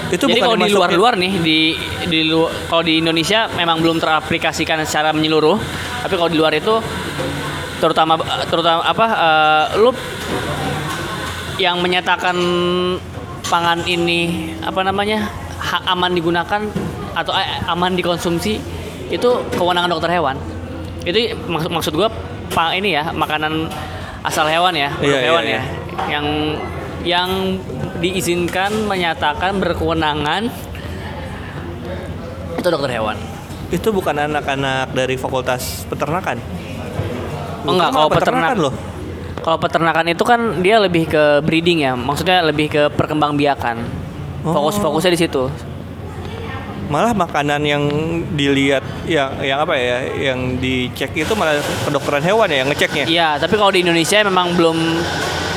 itu 0.07 0.23
Jadi 0.23 0.39
kalau 0.39 0.55
di 0.55 0.71
luar-luar 0.71 1.19
nih 1.19 1.33
di 1.43 1.75
di 2.07 2.31
lu- 2.31 2.47
kalau 2.71 2.87
di 2.87 3.03
Indonesia 3.03 3.51
memang 3.51 3.83
belum 3.83 3.99
teraplikasikan 3.99 4.79
secara 4.87 5.11
menyeluruh, 5.11 5.59
tapi 6.07 6.15
kalau 6.15 6.31
di 6.31 6.39
luar 6.39 6.55
itu 6.55 6.79
terutama 7.83 8.15
terutama 8.47 8.87
apa 8.87 9.07
eh, 9.11 9.65
lu 9.83 9.91
yang 11.59 11.83
menyatakan 11.83 12.37
pangan 13.51 13.83
ini 13.83 14.53
apa 14.63 14.81
namanya 14.87 15.27
ha- 15.59 15.85
aman 15.91 16.13
digunakan 16.15 16.63
atau 17.17 17.33
eh, 17.35 17.67
aman 17.67 17.99
dikonsumsi 17.99 18.63
itu 19.11 19.29
kewenangan 19.59 19.91
dokter 19.91 20.15
hewan. 20.15 20.39
Itu 21.07 21.19
maksud 21.47 21.71
maksud 21.71 21.93
gua 21.95 22.11
pa, 22.51 22.75
ini 22.75 22.93
ya 22.93 23.15
makanan 23.15 23.71
asal 24.21 24.45
hewan 24.45 24.75
ya, 24.75 24.91
Iya, 24.91 24.99
produk 24.99 25.15
iya, 25.15 25.27
hewan 25.31 25.45
iya. 25.45 25.55
ya, 25.55 25.63
yang 26.11 26.27
yang 27.07 27.31
diizinkan 27.97 28.85
menyatakan 28.85 29.63
berkewenangan 29.63 30.51
itu 32.59 32.67
dokter 32.67 32.91
hewan. 32.99 33.15
Itu 33.71 33.91
bukan 33.91 34.15
anak-anak 34.27 34.91
dari 34.91 35.15
fakultas 35.15 35.87
peternakan. 35.87 36.39
Oh, 37.63 37.75
enggak, 37.75 37.91
Bukan 37.91 37.95
kalau 37.95 38.09
mah 38.11 38.17
peternakan 38.19 38.43
peternak- 38.51 38.65
loh. 38.67 38.75
Kalau 39.37 39.59
peternakan 39.63 40.07
itu 40.11 40.25
kan 40.27 40.41
dia 40.59 40.83
lebih 40.83 41.07
ke 41.07 41.39
breeding 41.39 41.87
ya, 41.87 41.95
maksudnya 41.95 42.43
lebih 42.43 42.67
ke 42.67 42.83
perkembangbiakan. 42.91 43.77
Oh. 44.43 44.51
Fokus-fokusnya 44.51 45.13
di 45.15 45.21
situ. 45.23 45.47
Malah 46.87 47.13
makanan 47.19 47.61
yang 47.67 47.83
dilihat 48.39 48.83
yang 49.11 49.43
yang 49.43 49.59
apa 49.59 49.75
ya, 49.75 49.99
yang 50.33 50.55
dicek 50.63 51.11
itu 51.19 51.33
malah 51.35 51.59
kedokteran 51.83 52.23
hewan 52.23 52.47
ya 52.47 52.63
yang 52.63 52.69
ngeceknya. 52.71 53.05
Iya, 53.11 53.29
tapi 53.43 53.59
kalau 53.59 53.75
di 53.75 53.83
Indonesia 53.83 54.23
memang 54.23 54.55
belum 54.55 54.79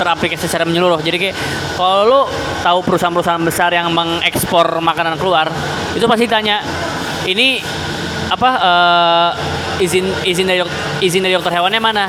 teraplikasi 0.01 0.49
secara 0.49 0.65
menyeluruh. 0.65 0.97
Jadi 1.05 1.17
kayak 1.19 1.35
kalau 1.77 2.01
lu 2.07 2.21
tahu 2.65 2.79
perusahaan-perusahaan 2.81 3.43
besar 3.45 3.69
yang 3.75 3.93
mengekspor 3.93 4.81
makanan 4.81 5.19
keluar, 5.21 5.51
itu 5.93 6.05
pasti 6.09 6.25
tanya, 6.25 6.65
ini 7.29 7.61
apa 8.29 8.49
eh, 8.57 9.29
izin 9.85 10.05
izin 10.25 10.45
dari 10.49 10.61
izin 11.03 11.21
dari 11.21 11.37
dokter 11.37 11.53
hewannya 11.61 11.81
mana? 11.83 12.05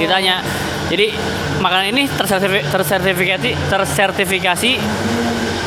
Ditanya. 0.00 0.40
Jadi 0.88 1.12
makanan 1.60 1.96
ini 1.96 2.02
tersertifi- 2.08 2.64
tersertifikasi 2.68 3.50
tersertifikasi 3.72 4.70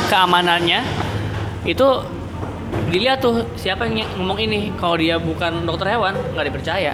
keamanannya 0.07 0.79
itu 1.67 1.87
dilihat 2.89 3.19
tuh 3.19 3.45
siapa 3.59 3.87
yang 3.87 4.07
ngomong 4.17 4.39
ini. 4.41 4.71
Kalau 4.79 4.95
dia 4.95 5.19
bukan 5.19 5.65
dokter 5.67 5.95
hewan 5.95 6.15
nggak 6.33 6.45
dipercaya. 6.47 6.93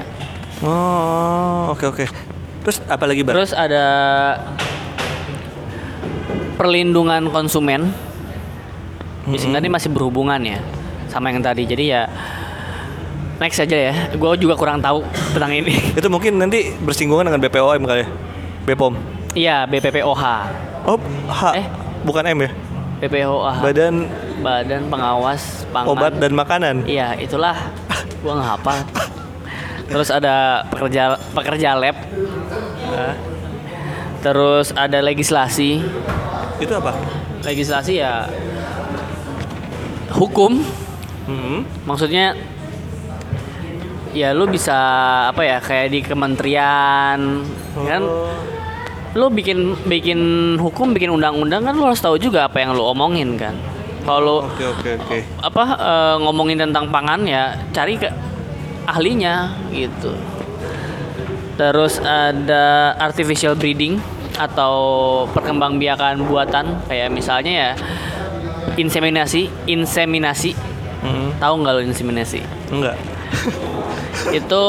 Oh, 0.63 1.75
oke 1.75 1.85
oke. 1.91 2.05
Terus 2.63 2.77
apa 2.87 3.03
lagi, 3.03 3.21
Bar? 3.27 3.35
Terus 3.35 3.51
ada 3.51 3.85
perlindungan 6.55 7.27
konsumen. 7.27 7.91
Di 9.23 9.39
sini 9.39 9.55
tadi 9.55 9.67
masih 9.71 9.91
berhubungan 9.91 10.39
ya 10.43 10.59
sama 11.11 11.31
yang 11.31 11.43
tadi. 11.43 11.67
Jadi 11.67 11.91
ya 11.91 12.07
next 13.43 13.59
aja 13.59 13.77
ya. 13.91 13.93
Gue 14.15 14.39
juga 14.39 14.55
kurang 14.55 14.79
tahu 14.79 15.03
tentang 15.35 15.51
ini. 15.51 15.75
Itu 15.99 16.07
mungkin 16.07 16.39
nanti 16.39 16.71
bersinggungan 16.79 17.27
dengan 17.27 17.39
BPOM 17.43 17.83
kali 17.83 18.03
ya. 18.03 18.09
BPOM. 18.63 18.93
Iya 19.35 19.57
BPPOH. 19.67 20.23
Oh, 20.87 20.99
H. 21.27 21.41
Eh. 21.59 21.65
Bukan 22.03 22.23
M 22.27 22.47
ya. 22.47 22.51
BPPOH. 23.03 23.59
Badan 23.59 23.95
Badan 24.39 24.81
Pengawas 24.87 25.67
Pangan. 25.75 25.91
Obat 25.91 26.13
dan 26.15 26.31
Makanan. 26.31 26.75
Iya 26.87 27.19
itulah. 27.19 27.55
Gua 28.23 28.39
hafal. 28.39 28.79
Terus 29.91 30.07
ada 30.07 30.63
pekerja 30.71 31.19
pekerja 31.35 31.75
lab. 31.75 31.99
Terus 34.23 34.71
ada 34.71 35.03
legislasi. 35.03 35.83
Itu 36.63 36.73
apa? 36.79 36.95
Legislasi 37.43 37.99
ya 37.99 38.23
hukum 40.13 40.63
Hmm. 41.23 41.63
maksudnya 41.87 42.35
ya 44.11 44.35
lu 44.35 44.43
bisa 44.45 44.75
apa 45.31 45.39
ya 45.41 45.57
kayak 45.63 45.87
di 45.87 45.99
kementerian 46.03 47.47
kan 47.73 48.01
Oh. 48.03 48.27
Lu 49.13 49.29
bikin 49.29 49.77
bikin 49.85 50.19
hukum 50.57 50.91
bikin 50.91 51.09
undang-undang 51.09 51.61
kan 51.61 51.73
lu 51.73 51.85
harus 51.85 52.01
tahu 52.01 52.17
juga 52.17 52.45
apa 52.45 52.57
yang 52.57 52.73
lu 52.73 52.81
omongin 52.83 53.37
kan 53.37 53.53
kalau 54.03 54.43
Oke 54.43 54.65
oke 54.65 54.89
oke. 54.99 55.17
apa 55.39 55.63
eh, 55.75 56.15
ngomongin 56.19 56.57
tentang 56.59 56.89
pangan 56.89 57.21
ya 57.23 57.53
cari 57.69 57.95
ke 57.95 58.09
ahlinya 58.83 59.53
gitu 59.69 60.11
terus 61.55 62.01
ada 62.01 62.97
artificial 62.97 63.53
breeding 63.53 64.01
atau 64.33 64.73
perkembangbiakan 65.29 66.25
buatan 66.25 66.81
kayak 66.89 67.13
misalnya 67.13 67.53
ya 67.53 67.69
inseminasi 68.75 69.49
inseminasi 69.65 70.57
Hmm. 71.03 71.35
tahu 71.35 71.59
nggak 71.59 71.73
lo 71.75 71.81
inseminasi 71.83 72.39
Enggak. 72.71 72.95
itu 74.31 74.63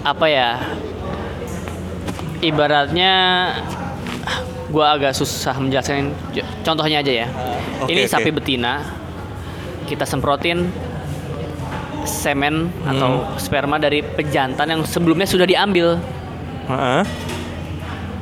apa 0.00 0.24
ya 0.24 0.56
ibaratnya 2.42 3.12
gua 4.68 4.96
agak 4.96 5.12
susah 5.12 5.54
menjelaskan 5.54 6.10
contohnya 6.60 6.98
aja 6.98 7.12
ya 7.24 7.28
Oke, 7.78 7.92
ini 7.92 8.02
oke. 8.02 8.10
sapi 8.10 8.30
betina 8.30 8.82
kita 9.84 10.02
semprotin 10.02 10.68
semen 12.02 12.66
atau 12.82 13.22
Hmm. 13.22 13.38
sperma 13.38 13.76
dari 13.76 14.02
pejantan 14.02 14.66
yang 14.66 14.82
sebelumnya 14.82 15.22
sudah 15.24 15.46
diambil 15.46 16.02
Heeh. 16.66 17.02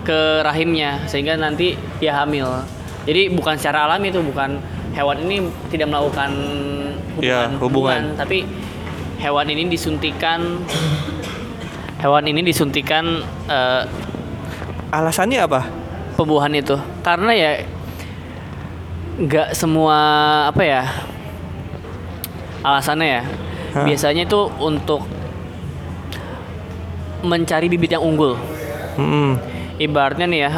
ke 0.03 0.21
rahimnya 0.43 1.01
sehingga 1.07 1.35
nanti 1.35 1.73
dia 1.97 2.13
hamil 2.15 2.49
jadi 3.03 3.33
bukan 3.33 3.57
secara 3.57 3.89
alami 3.89 4.13
itu 4.13 4.21
bukan 4.21 4.61
hewan 4.93 5.17
ini 5.23 5.37
tidak 5.71 5.89
melakukan 5.89 6.31
hubungan, 7.15 7.23
Ya, 7.23 7.41
hubungan. 7.57 8.03
tapi 8.17 8.45
hewan 9.17 9.47
ini 9.49 9.71
disuntikan 9.71 10.61
hewan 12.01 12.25
ini 12.25 12.41
disuntikan 12.43 13.21
eh, 13.47 13.83
Alasannya 14.91 15.39
apa? 15.41 15.61
pembuahan 16.19 16.53
itu 16.53 16.77
karena 17.01 17.33
ya 17.33 17.51
nggak 19.17 19.53
semua 19.53 19.97
apa 20.45 20.61
ya 20.61 20.83
alasannya 22.61 23.09
ya 23.11 23.23
Hah? 23.73 23.85
biasanya 23.89 24.23
itu 24.25 24.41
untuk 24.59 25.09
mencari 27.21 27.69
bibit 27.69 27.93
yang 27.93 28.05
unggul 28.05 28.37
Hmm. 28.91 29.39
ibaratnya 29.77 30.27
nih 30.27 30.41
ya 30.43 30.53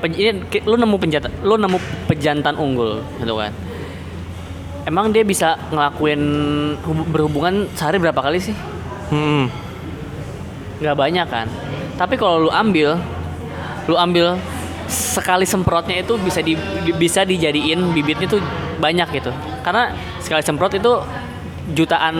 pen- 0.00 0.16
ini 0.16 0.30
lu 0.62 0.74
nemu 0.74 0.96
penjantan 0.96 1.30
lu 1.40 1.54
nemu 1.54 1.78
pejantan 2.08 2.54
unggul 2.56 3.02
gitu 3.18 3.34
kan 3.34 3.54
emang 4.82 5.10
dia 5.10 5.22
bisa 5.22 5.54
ngelakuin 5.70 6.22
hub- 6.80 7.06
berhubungan 7.06 7.70
sehari 7.74 7.98
berapa 7.98 8.18
kali 8.18 8.40
sih 8.40 8.56
Hmm. 9.12 9.46
Nggak 10.82 10.96
banyak 10.98 11.26
kan. 11.26 11.46
Tapi 11.94 12.18
kalau 12.18 12.42
lu 12.42 12.50
ambil 12.50 12.98
lu 13.86 13.94
ambil 13.94 14.34
sekali 14.86 15.46
semprotnya 15.46 16.02
itu 16.02 16.18
bisa 16.18 16.42
di 16.42 16.58
bisa 16.92 17.22
dijadiin 17.22 17.94
bibitnya 17.94 18.26
tuh 18.28 18.42
banyak 18.76 19.08
gitu. 19.14 19.30
Karena 19.62 19.94
sekali 20.18 20.42
semprot 20.42 20.74
itu 20.74 20.92
jutaan 21.72 22.16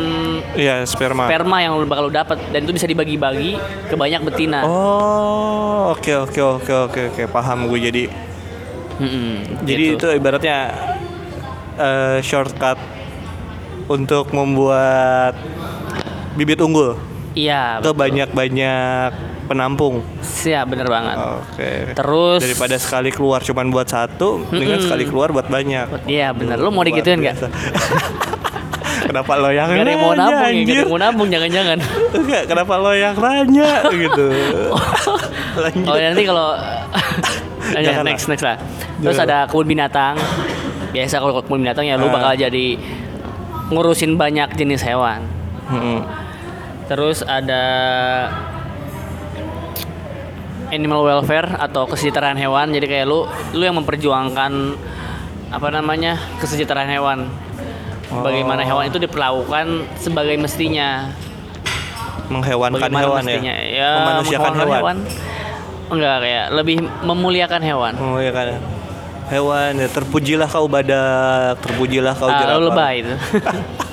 Iya, 0.55 0.87
sperma. 0.87 1.27
sperma 1.27 1.59
yang 1.59 1.75
lu 1.75 1.85
bakal 1.85 2.07
lu 2.07 2.15
dapat 2.15 2.39
dan 2.55 2.63
itu 2.63 2.73
bisa 2.73 2.87
dibagi-bagi 2.87 3.59
ke 3.91 3.95
banyak 3.99 4.23
betina. 4.23 4.63
Oh, 4.63 5.91
oke 5.91 6.31
oke 6.31 6.41
oke 6.41 6.73
oke 6.89 7.01
oke. 7.11 7.23
Paham 7.27 7.67
gue 7.67 7.79
jadi 7.83 8.05
Mm-mm, 8.93 9.67
jadi 9.67 9.99
gitu. 9.99 10.07
itu 10.07 10.07
ibaratnya 10.15 10.59
eh, 11.75 12.19
shortcut 12.23 12.79
untuk 13.91 14.31
membuat 14.31 15.35
bibit 16.33 16.63
unggul 16.63 16.95
iya 17.35 17.78
ke 17.78 17.91
banyak-banyak 17.91 19.11
penampung. 19.45 20.01
Siap, 20.20 20.64
bener 20.66 20.87
banget. 20.87 21.16
Oke. 21.18 21.70
Terus 21.93 22.41
Daripada 22.41 22.76
sekali 22.76 23.11
keluar 23.11 23.41
cuman 23.41 23.68
buat 23.68 23.87
satu, 23.87 24.45
Mm-mm. 24.47 24.80
sekali 24.80 25.05
keluar 25.05 25.28
buat 25.30 25.47
banyak. 25.47 26.07
Iya 26.07 26.30
bener, 26.30 26.57
lu 26.57 26.68
mau 26.68 26.83
digituin 26.83 27.18
nggak? 27.18 27.37
kenapa 29.03 29.33
lo 29.35 29.51
yang 29.51 29.68
Gak 29.68 29.99
mau 29.99 30.14
nabung 30.14 30.55
ya, 30.55 30.74
gak 30.78 30.87
mau 30.87 30.99
nabung 30.99 31.28
jangan-jangan. 31.28 31.78
Enggak, 32.12 32.43
kenapa 32.47 32.72
lo 32.76 32.93
yang 32.93 33.14
nanya 33.14 33.70
gitu. 33.91 34.26
Lanjut. 35.62 35.87
Oh 35.87 35.97
nanti 35.97 36.22
kalau 36.22 36.49
Jangan 37.76 38.05
next 38.05 38.24
lah. 38.24 38.30
next 38.30 38.45
lah. 38.45 38.57
Terus 38.99 39.16
Jangan. 39.16 39.28
ada 39.28 39.39
kebun 39.49 39.66
binatang. 39.66 40.14
Biasa 40.93 41.14
kalau 41.18 41.41
kebun 41.41 41.61
binatang 41.61 41.85
ya 41.85 41.97
lu 41.97 42.09
Ah. 42.09 42.12
bakal 42.12 42.33
jadi 42.39 42.66
ngurusin 43.68 44.14
banyak 44.14 44.55
jenis 44.55 44.83
hewan. 44.83 45.24
Mm-mm. 45.66 46.05
Terus 46.93 47.24
ada 47.24 47.64
animal 50.68 51.01
welfare 51.03 51.49
atau 51.57 51.88
kesejahteraan 51.88 52.36
hewan. 52.36 52.68
Jadi 52.68 52.84
kayak 52.84 53.07
lu 53.09 53.24
lu 53.57 53.62
yang 53.64 53.80
memperjuangkan 53.80 54.53
apa 55.49 55.68
namanya 55.72 56.20
kesejahteraan 56.36 56.84
hewan. 56.86 57.18
Bagaimana 58.12 58.61
Oh. 58.61 58.68
hewan 58.68 58.93
itu 58.93 59.01
diperlakukan 59.01 59.88
sebagai 59.97 60.36
mestinya. 60.36 61.09
Menghewankan 62.28 62.76
Bagaimana 62.76 63.05
hewan 63.09 63.24
mestinya? 63.24 63.55
ya. 63.57 63.72
Ya, 63.72 63.90
Memanusiakan 63.99 64.51
menghewankan 64.53 64.76
hewan. 64.76 64.97
Enggak 65.88 66.16
kayak 66.20 66.45
lebih 66.53 66.76
memuliakan 67.05 67.61
hewan. 67.62 67.93
Oh 67.97 68.20
iya 68.20 68.32
kan. 68.32 68.61
Hewan 69.32 69.80
ya 69.80 69.88
terpujilah 69.88 70.45
kau 70.45 70.68
badak, 70.68 71.57
terpujilah 71.64 72.12
kau 72.12 72.28
Ah, 72.28 72.36
jerapah. 72.36 72.61
lu 72.61 72.68
lebay 72.68 72.95
itu. 73.01 73.14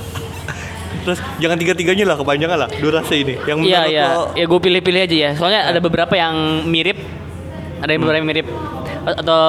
Terus 1.10 1.20
jangan 1.42 1.58
tiga-tiganya 1.58 2.06
lah 2.14 2.16
kepanjangan 2.22 2.58
lah 2.62 2.70
durasi 2.70 3.26
ini. 3.26 3.34
Yang 3.50 3.58
Iya 3.66 3.80
menurut 3.82 3.90
iya. 3.90 4.06
lo 4.14 4.22
Ya 4.38 4.46
gue 4.46 4.60
pilih-pilih 4.62 5.02
aja 5.10 5.18
ya. 5.18 5.32
Soalnya 5.34 5.62
ada 5.74 5.80
beberapa 5.82 6.14
yang 6.14 6.70
mirip. 6.70 7.02
Ada 7.82 7.90
yang 7.98 8.02
beberapa 8.06 8.22
yang 8.22 8.30
mirip. 8.30 8.48
Atau 9.10 9.42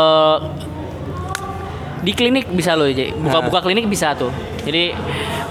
di 2.01 2.17
klinik 2.17 2.49
bisa 2.49 2.73
lo 2.73 2.89
jadi 2.89 3.13
buka-buka 3.13 3.61
klinik 3.61 3.85
bisa 3.85 4.17
tuh. 4.17 4.33
Jadi 4.65 4.97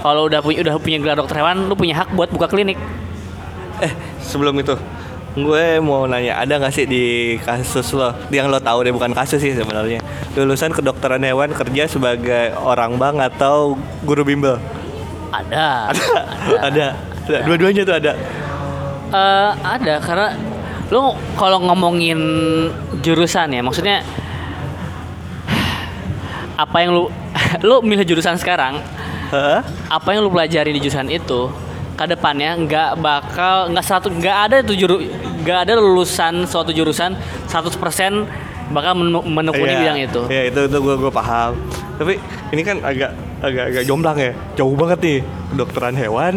kalau 0.02 0.26
udah 0.26 0.42
punya 0.42 0.66
udah 0.66 0.74
punya 0.82 0.98
gelar 0.98 1.14
dokter 1.14 1.38
hewan, 1.38 1.70
lu 1.70 1.78
punya 1.78 1.94
hak 2.02 2.10
buat 2.18 2.26
buka 2.34 2.50
klinik. 2.50 2.74
eh 3.80 3.92
sebelum 4.20 4.52
itu 4.60 4.76
gue 5.38 5.78
mau 5.78 6.10
nanya 6.10 6.42
ada 6.42 6.58
nggak 6.58 6.74
sih 6.74 6.84
di 6.90 7.04
kasus 7.40 7.94
lo 7.94 8.10
yang 8.34 8.50
lo 8.50 8.58
tahu 8.58 8.82
deh 8.82 8.90
bukan 8.90 9.14
kasus 9.14 9.38
sih 9.38 9.54
sebenarnya 9.54 10.02
lulusan 10.34 10.74
kedokteran 10.74 11.22
hewan 11.22 11.54
kerja 11.54 11.86
sebagai 11.86 12.52
orang 12.58 12.98
bang 12.98 13.16
atau 13.22 13.78
guru 14.02 14.26
bimbel 14.26 14.58
Ada. 15.30 15.94
ada 16.68 16.86
ada 17.26 17.38
dua-duanya 17.46 17.82
tuh 17.86 17.96
ada 17.96 18.12
Eh, 19.10 19.50
ada 19.66 19.98
karena 19.98 20.38
lu 20.86 21.10
kalau 21.34 21.58
ngomongin 21.66 22.18
jurusan 23.02 23.50
ya 23.50 23.58
maksudnya 23.58 24.06
apa 26.54 26.76
yang 26.78 26.94
lu 26.94 27.02
lu 27.66 27.82
milih 27.82 28.06
jurusan 28.06 28.38
sekarang 28.38 28.78
Hah? 29.34 29.66
apa 29.90 30.08
yang 30.14 30.26
lu 30.26 30.30
pelajari 30.30 30.70
di 30.70 30.78
jurusan 30.78 31.10
itu 31.10 31.50
ke 31.98 32.04
depannya 32.06 32.54
nggak 32.54 32.90
bakal 33.02 33.66
nggak 33.74 33.86
satu 33.86 34.14
nggak 34.14 34.36
ada 34.50 34.56
tuh 34.62 34.78
juru 34.78 35.02
nggak 35.42 35.58
ada 35.68 35.72
lulusan 35.74 36.46
suatu 36.46 36.70
jurusan 36.70 37.18
100% 37.50 38.70
bakal 38.70 38.94
menekuni 39.26 39.74
Iya, 39.74 39.78
bidang 39.82 39.98
itu 39.98 40.20
Iya 40.30 40.42
itu 40.54 40.60
itu 40.70 40.78
gue 40.78 40.94
gue 40.94 41.10
paham. 41.10 41.58
Tapi 41.98 42.22
ini 42.54 42.62
kan 42.62 42.78
agak 42.86 43.10
agak 43.40 43.64
agak 43.72 43.84
jomplang 43.84 44.16
ya. 44.16 44.32
Jauh 44.54 44.76
banget 44.76 44.98
nih 45.00 45.18
kedokteran 45.50 45.94
hewan, 45.94 46.34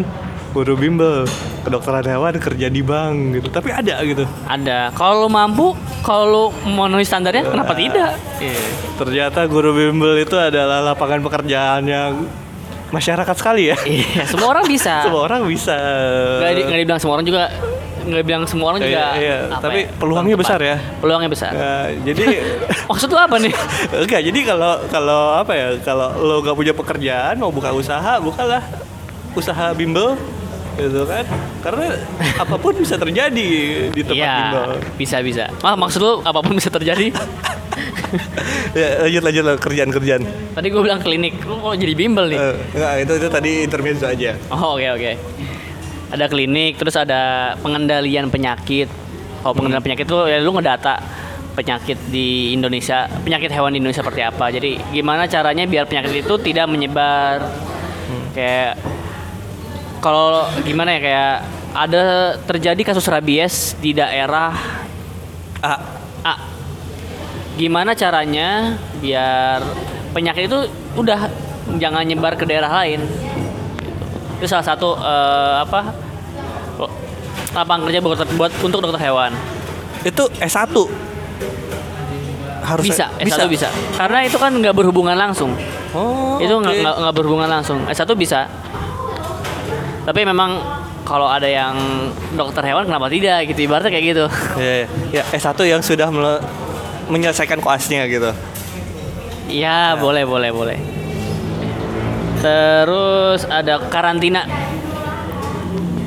guru 0.51 0.73
bimbel, 0.73 1.27
kedokteran 1.61 2.03
hewan 2.03 2.33
kerja 2.37 2.67
di 2.67 2.81
bank 2.81 3.15
gitu. 3.35 3.47
Tapi 3.47 3.69
ada 3.69 3.95
gitu. 4.01 4.23
ada 4.45 4.89
kalau 4.91 5.27
mampu 5.27 5.75
kalau 6.01 6.51
memenuhi 6.63 7.03
standarnya 7.03 7.47
kenapa 7.47 7.73
tidak 7.73 8.15
Iya. 8.39 8.59
Ternyata 8.95 9.45
guru 9.47 9.71
bimbel 9.71 10.19
itu 10.19 10.35
adalah 10.35 10.83
lapangan 10.83 11.19
pekerjaan 11.21 11.83
yang 11.85 12.27
masyarakat 12.89 13.35
sekali 13.35 13.73
ya. 13.73 13.77
iya 13.89 14.21
semua 14.29 14.53
orang 14.53 14.69
bisa 14.69 15.01
Semua 15.09 15.25
orang 15.25 15.41
bisa. 15.49 15.73
nggak 16.39 16.51
di, 16.53 16.61
nggak 16.61 16.79
dibilang 16.85 16.99
semua 17.01 17.13
orang 17.17 17.25
juga 17.25 17.43
nggak 18.03 18.21
dibilang 18.21 18.43
semua 18.43 18.67
orang 18.69 18.81
juga 18.81 18.91
Iya, 18.91 19.07
iya. 19.17 19.37
apa 19.47 19.63
Tapi 19.63 19.79
ya, 19.79 19.95
peluangnya 19.95 20.35
besar 20.35 20.59
ya. 20.59 20.77
peluangnya 20.97 21.29
besar. 21.29 21.51
Nah, 21.51 21.85
jadi 22.03 22.23
maksud 22.89 23.07
lu 23.07 23.17
apa 23.17 23.35
nih? 23.37 23.53
Enggak 24.03 24.21
jadi 24.23 24.39
kalau 24.45 24.71
kalau 24.87 25.21
apa 25.33 25.51
ya 25.51 25.67
kalau 25.79 26.07
lo 26.17 26.35
gak 26.39 26.53
punya 26.53 26.71
pekerjaan 26.71 27.35
mau 27.35 27.49
buka 27.49 27.71
usaha 27.71 28.19
bukalah 28.19 28.61
usaha 29.33 29.71
bimbel 29.71 30.13
gitu 30.73 31.05
kan? 31.05 31.25
Karena 31.59 31.95
apa 32.35 32.55
pun 32.55 32.73
bisa 32.73 32.95
terjadi 32.95 33.49
di 33.87 34.01
tempat 34.01 34.19
Iya 34.19 34.35
bimbel. 34.35 34.69
bisa 34.95 35.17
bisa. 35.19 35.43
Ah, 35.61 35.73
maksud 35.73 35.99
lu 35.99 36.13
apa 36.21 36.39
pun 36.39 36.53
bisa 36.53 36.67
terjadi? 36.67 37.09
Ya 38.73 39.01
lanjut 39.01 39.21
lanjut 39.23 39.43
lah 39.43 39.55
kerjaan 39.57 39.89
kerjaan. 39.89 40.21
Tadi 40.53 40.67
gue 40.69 40.81
bilang 40.81 41.01
klinik. 41.01 41.33
Lu 41.45 41.57
mau 41.57 41.73
jadi 41.73 41.93
bimbel 41.93 42.29
nih? 42.29 42.37
Eh, 42.37 42.55
enggak 42.71 42.93
itu 42.99 43.13
itu 43.15 43.27
tadi 43.27 43.51
intermezzo 43.63 44.05
aja. 44.05 44.31
Oh 44.49 44.77
oke 44.77 44.87
oke. 44.91 45.11
Ada 46.13 46.29
klinik, 46.29 46.77
terus 46.77 46.93
ada 46.93 47.53
pengendalian 47.57 48.29
penyakit. 48.29 48.85
Kalau 49.41 49.53
pengendalian 49.57 49.81
penyakit 49.81 50.05
itu 50.05 50.19
ya 50.29 50.37
lu 50.37 50.53
ngedata 50.53 51.01
penyakit 51.57 51.97
di 52.13 52.53
Indonesia, 52.53 53.09
penyakit 53.25 53.49
hewan 53.49 53.73
di 53.73 53.81
Indonesia 53.81 54.05
seperti 54.05 54.21
apa. 54.21 54.53
Jadi 54.53 54.77
gimana 54.93 55.25
caranya 55.25 55.65
biar 55.65 55.89
penyakit 55.89 56.21
itu 56.21 56.33
tidak 56.37 56.69
menyebar. 56.69 57.41
Kayak 58.37 58.77
kalau 60.01 60.45
gimana 60.61 60.97
ya 60.97 60.99
kayak 61.01 61.35
ada 61.73 62.01
terjadi 62.45 62.81
kasus 62.93 63.09
rabies 63.09 63.73
di 63.81 63.97
daerah 63.97 64.53
ah 65.65 65.81
A. 66.21 66.35
Gimana 67.57 67.97
caranya 67.97 68.77
biar 69.01 69.61
penyakit 70.13 70.49
itu 70.49 70.69
udah 70.97 71.29
jangan 71.77 72.05
nyebar 72.05 72.37
ke 72.37 72.45
daerah 72.45 72.69
lain? 72.69 73.01
Itu 74.39 74.47
salah 74.49 74.65
satu 74.65 74.95
eh, 74.97 75.55
apa? 75.65 75.81
lapangan 77.53 77.85
kerja 77.85 78.01
buat, 78.01 78.17
buat 78.33 78.51
untuk 78.65 78.81
dokter 78.81 78.97
hewan. 78.97 79.29
itu 80.03 80.23
S1 80.41 80.73
harus 82.65 82.83
Bisa, 82.83 83.07
S1 83.21 83.45
bisa. 83.47 83.69
Karena 83.95 84.25
itu 84.25 84.35
kan 84.41 84.51
nggak 84.51 84.73
berhubungan 84.73 85.13
langsung. 85.13 85.53
oh 85.93 86.41
itu 86.41 86.49
nggak 86.49 86.81
nggak 86.81 87.13
berhubungan 87.13 87.47
langsung. 87.47 87.85
S1 87.87 88.09
bisa. 88.17 88.49
Tapi 90.03 90.27
memang 90.27 90.59
kalau 91.07 91.29
ada 91.29 91.47
yang 91.47 91.77
dokter 92.35 92.73
hewan 92.73 92.89
kenapa 92.89 93.07
tidak 93.07 93.47
gitu 93.47 93.69
ibaratnya 93.69 93.91
kayak 93.93 94.05
gitu. 94.11 94.25
ya, 94.57 94.73
ya. 94.83 94.87
ya 95.21 95.23
S1 95.31 95.55
yang 95.63 95.81
sudah 95.85 96.09
menyelesaikan 97.07 97.61
koasnya 97.61 98.09
gitu 98.09 98.33
Iya, 99.51 99.99
boleh, 99.99 100.23
boleh, 100.23 100.49
boleh. 100.55 100.77
Terus 102.43 103.47
ada 103.47 103.79
karantina. 103.87 104.43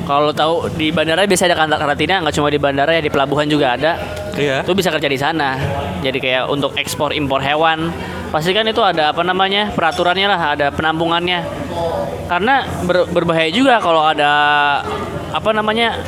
Kalau 0.05 0.31
tahu 0.31 0.71
di 0.71 0.87
bandara 0.87 1.27
biasa 1.27 1.49
ada 1.49 1.57
kar- 1.57 1.81
karantina, 1.81 2.23
nggak 2.23 2.31
cuma 2.31 2.47
di 2.47 2.55
bandara 2.55 2.95
ya 2.95 3.01
di 3.01 3.11
pelabuhan 3.11 3.43
juga 3.43 3.75
ada. 3.75 3.97
iya 4.37 4.61
Itu 4.61 4.71
bisa 4.71 4.87
kerja 4.87 5.09
di 5.09 5.19
sana. 5.19 5.57
Jadi 5.99 6.21
kayak 6.21 6.47
untuk 6.47 6.77
ekspor 6.77 7.11
impor 7.11 7.41
hewan, 7.41 7.91
pasti 8.29 8.53
kan 8.53 8.63
itu 8.63 8.79
ada 8.79 9.11
apa 9.11 9.19
namanya 9.19 9.73
peraturannya 9.73 10.27
lah, 10.29 10.41
ada 10.55 10.67
penampungannya. 10.71 11.43
Karena 12.29 12.63
ber- 12.85 13.09
berbahaya 13.09 13.51
juga 13.51 13.81
kalau 13.81 13.99
ada 13.99 14.31
apa 15.27 15.49
namanya 15.51 15.99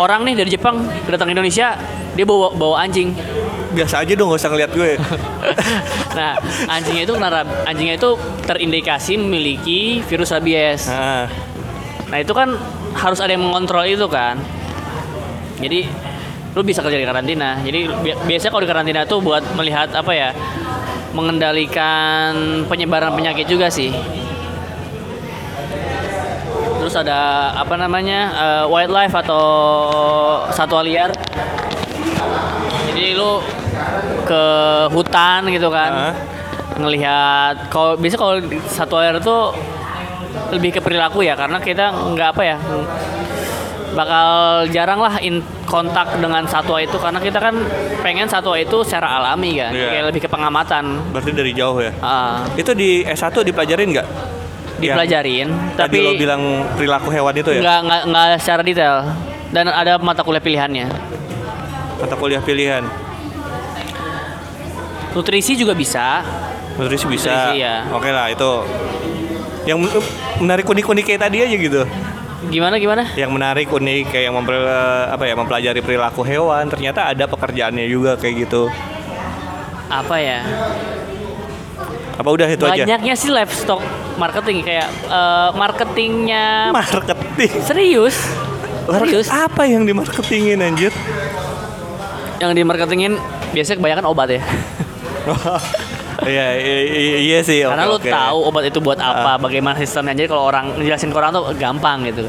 orang 0.00 0.24
nih 0.24 0.40
dari 0.40 0.50
Jepang 0.54 0.88
datang 1.04 1.28
ke 1.28 1.34
Indonesia, 1.36 1.76
dia 2.14 2.24
bawa 2.24 2.50
bawa 2.50 2.76
anjing. 2.80 3.10
biasa 3.70 4.06
aja 4.06 4.14
dong 4.14 4.30
gak 4.30 4.38
usah 4.38 4.50
ngeliat 4.50 4.70
gue 4.70 4.90
Nah, 6.18 6.38
anjingnya 6.68 7.02
itu 7.02 7.12
kena 7.12 7.26
rab- 7.28 7.66
anjingnya 7.66 7.98
itu 7.98 8.10
terindikasi 8.40 9.18
memiliki 9.18 9.98
virus 10.00 10.30
rabies. 10.30 10.86
nah, 10.86 11.26
Nah, 12.06 12.18
itu 12.18 12.30
kan 12.30 12.54
harus 12.94 13.18
ada 13.18 13.34
yang 13.34 13.42
mengontrol 13.42 13.82
itu 13.82 14.06
kan. 14.06 14.38
Jadi 15.58 15.90
lu 16.54 16.62
bisa 16.62 16.78
kerja 16.78 16.94
di 16.94 17.02
karantina. 17.02 17.58
Jadi 17.58 17.90
bi- 17.98 18.14
biasanya 18.24 18.50
kalau 18.50 18.62
di 18.62 18.70
karantina 18.70 19.02
tuh 19.02 19.18
buat 19.18 19.42
melihat 19.52 19.90
apa 19.90 20.12
ya? 20.12 20.30
mengendalikan 21.10 22.34
penyebaran 22.64 23.10
penyakit 23.10 23.46
juga 23.46 23.66
sih. 23.66 23.90
Terus 26.76 26.94
ada 26.94 27.18
apa 27.54 27.74
namanya? 27.74 28.20
eh, 28.30 28.64
wildlife 28.66 29.14
atau 29.16 29.44
satwa 30.50 30.82
liar. 30.82 31.10
Jadi 32.86 33.14
lu 33.14 33.42
ke 34.24 34.42
hutan 34.88 35.40
gitu 35.48 35.68
kan. 35.68 35.90
Hah? 36.10 36.14
Ngelihat 36.74 37.68
kalau 37.68 37.94
biasa 37.94 38.16
kalau 38.16 38.34
di 38.38 38.58
satwa 38.66 38.98
liar 39.00 39.16
itu 39.16 39.36
lebih 40.50 40.70
ke 40.72 40.80
perilaku 40.80 41.22
ya 41.22 41.34
karena 41.34 41.58
kita 41.58 41.90
nggak 41.90 42.28
apa 42.30 42.42
ya 42.44 42.56
bakal 43.94 44.28
jarang 44.68 44.98
lah 44.98 45.22
in 45.22 45.38
kontak 45.64 46.18
dengan 46.18 46.42
satwa 46.44 46.82
itu 46.82 46.98
karena 46.98 47.22
kita 47.22 47.38
kan 47.38 47.54
pengen 48.02 48.26
satwa 48.26 48.58
itu 48.58 48.82
secara 48.82 49.22
alami 49.22 49.54
kan 49.54 49.70
Iya. 49.70 49.86
kayak 49.88 50.04
lebih 50.10 50.20
ke 50.20 50.28
pengamatan 50.28 50.98
Berarti 51.14 51.30
dari 51.30 51.54
jauh 51.54 51.78
ya. 51.78 51.94
Ah, 52.00 52.42
Itu 52.52 52.74
di 52.74 53.06
S1 53.06 53.30
dipelajarin 53.40 53.88
nggak? 53.92 54.08
dipelajarin 54.74 55.48
Tadi 55.78 55.80
tapi 55.86 55.96
lo 56.02 56.12
bilang 56.18 56.42
perilaku 56.74 57.08
hewan 57.08 57.30
itu 57.32 57.50
ya? 57.52 57.60
nggak 57.62 57.78
nggak 57.80 58.02
nggak 58.10 58.26
secara 58.36 58.62
detail 58.66 58.96
dan 59.48 59.70
ada 59.70 59.94
mata 59.96 60.20
kuliah 60.20 60.42
pilihannya 60.42 60.90
Mata 61.96 62.14
kuliah 62.14 62.40
pilihan. 62.40 62.84
nutrisi 65.14 65.54
juga 65.54 65.72
bisa 65.72 66.26
Nutrisi 66.74 67.06
bisa. 67.06 67.30
Nutrisi, 67.30 67.62
ya. 67.62 67.86
Oke 67.88 68.10
lah 68.10 68.26
itu. 68.28 68.50
Yang 69.62 69.78
men- 69.80 70.06
menarik 70.42 70.66
unik-unik 70.66 71.04
kayak 71.04 71.20
tadi 71.22 71.38
aja 71.40 71.54
gitu. 71.54 71.82
gimana 72.44 72.76
gimana 72.76 73.08
Yang 73.14 73.30
menarik 73.30 73.68
unik 73.70 74.10
kayak 74.10 74.24
yang 74.26 74.34
memper, 74.34 74.58
apa 75.08 75.22
ya 75.22 75.32
mempelajari 75.32 75.80
perilaku 75.80 76.20
hewan. 76.20 76.66
Ternyata 76.66 77.08
ada 77.08 77.24
pekerjaannya 77.24 77.86
juga 77.86 78.18
kayak 78.18 78.34
gitu. 78.42 78.66
apa 79.86 80.16
ya 80.18 80.42
Apa 82.14 82.28
udah 82.28 82.48
itu 82.48 82.64
aja? 82.64 82.82
banyaknya 82.82 83.14
sih 83.14 83.30
livestock 83.30 83.78
marketing 84.16 84.58
kayak 84.60 84.90
eh, 85.06 85.48
marketingnya 85.52 86.74
Marketing. 86.74 87.50
serius 87.62 88.18
serius 88.84 89.26
Apa 89.28 89.62
yang 89.64 89.86
dimarketingin 89.86 90.58
anjir? 90.58 90.90
Yang 92.36 92.50
di 92.50 92.62
marketingin 92.62 93.12
biasanya 93.50 93.76
kebanyakan 93.78 94.06
obat 94.06 94.28
ya 94.30 94.42
Iya, 96.24 96.46
iya, 96.56 97.16
iya, 97.18 97.38
sih. 97.42 97.60
karena 97.60 97.84
lu 97.84 97.98
oke. 97.98 98.06
tahu 98.06 98.38
obat 98.46 98.64
itu 98.64 98.78
buat 98.78 98.96
apa 98.96 99.36
bagaimana 99.36 99.76
sistemnya 99.76 100.14
jadi 100.14 100.30
kalau 100.30 100.46
orang 100.46 100.72
ngejelasin 100.74 101.10
ke 101.10 101.16
orang 101.16 101.32
tuh 101.32 101.52
gampang 101.54 102.06
gitu 102.06 102.24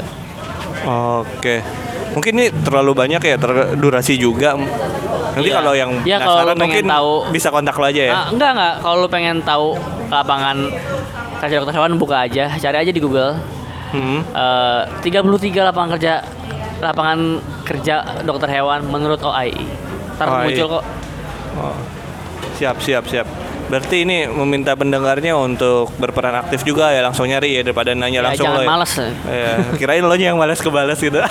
Oke. 0.84 1.64
Mungkin 2.12 2.32
ini 2.34 2.46
terlalu 2.52 2.92
banyak 2.94 3.18
ya, 3.18 3.36
terdurasi 3.36 4.14
juga. 4.14 4.54
Nanti 4.54 5.48
Iya. 5.48 5.56
kalau 5.56 5.72
yang 5.72 5.90
Iya, 6.02 6.16
kalau 6.18 6.44
penasaran 6.44 6.54
pengen 6.54 6.60
mungkin 6.62 6.84
tahu- 6.86 7.22
bisa 7.30 7.48
kontak 7.48 7.74
lo 7.74 7.84
aja 7.84 8.02
ya. 8.02 8.14
Ah, 8.14 8.26
enggak 8.28 8.50
enggak 8.52 8.74
kalau 8.80 8.96
lu 8.98 9.08
pengen 9.08 9.36
tahu 9.40 9.66
lapangan 10.06 10.56
kerja 11.38 11.56
dokter 11.58 11.74
hewan 11.74 11.96
buka 11.96 12.16
aja 12.22 12.44
cari 12.52 12.76
aja 12.78 12.90
di 12.90 13.00
Google 13.00 13.36
Hmm. 13.88 14.20
Eh, 14.20 14.82
33 15.02 15.30
lapangan 15.62 15.94
kerja 15.94 16.20
lapangan 16.78 17.18
kerja 17.62 17.94
dokter 18.22 18.48
hewan 18.50 18.82
menurut 18.84 19.18
OAI 19.18 19.54
ntar 20.16 20.26
OAI. 20.26 20.44
muncul 20.48 20.66
kok 20.80 20.84
Oh. 21.56 21.72
Siap, 22.56 22.76
siap, 22.80 23.04
siap. 23.08 23.24
Berarti 23.66 24.04
ini 24.04 24.28
meminta 24.28 24.76
pendengarnya 24.76 25.32
untuk 25.34 25.88
berperan 25.96 26.36
aktif 26.36 26.62
juga 26.62 26.92
ya 26.92 27.00
langsung 27.00 27.24
nyari 27.26 27.56
ya 27.56 27.62
daripada 27.64 27.96
nanya 27.96 28.20
ya, 28.20 28.24
langsung 28.28 28.44
jangan 28.44 28.56
lo 28.56 28.62
ya. 28.62 28.68
males 28.68 28.92
Iya, 29.24 29.52
kirain 29.74 30.04
lo 30.04 30.14
yang 30.14 30.36
males 30.36 30.60
kebales 30.60 31.00
gitu. 31.00 31.16
Eh, 31.16 31.26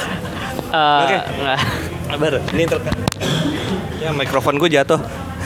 Oke. 1.06 1.18
enggak. 1.40 1.60
Sabar, 2.06 2.34
ini 2.52 2.64
terkait. 2.66 2.98
Ya 4.02 4.10
mikrofon 4.12 4.58
gue 4.58 4.68
jatuh. 4.68 4.98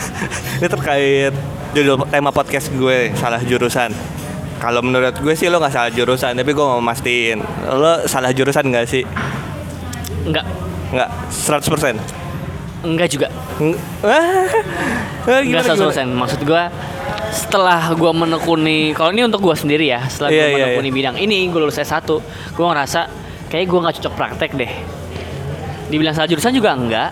ini 0.64 0.68
terkait 0.68 1.34
judul 1.72 2.08
tema 2.08 2.32
podcast 2.32 2.72
gue 2.72 3.12
salah 3.16 3.44
jurusan. 3.44 3.92
Kalau 4.60 4.80
menurut 4.80 5.16
gue 5.16 5.36
sih 5.36 5.52
lo 5.52 5.60
nggak 5.60 5.72
salah 5.72 5.92
jurusan, 5.92 6.36
tapi 6.36 6.52
gue 6.52 6.66
mau 6.66 6.80
mastiin 6.80 7.40
lo 7.68 8.08
salah 8.08 8.32
jurusan 8.32 8.64
nggak 8.64 8.88
sih? 8.88 9.04
enggak 10.24 10.44
Nggak, 10.90 11.10
100%. 11.30 12.29
Enggak 12.84 13.08
juga. 13.12 13.28
Ah, 14.04 14.48
ah, 15.28 15.40
enggak 15.44 15.64
gimana, 15.68 15.92
100% 15.94 16.08
maksud 16.16 16.40
gua 16.48 16.72
setelah 17.30 17.94
gua 17.94 18.12
menekuni 18.16 18.96
kalau 18.96 19.12
ini 19.14 19.28
untuk 19.28 19.44
gua 19.44 19.54
sendiri 19.54 19.92
ya 19.92 20.02
setelah 20.08 20.32
Iya, 20.32 20.40
gua 20.40 20.50
iya, 20.50 20.66
menekuni 20.72 20.90
bidang 20.96 21.16
ini 21.20 21.46
gua 21.52 21.68
lulus 21.68 21.78
S1 21.78 22.08
gua 22.56 22.66
ngerasa 22.74 23.02
kayak 23.52 23.66
gua 23.68 23.80
nggak 23.88 23.96
cocok 24.02 24.14
praktek 24.16 24.52
deh. 24.56 24.72
Dibilang 25.90 26.14
salah 26.14 26.30
jurusan 26.30 26.54
juga 26.54 26.74
enggak. 26.74 27.10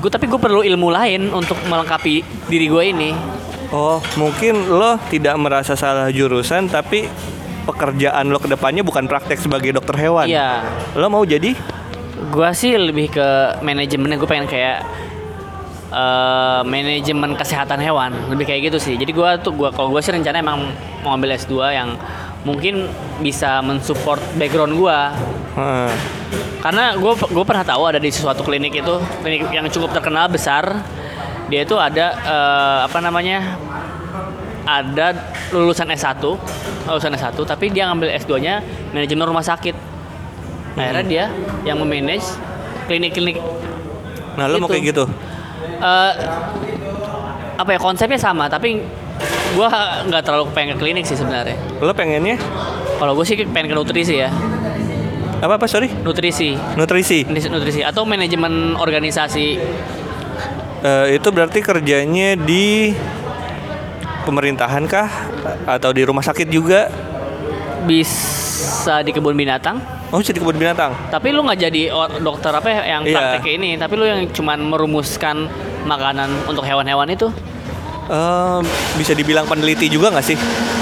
Gua 0.00 0.10
tapi 0.10 0.26
gua 0.26 0.40
perlu 0.40 0.64
ilmu 0.64 0.88
lain 0.90 1.30
untuk 1.30 1.58
melengkapi 1.68 2.48
diri 2.48 2.66
gua 2.66 2.82
ini. 2.82 3.12
Oh, 3.72 4.04
mungkin 4.20 4.68
lo 4.68 5.00
tidak 5.08 5.32
merasa 5.40 5.72
salah 5.72 6.12
jurusan, 6.12 6.68
tapi 6.68 7.08
pekerjaan 7.64 8.28
lo 8.28 8.36
ke 8.36 8.50
depannya 8.50 8.84
bukan 8.84 9.08
praktek 9.08 9.40
sebagai 9.40 9.72
dokter 9.72 9.96
hewan. 9.96 10.28
iya. 10.28 10.60
Lo 10.92 11.08
mau 11.08 11.24
jadi? 11.24 11.56
Gua 12.32 12.56
sih 12.56 12.72
lebih 12.74 13.12
ke 13.12 13.60
manajemennya 13.60 14.16
gua 14.16 14.28
pengen 14.32 14.48
kayak 14.48 14.80
eh, 15.92 16.60
manajemen 16.64 17.36
kesehatan 17.36 17.78
hewan 17.84 18.16
lebih 18.32 18.48
kayak 18.48 18.72
gitu 18.72 18.78
sih. 18.80 18.96
Jadi 18.96 19.12
gua 19.12 19.36
tuh 19.36 19.52
gua 19.52 19.68
kalau 19.68 19.92
gua 19.92 20.00
sih 20.00 20.16
rencana 20.16 20.40
emang 20.40 20.72
mau 21.04 21.12
ambil 21.12 21.36
S2 21.36 21.52
yang 21.76 21.94
mungkin 22.48 22.88
bisa 23.20 23.60
mensupport 23.60 24.18
background 24.40 24.74
gua. 24.80 25.12
Heeh. 25.52 25.92
karena 26.62 26.94
gue 26.94 27.12
gue 27.12 27.44
pernah 27.44 27.66
tahu 27.66 27.90
ada 27.90 27.98
di 27.98 28.08
suatu 28.08 28.46
klinik 28.46 28.70
itu 28.70 28.94
klinik 29.20 29.50
yang 29.50 29.66
cukup 29.66 29.90
terkenal 29.98 30.30
besar 30.30 30.80
dia 31.50 31.66
itu 31.66 31.74
ada 31.74 32.06
eh, 32.22 32.78
apa 32.86 32.98
namanya 33.02 33.58
ada 34.64 35.12
lulusan 35.50 35.90
S1 35.90 36.22
lulusan 36.88 37.12
S1 37.18 37.34
tapi 37.44 37.68
dia 37.68 37.90
ngambil 37.90 38.14
S2 38.14 38.32
nya 38.40 38.62
manajemen 38.94 39.26
rumah 39.26 39.44
sakit 39.44 39.91
akhirnya 40.74 41.04
dia 41.04 41.24
yang 41.62 41.76
memanage 41.78 42.24
klinik-klinik 42.86 43.38
Nah, 44.32 44.48
lo 44.48 44.56
mau 44.56 44.68
kayak 44.68 44.96
gitu? 44.96 45.04
eh, 45.82 46.12
apa 47.52 47.68
ya 47.68 47.78
konsepnya 47.78 48.16
sama 48.16 48.48
tapi 48.48 48.80
gue 49.52 49.68
nggak 50.08 50.22
terlalu 50.24 50.48
pengen 50.56 50.74
ke 50.74 50.78
klinik 50.80 51.04
sih 51.04 51.14
sebenarnya. 51.14 51.52
Lo 51.84 51.92
pengennya? 51.92 52.40
Kalau 52.96 53.12
gue 53.12 53.24
sih 53.28 53.36
pengen 53.44 53.68
ke 53.68 53.76
nutrisi 53.76 54.16
ya. 54.16 54.32
Apa 55.42 55.60
apa 55.60 55.66
sorry? 55.68 55.92
nutrisi. 56.00 56.56
Nutrisi. 56.78 57.28
nutrisi. 57.28 57.84
Atau 57.84 58.08
manajemen 58.08 58.72
organisasi. 58.78 59.60
Eh, 60.82 61.06
itu 61.14 61.28
berarti 61.28 61.60
kerjanya 61.60 62.34
di 62.40 62.96
pemerintahan 64.24 64.88
kah? 64.88 65.10
Atau 65.68 65.92
di 65.92 66.02
rumah 66.02 66.24
sakit 66.24 66.48
juga? 66.48 66.88
bisa 67.82 69.02
di 69.02 69.10
kebun 69.10 69.34
binatang 69.34 69.82
Oh, 70.12 70.20
bisa 70.20 70.28
di 70.28 70.38
kebun 70.38 70.54
binatang. 70.54 70.92
tapi 71.08 71.32
lu 71.32 71.40
nggak 71.40 71.56
jadi 71.58 71.82
dokter 72.20 72.52
apa 72.52 72.68
ya 72.68 72.80
yang 72.90 73.02
Iya. 73.02 73.16
praktek 73.16 73.48
ini 73.50 73.70
tapi 73.74 73.96
lu 73.96 74.04
yang 74.04 74.28
cuman 74.28 74.60
merumuskan 74.62 75.48
makanan 75.82 76.28
untuk 76.44 76.62
hewan-hewan 76.62 77.08
itu 77.08 77.32
Eh, 78.04 78.58
bisa 78.94 79.12
dibilang 79.12 79.46
peneliti 79.46 79.88
juga 79.88 80.10
nggak 80.10 80.26
sih? 80.26 80.36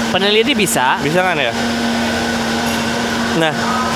peneliti 0.09 0.51
bisa 0.51 0.99
Bisa 0.99 1.21
kan 1.21 1.39
ya? 1.39 1.53
Nah, 3.33 3.53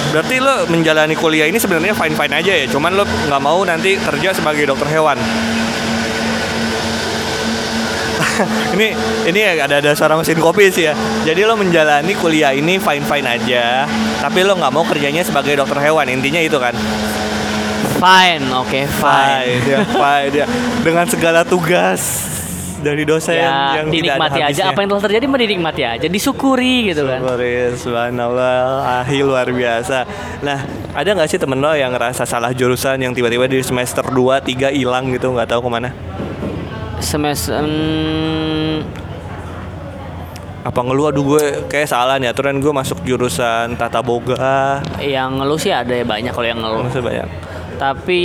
berarti 0.10 0.40
lo 0.40 0.64
menjalani 0.66 1.12
kuliah 1.14 1.44
ini 1.44 1.58
sebenarnya 1.58 1.92
fine 1.92 2.16
fine 2.16 2.32
aja 2.34 2.54
ya. 2.56 2.66
Cuman 2.66 2.96
lo 2.96 3.04
nggak 3.04 3.42
mau 3.42 3.60
nanti 3.62 4.00
kerja 4.00 4.32
sebagai 4.32 4.64
dokter 4.66 4.88
hewan. 4.90 5.20
ini 8.76 8.96
ini 9.30 9.40
ada 9.60 9.80
ada 9.80 9.92
suara 9.96 10.20
mesin 10.20 10.38
kopi 10.38 10.70
sih 10.70 10.90
ya. 10.90 10.94
Jadi 11.24 11.42
lo 11.48 11.56
menjalani 11.56 12.14
kuliah 12.20 12.52
ini 12.52 12.78
fine 12.78 13.06
fine 13.06 13.28
aja, 13.28 13.88
tapi 14.20 14.44
lo 14.44 14.56
nggak 14.58 14.74
mau 14.74 14.84
kerjanya 14.84 15.24
sebagai 15.24 15.60
dokter 15.60 15.80
hewan. 15.82 16.08
Intinya 16.12 16.42
itu 16.42 16.58
kan? 16.60 16.76
fine 17.96 18.44
oke 18.52 18.82
fine 18.86 19.64
ya, 19.66 19.80
fine 19.88 20.34
ya. 20.36 20.46
Dengan 20.84 21.06
segala 21.08 21.42
tugas 21.48 22.02
dari 22.86 23.02
dosen 23.02 23.34
ya 23.34 23.82
yang 23.82 23.90
tidak 23.90 24.14
ada 24.14 24.30
dinikmati 24.30 24.40
aja 24.40 24.46
habisnya. 24.46 24.66
apa 24.70 24.80
yang 24.84 24.90
telah 24.94 25.04
terjadi 25.10 25.26
dinikmati 25.26 25.82
aja 25.82 26.08
disyukuri 26.12 26.94
gitu 26.94 27.02
kan 27.08 27.20
Syukurin, 27.24 27.72
subhanallah, 27.82 29.02
ahi 29.02 29.26
luar 29.26 29.50
biasa. 29.50 30.06
Nah, 30.46 30.62
ada 30.94 31.10
nggak 31.10 31.30
sih 31.32 31.40
temen 31.42 31.58
lo 31.58 31.74
yang 31.74 31.90
ngerasa 31.96 32.30
salah 32.30 32.54
jurusan 32.54 33.02
yang 33.02 33.16
tiba-tiba 33.16 33.50
di 33.50 33.64
semester 33.66 34.06
2, 34.06 34.70
3 34.70 34.76
hilang 34.76 35.10
gitu 35.10 35.34
nggak 35.34 35.50
tahu 35.50 35.66
ke 35.66 35.70
mana? 35.72 35.90
Semester 36.98 37.60
hmm, 37.60 38.86
Apa 40.62 40.82
ngeluh 40.82 41.08
aduh 41.08 41.24
gue 41.28 41.44
kayak 41.66 41.86
salah 41.86 42.18
nih 42.18 42.28
aturan 42.28 42.58
gue 42.58 42.70
masuk 42.70 43.06
jurusan 43.06 43.76
tata 43.76 44.02
boga. 44.02 44.82
yang 44.98 45.38
ngeluh 45.38 45.56
sih 45.56 45.70
ada 45.70 45.94
ya 45.94 46.02
banyak 46.02 46.32
kalau 46.32 46.48
yang 46.48 46.58
ngeluh 46.58 46.82
Maksudnya 46.82 47.06
banyak. 47.06 47.28
tapi 47.76 48.24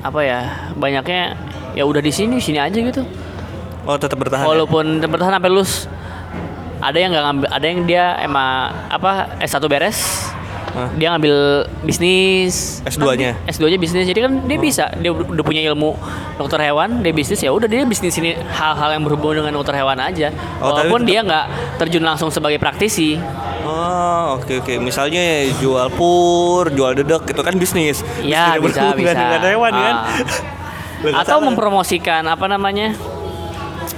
apa 0.00 0.20
ya 0.20 0.40
banyaknya 0.74 1.36
ya 1.72 1.84
udah 1.84 1.98
di 1.98 2.10
sini 2.10 2.36
sini 2.36 2.56
aja 2.56 2.76
gitu 2.76 3.04
Oh, 3.82 3.96
tetap 3.96 4.16
bertahan. 4.16 4.44
ya? 4.44 4.46
walaupun 4.46 5.00
bertahan 5.00 5.32
sampai 5.34 5.48
lulus 5.48 5.88
ada 6.78 6.96
yang 6.96 7.10
nggak 7.10 7.24
ngambil 7.24 7.48
ada 7.50 7.66
yang 7.66 7.80
dia 7.84 8.04
emang 8.18 8.52
apa 8.86 9.10
S1 9.40 9.64
beres 9.66 10.28
dia 10.96 11.08
ngambil 11.10 11.36
bisnis 11.82 12.78
S2-nya? 12.86 13.34
Kan 13.34 13.50
S2-nya 13.50 13.78
bisnis 13.78 14.04
jadi 14.06 14.20
kan 14.26 14.32
dia 14.46 14.58
bisa 14.58 14.84
dia 14.96 15.10
udah 15.10 15.44
punya 15.44 15.62
ilmu 15.72 15.94
dokter 16.38 16.62
hewan 16.62 17.02
dia 17.02 17.10
bisnis 17.10 17.40
ya 17.42 17.50
udah 17.50 17.66
dia 17.66 17.82
bisnis 17.84 18.14
ini 18.16 18.38
hal-hal 18.54 18.94
yang 18.94 19.02
berhubungan 19.02 19.44
dengan 19.44 19.58
dokter 19.58 19.74
hewan 19.76 19.98
aja 19.98 20.30
Oh, 20.60 20.72
walaupun 20.72 21.04
dia 21.04 21.20
nggak 21.24 21.76
terjun 21.78 22.04
langsung 22.04 22.30
sebagai 22.30 22.58
praktisi 22.58 23.18
Oh, 23.60 24.40
oke 24.40 24.64
oke. 24.64 24.80
Misalnya 24.80 25.44
jual 25.60 25.92
pur, 25.92 26.72
jual 26.72 26.96
dedek 26.96 27.28
itu 27.28 27.42
kan 27.44 27.54
bisnis. 27.60 28.00
Iya, 28.24 28.56
Bisnis 28.56 28.72
bisa, 28.72 28.96
bisa. 28.96 29.12
dengan 29.12 29.42
hewan 29.44 29.72
kan. 29.76 29.96
Ah. 30.00 31.20
Atau 31.20 31.40
salah. 31.40 31.48
mempromosikan 31.52 32.24
apa 32.24 32.48
namanya 32.48 32.96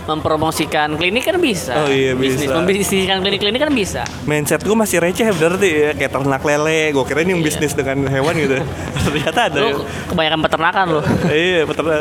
mempromosikan 0.05 0.93
klinik 0.93 1.23
kan 1.23 1.37
bisa 1.37 1.73
Oh, 1.77 1.87
iya, 1.87 2.13
bisnis 2.13 2.45
bisa. 2.45 2.55
membisniskan 2.55 3.19
klinik-klinik 3.19 3.61
kan 3.61 3.71
bisa 3.71 4.03
mindset 4.25 4.61
gue 4.61 4.73
masih 4.73 4.99
receh 4.99 5.29
berarti 5.29 5.69
ya 5.69 5.91
kayak 5.93 6.13
ternak 6.13 6.43
lele. 6.43 6.91
Gue 6.91 7.05
kira 7.05 7.21
ini 7.21 7.39
bisnis 7.39 7.73
dengan 7.73 8.03
hewan 8.05 8.35
gitu. 8.37 8.59
Ternyata 9.05 9.41
ada. 9.47 9.59
ya. 9.59 9.71
lu 9.71 9.83
kebanyakan 10.09 10.41
peternakan 10.41 10.87
lo 10.91 11.01
Iya, 11.31 11.63
peternak 11.63 12.01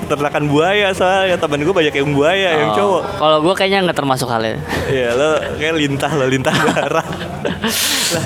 peternakan 0.00 0.44
buaya 0.46 0.88
soalnya 0.90 1.36
temen 1.36 1.60
gue 1.60 1.72
banyak 1.72 1.94
yang 1.94 2.10
buaya 2.12 2.50
yang 2.56 2.70
Oh, 2.70 2.76
cowok. 2.76 3.02
kalau 3.16 3.38
gue 3.40 3.54
kayaknya 3.54 3.78
nggak 3.84 3.96
termasuk 3.96 4.28
halnya 4.28 4.60
Iya, 4.86 5.08
lo 5.14 5.28
kayak 5.56 5.74
lintah 5.76 6.10
lo 6.12 6.26
lintah 6.26 6.52
darah. 6.68 7.06
Lah, 8.10 8.24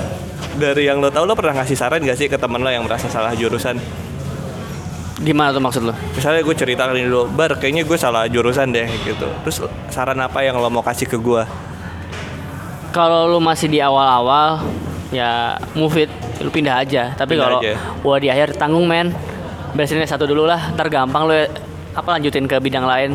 dari 0.57 0.83
yang 0.85 0.99
lo 0.99 1.09
tahu 1.09 1.23
lo 1.23 1.35
pernah 1.35 1.55
ngasih 1.55 1.77
saran 1.77 2.01
gak 2.01 2.17
sih 2.17 2.27
ke 2.27 2.35
temen 2.35 2.59
lo 2.59 2.67
yang 2.67 2.83
merasa 2.83 3.07
salah 3.07 3.31
jurusan? 3.33 3.79
Gimana 5.19 5.51
tuh 5.51 5.63
maksud 5.63 5.83
lo 5.83 5.95
Misalnya 6.15 6.47
gue 6.47 6.55
cerita 6.55 6.87
ini 6.95 7.07
dulu, 7.07 7.27
bar 7.35 7.59
kayaknya 7.59 7.83
gue 7.83 7.99
salah 7.99 8.31
jurusan 8.31 8.71
deh 8.71 8.87
gitu. 9.03 9.27
Terus 9.47 9.67
saran 9.91 10.19
apa 10.23 10.47
yang 10.47 10.59
lo 10.59 10.71
mau 10.71 10.83
kasih 10.83 11.11
ke 11.11 11.19
gue? 11.19 11.43
kalau 12.89 13.29
lu 13.29 13.39
masih 13.39 13.69
di 13.69 13.79
awal-awal 13.79 14.65
ya 15.13 15.57
move 15.77 16.09
it 16.09 16.11
lu 16.41 16.49
pindah 16.49 16.83
aja 16.85 17.13
tapi 17.15 17.37
kalau 17.37 17.61
gua 18.01 18.17
di 18.17 18.33
akhir 18.33 18.57
tanggung 18.57 18.89
men 18.89 19.13
beresin 19.77 20.01
satu 20.05 20.25
dulu 20.25 20.49
lah 20.49 20.73
ntar 20.73 20.89
gampang 20.89 21.29
lu 21.29 21.37
apa 21.93 22.09
lanjutin 22.17 22.49
ke 22.49 22.57
bidang 22.59 22.89
lain 22.89 23.13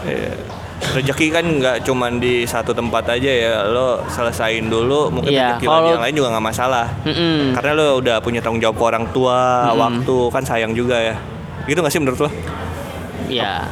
Iya. 0.00 0.32
Rezeki 0.80 1.26
kan 1.28 1.44
nggak 1.44 1.76
cuman 1.82 2.16
di 2.16 2.42
satu 2.42 2.72
tempat 2.72 3.04
aja 3.10 3.30
ya, 3.30 3.52
lo 3.64 4.00
selesain 4.06 4.64
dulu, 4.64 5.12
mungkin 5.12 5.30
Iya, 5.30 5.54
rezeki 5.54 5.64
kalau- 5.64 5.76
lagi 5.78 5.90
yang 5.92 6.02
lain 6.02 6.14
juga 6.16 6.28
nggak 6.30 6.46
masalah. 6.46 6.86
Mm-mm. 7.02 7.52
Karena 7.52 7.70
lo 7.74 7.88
udah 7.98 8.16
punya 8.18 8.40
tanggung 8.40 8.58
jawab 8.58 8.74
ke 8.74 8.84
orang 8.86 9.04
tua, 9.10 9.38
waktu 9.72 10.16
kan 10.28 10.42
sayang 10.42 10.72
juga 10.72 10.96
ya. 10.96 11.14
Gitu 11.62 11.78
nggak 11.78 11.90
sih 11.90 12.00
menurut 12.00 12.20
lo? 12.20 12.30
ya 13.28 13.62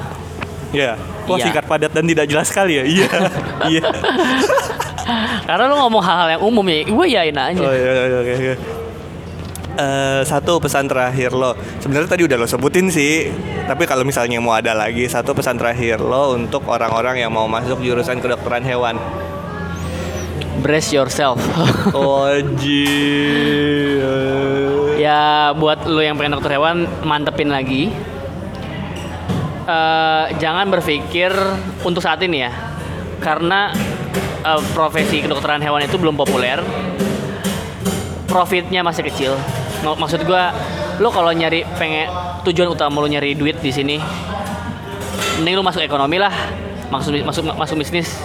Iya. 0.68 0.94
Wah 1.24 1.34
Iya. 1.34 1.44
singkat 1.44 1.64
padat 1.64 1.90
dan 1.90 2.04
tidak 2.04 2.24
jelas 2.24 2.46
sekali 2.46 2.76
ya. 2.76 2.84
Iya. 2.84 3.08
iya. 3.72 3.82
karena 5.42 5.64
lu 5.64 5.76
ngomong 5.78 6.02
hal-hal 6.02 6.28
yang 6.30 6.42
umum 6.42 6.60
ya 6.62 6.84
gue 6.84 7.06
yain 7.08 7.32
aja 7.32 7.56
Oh 7.58 7.72
iya, 7.72 7.90
iya, 8.04 8.18
oke, 8.20 8.34
Eh, 9.78 10.26
satu 10.26 10.58
pesan 10.58 10.90
terakhir 10.90 11.30
lo. 11.30 11.54
Sebenarnya 11.78 12.10
tadi 12.10 12.26
udah 12.26 12.34
lo 12.34 12.50
sebutin 12.50 12.90
sih 12.90 13.30
tapi 13.62 13.86
kalau 13.86 14.02
misalnya 14.02 14.42
mau 14.42 14.50
ada 14.50 14.74
lagi 14.74 15.06
satu 15.06 15.38
pesan 15.38 15.54
terakhir 15.54 16.02
lo 16.02 16.34
untuk 16.34 16.66
orang-orang 16.66 17.22
yang 17.22 17.30
mau 17.30 17.46
masuk 17.46 17.78
jurusan 17.78 18.18
kedokteran 18.18 18.66
hewan. 18.66 18.98
Brace 20.66 20.90
yourself. 20.90 21.38
Oji 21.94 22.90
ya 24.98 25.54
buat 25.54 25.86
lu 25.86 26.02
yang 26.02 26.18
pengen 26.18 26.42
dokter 26.42 26.58
hewan 26.58 26.90
mantepin 27.06 27.54
lagi. 27.54 27.94
Eh, 29.62 30.24
jangan 30.42 30.66
berpikir 30.74 31.30
untuk 31.86 32.02
saat 32.02 32.18
ini 32.26 32.42
ya. 32.42 32.50
Karena 33.22 33.70
eh, 34.42 34.62
profesi 34.74 35.22
kedokteran 35.22 35.62
hewan 35.62 35.86
itu 35.86 35.94
belum 35.94 36.18
populer. 36.18 36.58
Profitnya 38.26 38.82
masih 38.82 39.06
kecil 39.06 39.38
maksud 39.84 40.26
gua 40.26 40.50
lu 40.98 41.08
kalau 41.14 41.30
nyari 41.30 41.62
pengen 41.78 42.10
tujuan 42.42 42.74
utama 42.74 42.98
lu 42.98 43.06
nyari 43.06 43.38
duit 43.38 43.58
di 43.62 43.70
sini 43.70 43.96
mending 45.38 45.54
lu 45.54 45.62
masuk 45.62 45.82
ekonomi 45.86 46.18
lah 46.18 46.34
masuk 46.90 47.20
masuk 47.22 47.44
masuk 47.54 47.76
bisnis. 47.78 48.18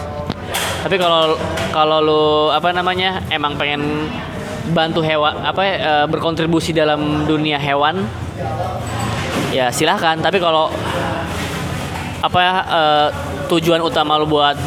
Tapi 0.83 0.99
kalau 0.99 1.37
kalau 1.71 1.97
lu 2.03 2.23
apa 2.51 2.75
namanya 2.75 3.23
emang 3.31 3.55
pengen 3.55 4.09
bantu 4.71 5.03
hewan 5.03 5.35
apa 5.43 5.61
ya, 5.63 5.75
eh, 5.77 6.05
berkontribusi 6.07 6.71
dalam 6.75 7.27
dunia 7.27 7.59
hewan 7.59 8.03
ya 9.53 9.69
silahkan. 9.69 10.19
Tapi 10.19 10.41
kalau 10.41 10.73
apa 12.23 12.39
ya 12.39 12.53
eh, 12.65 13.07
tujuan 13.51 13.83
utama 13.83 14.17
lu 14.17 14.27
buat 14.27 14.57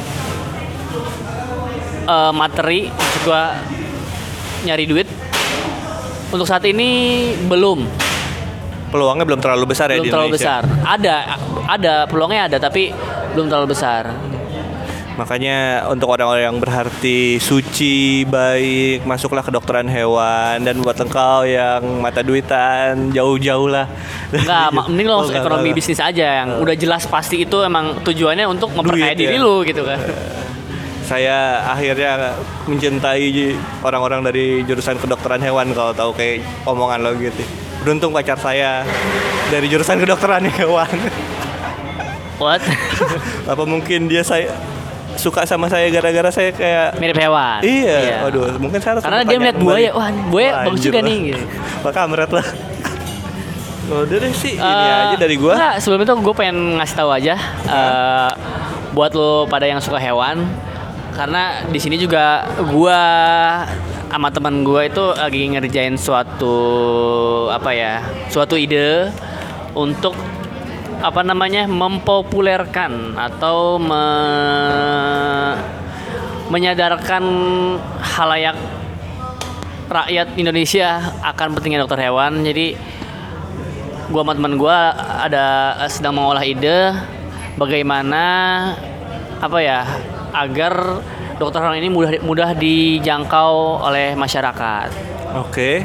eh, 2.07 2.33
materi 2.33 2.89
maksud 2.95 3.59
nyari 4.65 4.85
duit 4.87 5.06
untuk 6.29 6.45
saat 6.45 6.65
ini 6.65 6.89
belum 7.47 7.87
peluangnya 8.87 9.25
belum 9.25 9.41
terlalu 9.41 9.65
besar 9.69 9.91
ya 9.91 9.99
belum 9.99 10.05
di 10.05 10.11
terlalu 10.11 10.29
Indonesia 10.33 10.63
besar 10.63 10.85
ada 10.85 11.17
ada 11.67 11.95
peluangnya 12.07 12.43
ada 12.47 12.59
tapi 12.59 12.91
belum 13.33 13.47
terlalu 13.47 13.69
besar 13.71 14.11
makanya 15.17 15.89
untuk 15.89 16.13
orang-orang 16.13 16.45
yang 16.45 16.59
berarti 16.61 17.41
suci 17.41 18.29
baik 18.29 19.01
masuklah 19.03 19.41
kedokteran 19.41 19.89
hewan 19.89 20.61
dan 20.61 20.77
buat 20.79 20.93
engkau 20.95 21.41
yang 21.43 21.81
mata 22.05 22.21
duitan 22.21 23.09
jauh-jauh 23.11 23.65
lah 23.65 23.89
Enggak, 24.29 24.77
mending 24.93 25.09
lo 25.09 25.15
Oh, 25.17 25.21
masuk 25.25 25.41
ekonomi 25.41 25.73
enggak. 25.73 25.79
bisnis 25.81 26.01
aja 26.05 26.45
yang 26.45 26.61
udah 26.61 26.77
jelas 26.77 27.09
pasti 27.09 27.49
itu 27.49 27.57
emang 27.65 27.97
tujuannya 28.05 28.45
untuk 28.45 28.77
memperkaya 28.77 29.17
Duit, 29.17 29.25
diri 29.25 29.37
ya. 29.37 29.41
lu 29.41 29.65
gitu 29.65 29.83
kan. 29.83 29.97
saya 31.07 31.63
akhirnya 31.65 32.35
mencintai 32.67 33.55
orang-orang 33.81 34.21
dari 34.23 34.67
jurusan 34.67 34.99
kedokteran 34.99 35.39
hewan 35.39 35.71
kalau 35.71 35.95
tahu 35.95 36.11
kayak 36.13 36.43
omongan 36.67 37.01
lo 37.01 37.15
gitu. 37.15 37.47
Beruntung 37.81 38.11
pacar 38.11 38.35
saya 38.37 38.83
dari 39.49 39.71
jurusan 39.71 39.97
kedokteran 39.97 40.43
hewan. 40.59 40.91
What? 42.37 42.61
Apa 43.53 43.63
mungkin 43.65 44.11
dia 44.11 44.21
saya 44.21 44.51
suka 45.17 45.49
sama 45.49 45.71
saya 45.71 45.89
gara-gara 45.89 46.29
saya 46.29 46.53
kayak 46.53 47.01
Mirip 47.01 47.17
hewan. 47.17 47.65
Iya, 47.65 48.27
waduh, 48.27 48.61
mungkin 48.61 48.83
saya 48.83 48.99
harus 48.99 49.03
Karena 49.07 49.25
dia 49.25 49.39
melihat 49.41 49.57
buaya, 49.57 49.91
wah 49.97 50.11
buaya 50.29 50.51
Wah, 50.53 50.65
bagus 50.69 50.81
juga 50.83 51.01
lah. 51.01 51.09
nih. 51.09 51.19
Gitu. 51.33 51.45
Maka 51.87 51.95
kamret 51.97 52.31
lah. 52.35 52.47
Udah 53.87 54.19
deh 54.19 54.35
sih, 54.35 54.59
ini 54.59 54.67
Eh, 54.67 55.03
aja 55.07 55.17
dari 55.17 55.39
gua. 55.39 55.55
Enggak, 55.55 55.75
sebelum 55.79 56.03
itu 56.03 56.13
gue 56.19 56.35
pengen 56.35 56.59
ngasih 56.77 56.97
tahu 56.99 57.11
aja 57.15 57.35
eh, 57.65 58.31
buat 58.91 59.15
lo 59.15 59.47
pada 59.47 59.63
yang 59.63 59.79
suka 59.79 59.97
hewan 59.97 60.43
karena 61.17 61.65
di 61.73 61.81
sini 61.81 61.97
juga 61.97 62.45
gua 62.69 63.01
sama 64.13 64.29
teman 64.29 64.61
gua 64.61 64.85
itu 64.85 65.01
lagi 65.17 65.49
ngerjain 65.49 65.97
suatu 65.97 66.57
apa 67.49 67.73
ya 67.73 68.05
suatu 68.29 68.55
ide 68.61 69.09
untuk 69.73 70.13
apa 71.01 71.21
namanya 71.25 71.65
mempopulerkan 71.65 73.17
atau 73.17 73.81
me- 73.81 75.57
menyadarkan 76.53 77.25
halayak 78.01 78.57
rakyat 79.91 80.29
Indonesia 80.39 81.15
akan 81.23 81.57
pentingnya 81.59 81.83
dokter 81.83 82.07
hewan. 82.07 82.45
Jadi 82.45 82.77
gua 84.13 84.23
sama 84.23 84.33
teman 84.37 84.55
gua 84.61 84.95
ada 85.21 85.77
sedang 85.91 86.17
mengolah 86.21 86.45
ide 86.47 86.95
bagaimana 87.59 88.25
apa 89.37 89.59
ya 89.61 89.85
agar 90.31 91.03
dokter 91.37 91.61
hewan 91.61 91.77
ini 91.77 91.89
mudah 91.89 92.11
mudah 92.21 92.51
dijangkau 92.53 93.83
oleh 93.83 94.15
masyarakat. 94.15 94.89
Oke. 95.37 95.85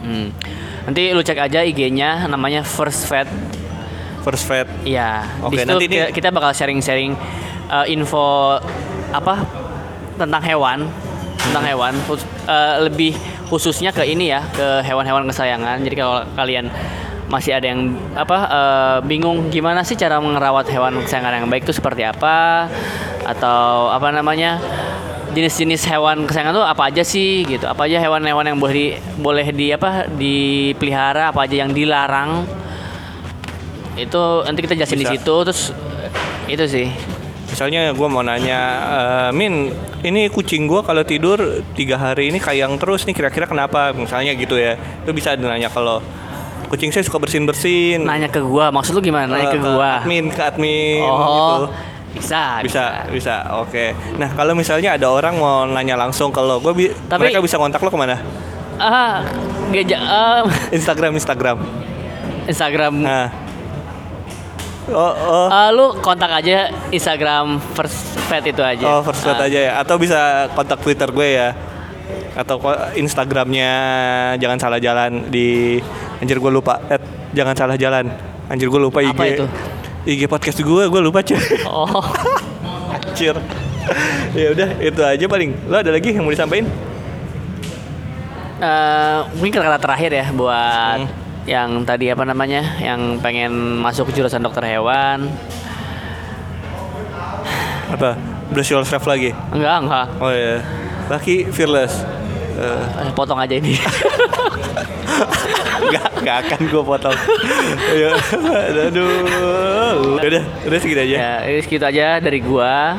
Hmm. 0.00 0.30
Nanti 0.82 1.10
lu 1.10 1.20
cek 1.20 1.38
aja 1.40 1.62
IG-nya 1.62 2.26
namanya 2.26 2.62
First 2.62 3.06
Vet. 3.06 3.28
First 4.22 4.46
vet. 4.46 4.70
Iya. 4.82 5.26
Oke, 5.42 5.58
situ 5.58 5.66
nanti 5.66 5.84
ini- 5.84 5.98
kita, 5.98 6.06
kita 6.12 6.28
bakal 6.30 6.54
sharing-sharing 6.54 7.18
eh, 7.68 7.86
info 7.88 8.54
apa 9.10 9.42
tentang 10.14 10.38
hewan, 10.40 10.86
tentang 11.40 11.64
hewan 11.64 11.92
khus- 12.06 12.22
eh, 12.44 12.76
lebih 12.80 13.18
khususnya 13.48 13.90
ke 13.90 14.06
ini 14.06 14.30
ya, 14.30 14.46
ke 14.48 14.78
hewan-hewan 14.80 15.26
kesayangan. 15.26 15.82
Jadi 15.82 15.94
kalau 15.96 16.22
kalian 16.32 16.70
masih 17.26 17.50
ada 17.50 17.66
yang 17.66 17.98
apa 18.14 18.38
eh, 18.46 18.98
bingung 19.02 19.48
gimana 19.48 19.82
sih 19.82 19.94
cara 19.94 20.22
merawat 20.22 20.70
hewan 20.70 21.02
kesayangan 21.02 21.42
yang 21.42 21.50
baik 21.50 21.64
itu 21.64 21.74
seperti 21.74 22.06
apa 22.06 22.70
atau 23.22 23.90
apa 23.90 24.08
namanya 24.10 24.58
jenis-jenis 25.32 25.88
hewan 25.88 26.28
kesayangan 26.28 26.52
tuh 26.60 26.66
apa 26.66 26.92
aja 26.92 27.02
sih 27.02 27.46
gitu 27.48 27.64
apa 27.64 27.88
aja 27.88 27.96
hewan-hewan 28.02 28.44
yang 28.44 28.58
boleh 28.60 28.74
di, 28.74 28.86
boleh 29.16 29.46
di 29.48 29.66
apa 29.72 30.04
dipelihara 30.10 31.32
apa 31.32 31.48
aja 31.48 31.64
yang 31.64 31.72
dilarang 31.72 32.44
itu 33.96 34.22
nanti 34.44 34.60
kita 34.60 34.74
jelasin 34.76 35.00
di 35.00 35.08
situ 35.08 35.34
terus 35.44 35.72
itu 36.48 36.66
sih 36.68 36.88
Misalnya 37.52 37.92
gue 37.92 38.08
mau 38.08 38.24
nanya, 38.24 38.60
eh, 38.80 39.30
Min, 39.36 39.68
ini 40.00 40.32
kucing 40.32 40.64
gue 40.64 40.80
kalau 40.80 41.04
tidur 41.04 41.60
tiga 41.76 42.00
hari 42.00 42.32
ini 42.32 42.40
kayang 42.40 42.80
terus 42.80 43.04
nih 43.04 43.12
kira-kira 43.12 43.44
kenapa? 43.44 43.92
Misalnya 43.92 44.32
gitu 44.32 44.56
ya. 44.56 44.80
Itu 45.04 45.12
bisa 45.12 45.36
nanya 45.36 45.68
kalau 45.68 46.00
kucing 46.72 46.88
saya 46.88 47.04
suka 47.04 47.20
bersin 47.20 47.44
bersin. 47.44 48.00
nanya 48.00 48.32
ke 48.32 48.40
gua 48.40 48.72
maksud 48.72 48.96
lu 48.96 49.04
gimana 49.04 49.28
nanya 49.28 49.52
ke 49.52 49.60
gua 49.60 50.00
Admin, 50.00 50.32
ke 50.32 50.40
admin. 50.40 51.04
oh 51.04 51.20
gitu. 51.20 51.64
Bisa 52.12 52.60
Bisa, 52.60 53.04
bisa, 53.08 53.34
oke. 53.56 53.92
Nah 54.14 54.30
kalau 54.30 54.52
misalnya 54.52 54.94
ada 54.94 55.08
orang 55.08 55.34
mau 55.34 55.64
nanya 55.64 55.96
langsung 55.96 56.28
ke 56.28 56.38
lo, 56.38 56.58
gue 56.58 56.72
bi- 56.72 56.92
Tapi- 56.92 57.20
mereka 57.22 57.40
bisa 57.40 57.56
kontak 57.56 57.78
lo 57.78 57.88
ke 57.88 57.96
mana? 57.96 58.16
ah 58.74 59.22
geja 59.68 59.96
ah, 59.96 60.42
Instagram 60.74 61.14
Instagram. 61.14 61.58
Instagram 62.44 62.94
Nah. 62.98 63.28
Oh, 64.84 64.98
oh. 65.14 65.46
Ah, 65.46 65.70
lu 65.70 65.94
kontak 65.96 66.28
aja 66.34 66.66
Instagram 66.90 67.62
First 67.72 68.02
Fat 68.26 68.42
itu 68.42 68.58
aja. 68.58 68.82
Oh, 68.82 69.00
first 69.00 69.22
Ah, 69.22 69.32
note 69.32 69.46
aja 69.46 69.58
ya. 69.62 69.72
Atau 69.78 69.94
bisa 69.94 70.18
kontak 70.52 70.82
Twitter 70.82 71.06
gue 71.06 71.28
ya. 71.32 71.54
Atau 72.34 72.58
Instagramnya 72.92 73.70
jangan 74.36 74.58
salah 74.58 74.82
jalan 74.82 75.30
di 75.30 75.78
anjir 76.18 76.36
gue 76.36 76.50
lupa. 76.50 76.82
Eh, 76.90 76.98
jangan 77.30 77.54
salah 77.54 77.78
jalan. 77.78 78.10
Anjir 78.50 78.66
gue 78.66 78.80
lupa 78.82 78.98
IG. 79.00 79.14
Apa 79.14 79.24
itu? 79.24 79.46
IG 80.04 80.26
podcast 80.26 80.58
gue 80.58 80.82
gue 80.84 81.00
lupa 81.00 81.20
cuy. 81.20 81.38
Oh, 81.64 81.86
anjir. 82.94 83.36
ya 84.32 84.46
udah 84.50 84.68
itu 84.78 85.00
aja 85.00 85.24
paling. 85.26 85.50
Lo 85.66 85.78
ada 85.78 85.90
lagi 85.90 86.10
yang 86.10 86.22
mau 86.22 86.30
disampaikan? 86.30 86.66
eh, 88.58 89.18
mungkin 89.34 89.52
kata-kata 89.52 89.78
terakhir 89.80 90.10
ya 90.12 90.26
buat 90.30 90.98
Hmm. 91.02 91.10
yang 91.42 91.82
tadi 91.82 92.06
apa 92.06 92.22
namanya, 92.22 92.78
yang 92.78 93.18
pengen 93.18 93.50
masuk 93.78 94.10
ke 94.10 94.14
jurusan 94.14 94.38
dokter 94.38 94.62
hewan. 94.64 95.26
Apa? 97.90 98.14
Brush 98.50 98.70
yourself 98.70 99.02
lagi. 99.04 99.34
Enggak, 99.50 99.76
enggak. 99.82 100.06
Oh 100.18 100.30
ya. 100.30 100.62
Laki 101.10 101.50
fearless. 101.50 102.06
Eh, 102.54 103.10
Potong 103.12 103.36
aja 103.36 103.58
ini. 103.58 103.74
Gak, 105.92 106.08
gak 106.24 106.36
akan 106.46 106.60
gue 106.72 106.82
potong. 106.82 107.18
ya, 107.92 108.10
aduh. 108.88 110.18
Udah, 110.22 110.42
udah 110.64 110.78
segitu 110.78 111.00
aja. 111.04 111.16
ya, 111.18 111.34
ini 111.50 111.60
segitu 111.60 111.84
aja 111.84 112.22
dari 112.22 112.40
gua. 112.40 112.96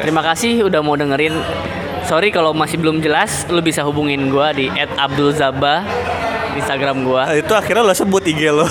Terima 0.00 0.22
kasih 0.22 0.66
udah 0.66 0.80
mau 0.80 0.96
dengerin. 0.96 1.34
Sorry 2.04 2.28
kalau 2.28 2.52
masih 2.52 2.76
belum 2.80 3.00
jelas, 3.00 3.48
lu 3.48 3.64
bisa 3.64 3.80
hubungin 3.84 4.28
gua 4.28 4.52
di 4.52 4.68
@abdulzaba 4.72 5.84
Instagram 6.54 7.02
gua. 7.04 7.32
Ah, 7.32 7.36
itu 7.36 7.52
akhirnya 7.52 7.82
lo 7.82 7.94
sebut 7.96 8.22
IG 8.24 8.52
lo. 8.52 8.66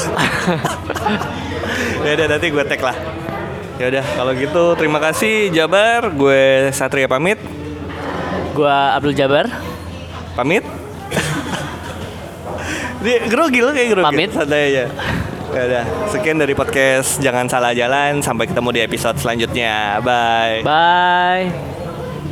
ya 2.06 2.12
udah 2.16 2.28
nanti 2.30 2.48
gue 2.52 2.64
tag 2.64 2.82
lah. 2.84 2.98
Ya 3.82 3.90
udah 3.90 4.06
kalau 4.06 4.32
gitu 4.38 4.64
terima 4.78 5.00
kasih 5.02 5.50
Jabar, 5.50 6.14
gue 6.14 6.70
Satria 6.72 7.10
pamit. 7.10 7.42
Gua 8.54 8.94
Abdul 8.96 9.18
Jabar. 9.18 9.50
Pamit. 10.38 10.83
Grogi 13.04 13.60
lo 13.60 13.76
kayak 13.76 13.90
grogi. 13.92 14.06
Pamit. 14.08 14.30
Santai 14.32 14.72
aja. 14.72 14.86
Ya 15.54 15.62
udah, 15.70 15.86
sekian 16.10 16.42
dari 16.42 16.58
podcast 16.58 17.20
Jangan 17.22 17.46
Salah 17.52 17.76
Jalan. 17.76 18.24
Sampai 18.24 18.48
ketemu 18.48 18.70
di 18.74 18.82
episode 18.82 19.20
selanjutnya. 19.20 20.00
Bye. 20.00 20.64
Bye. 20.64 21.83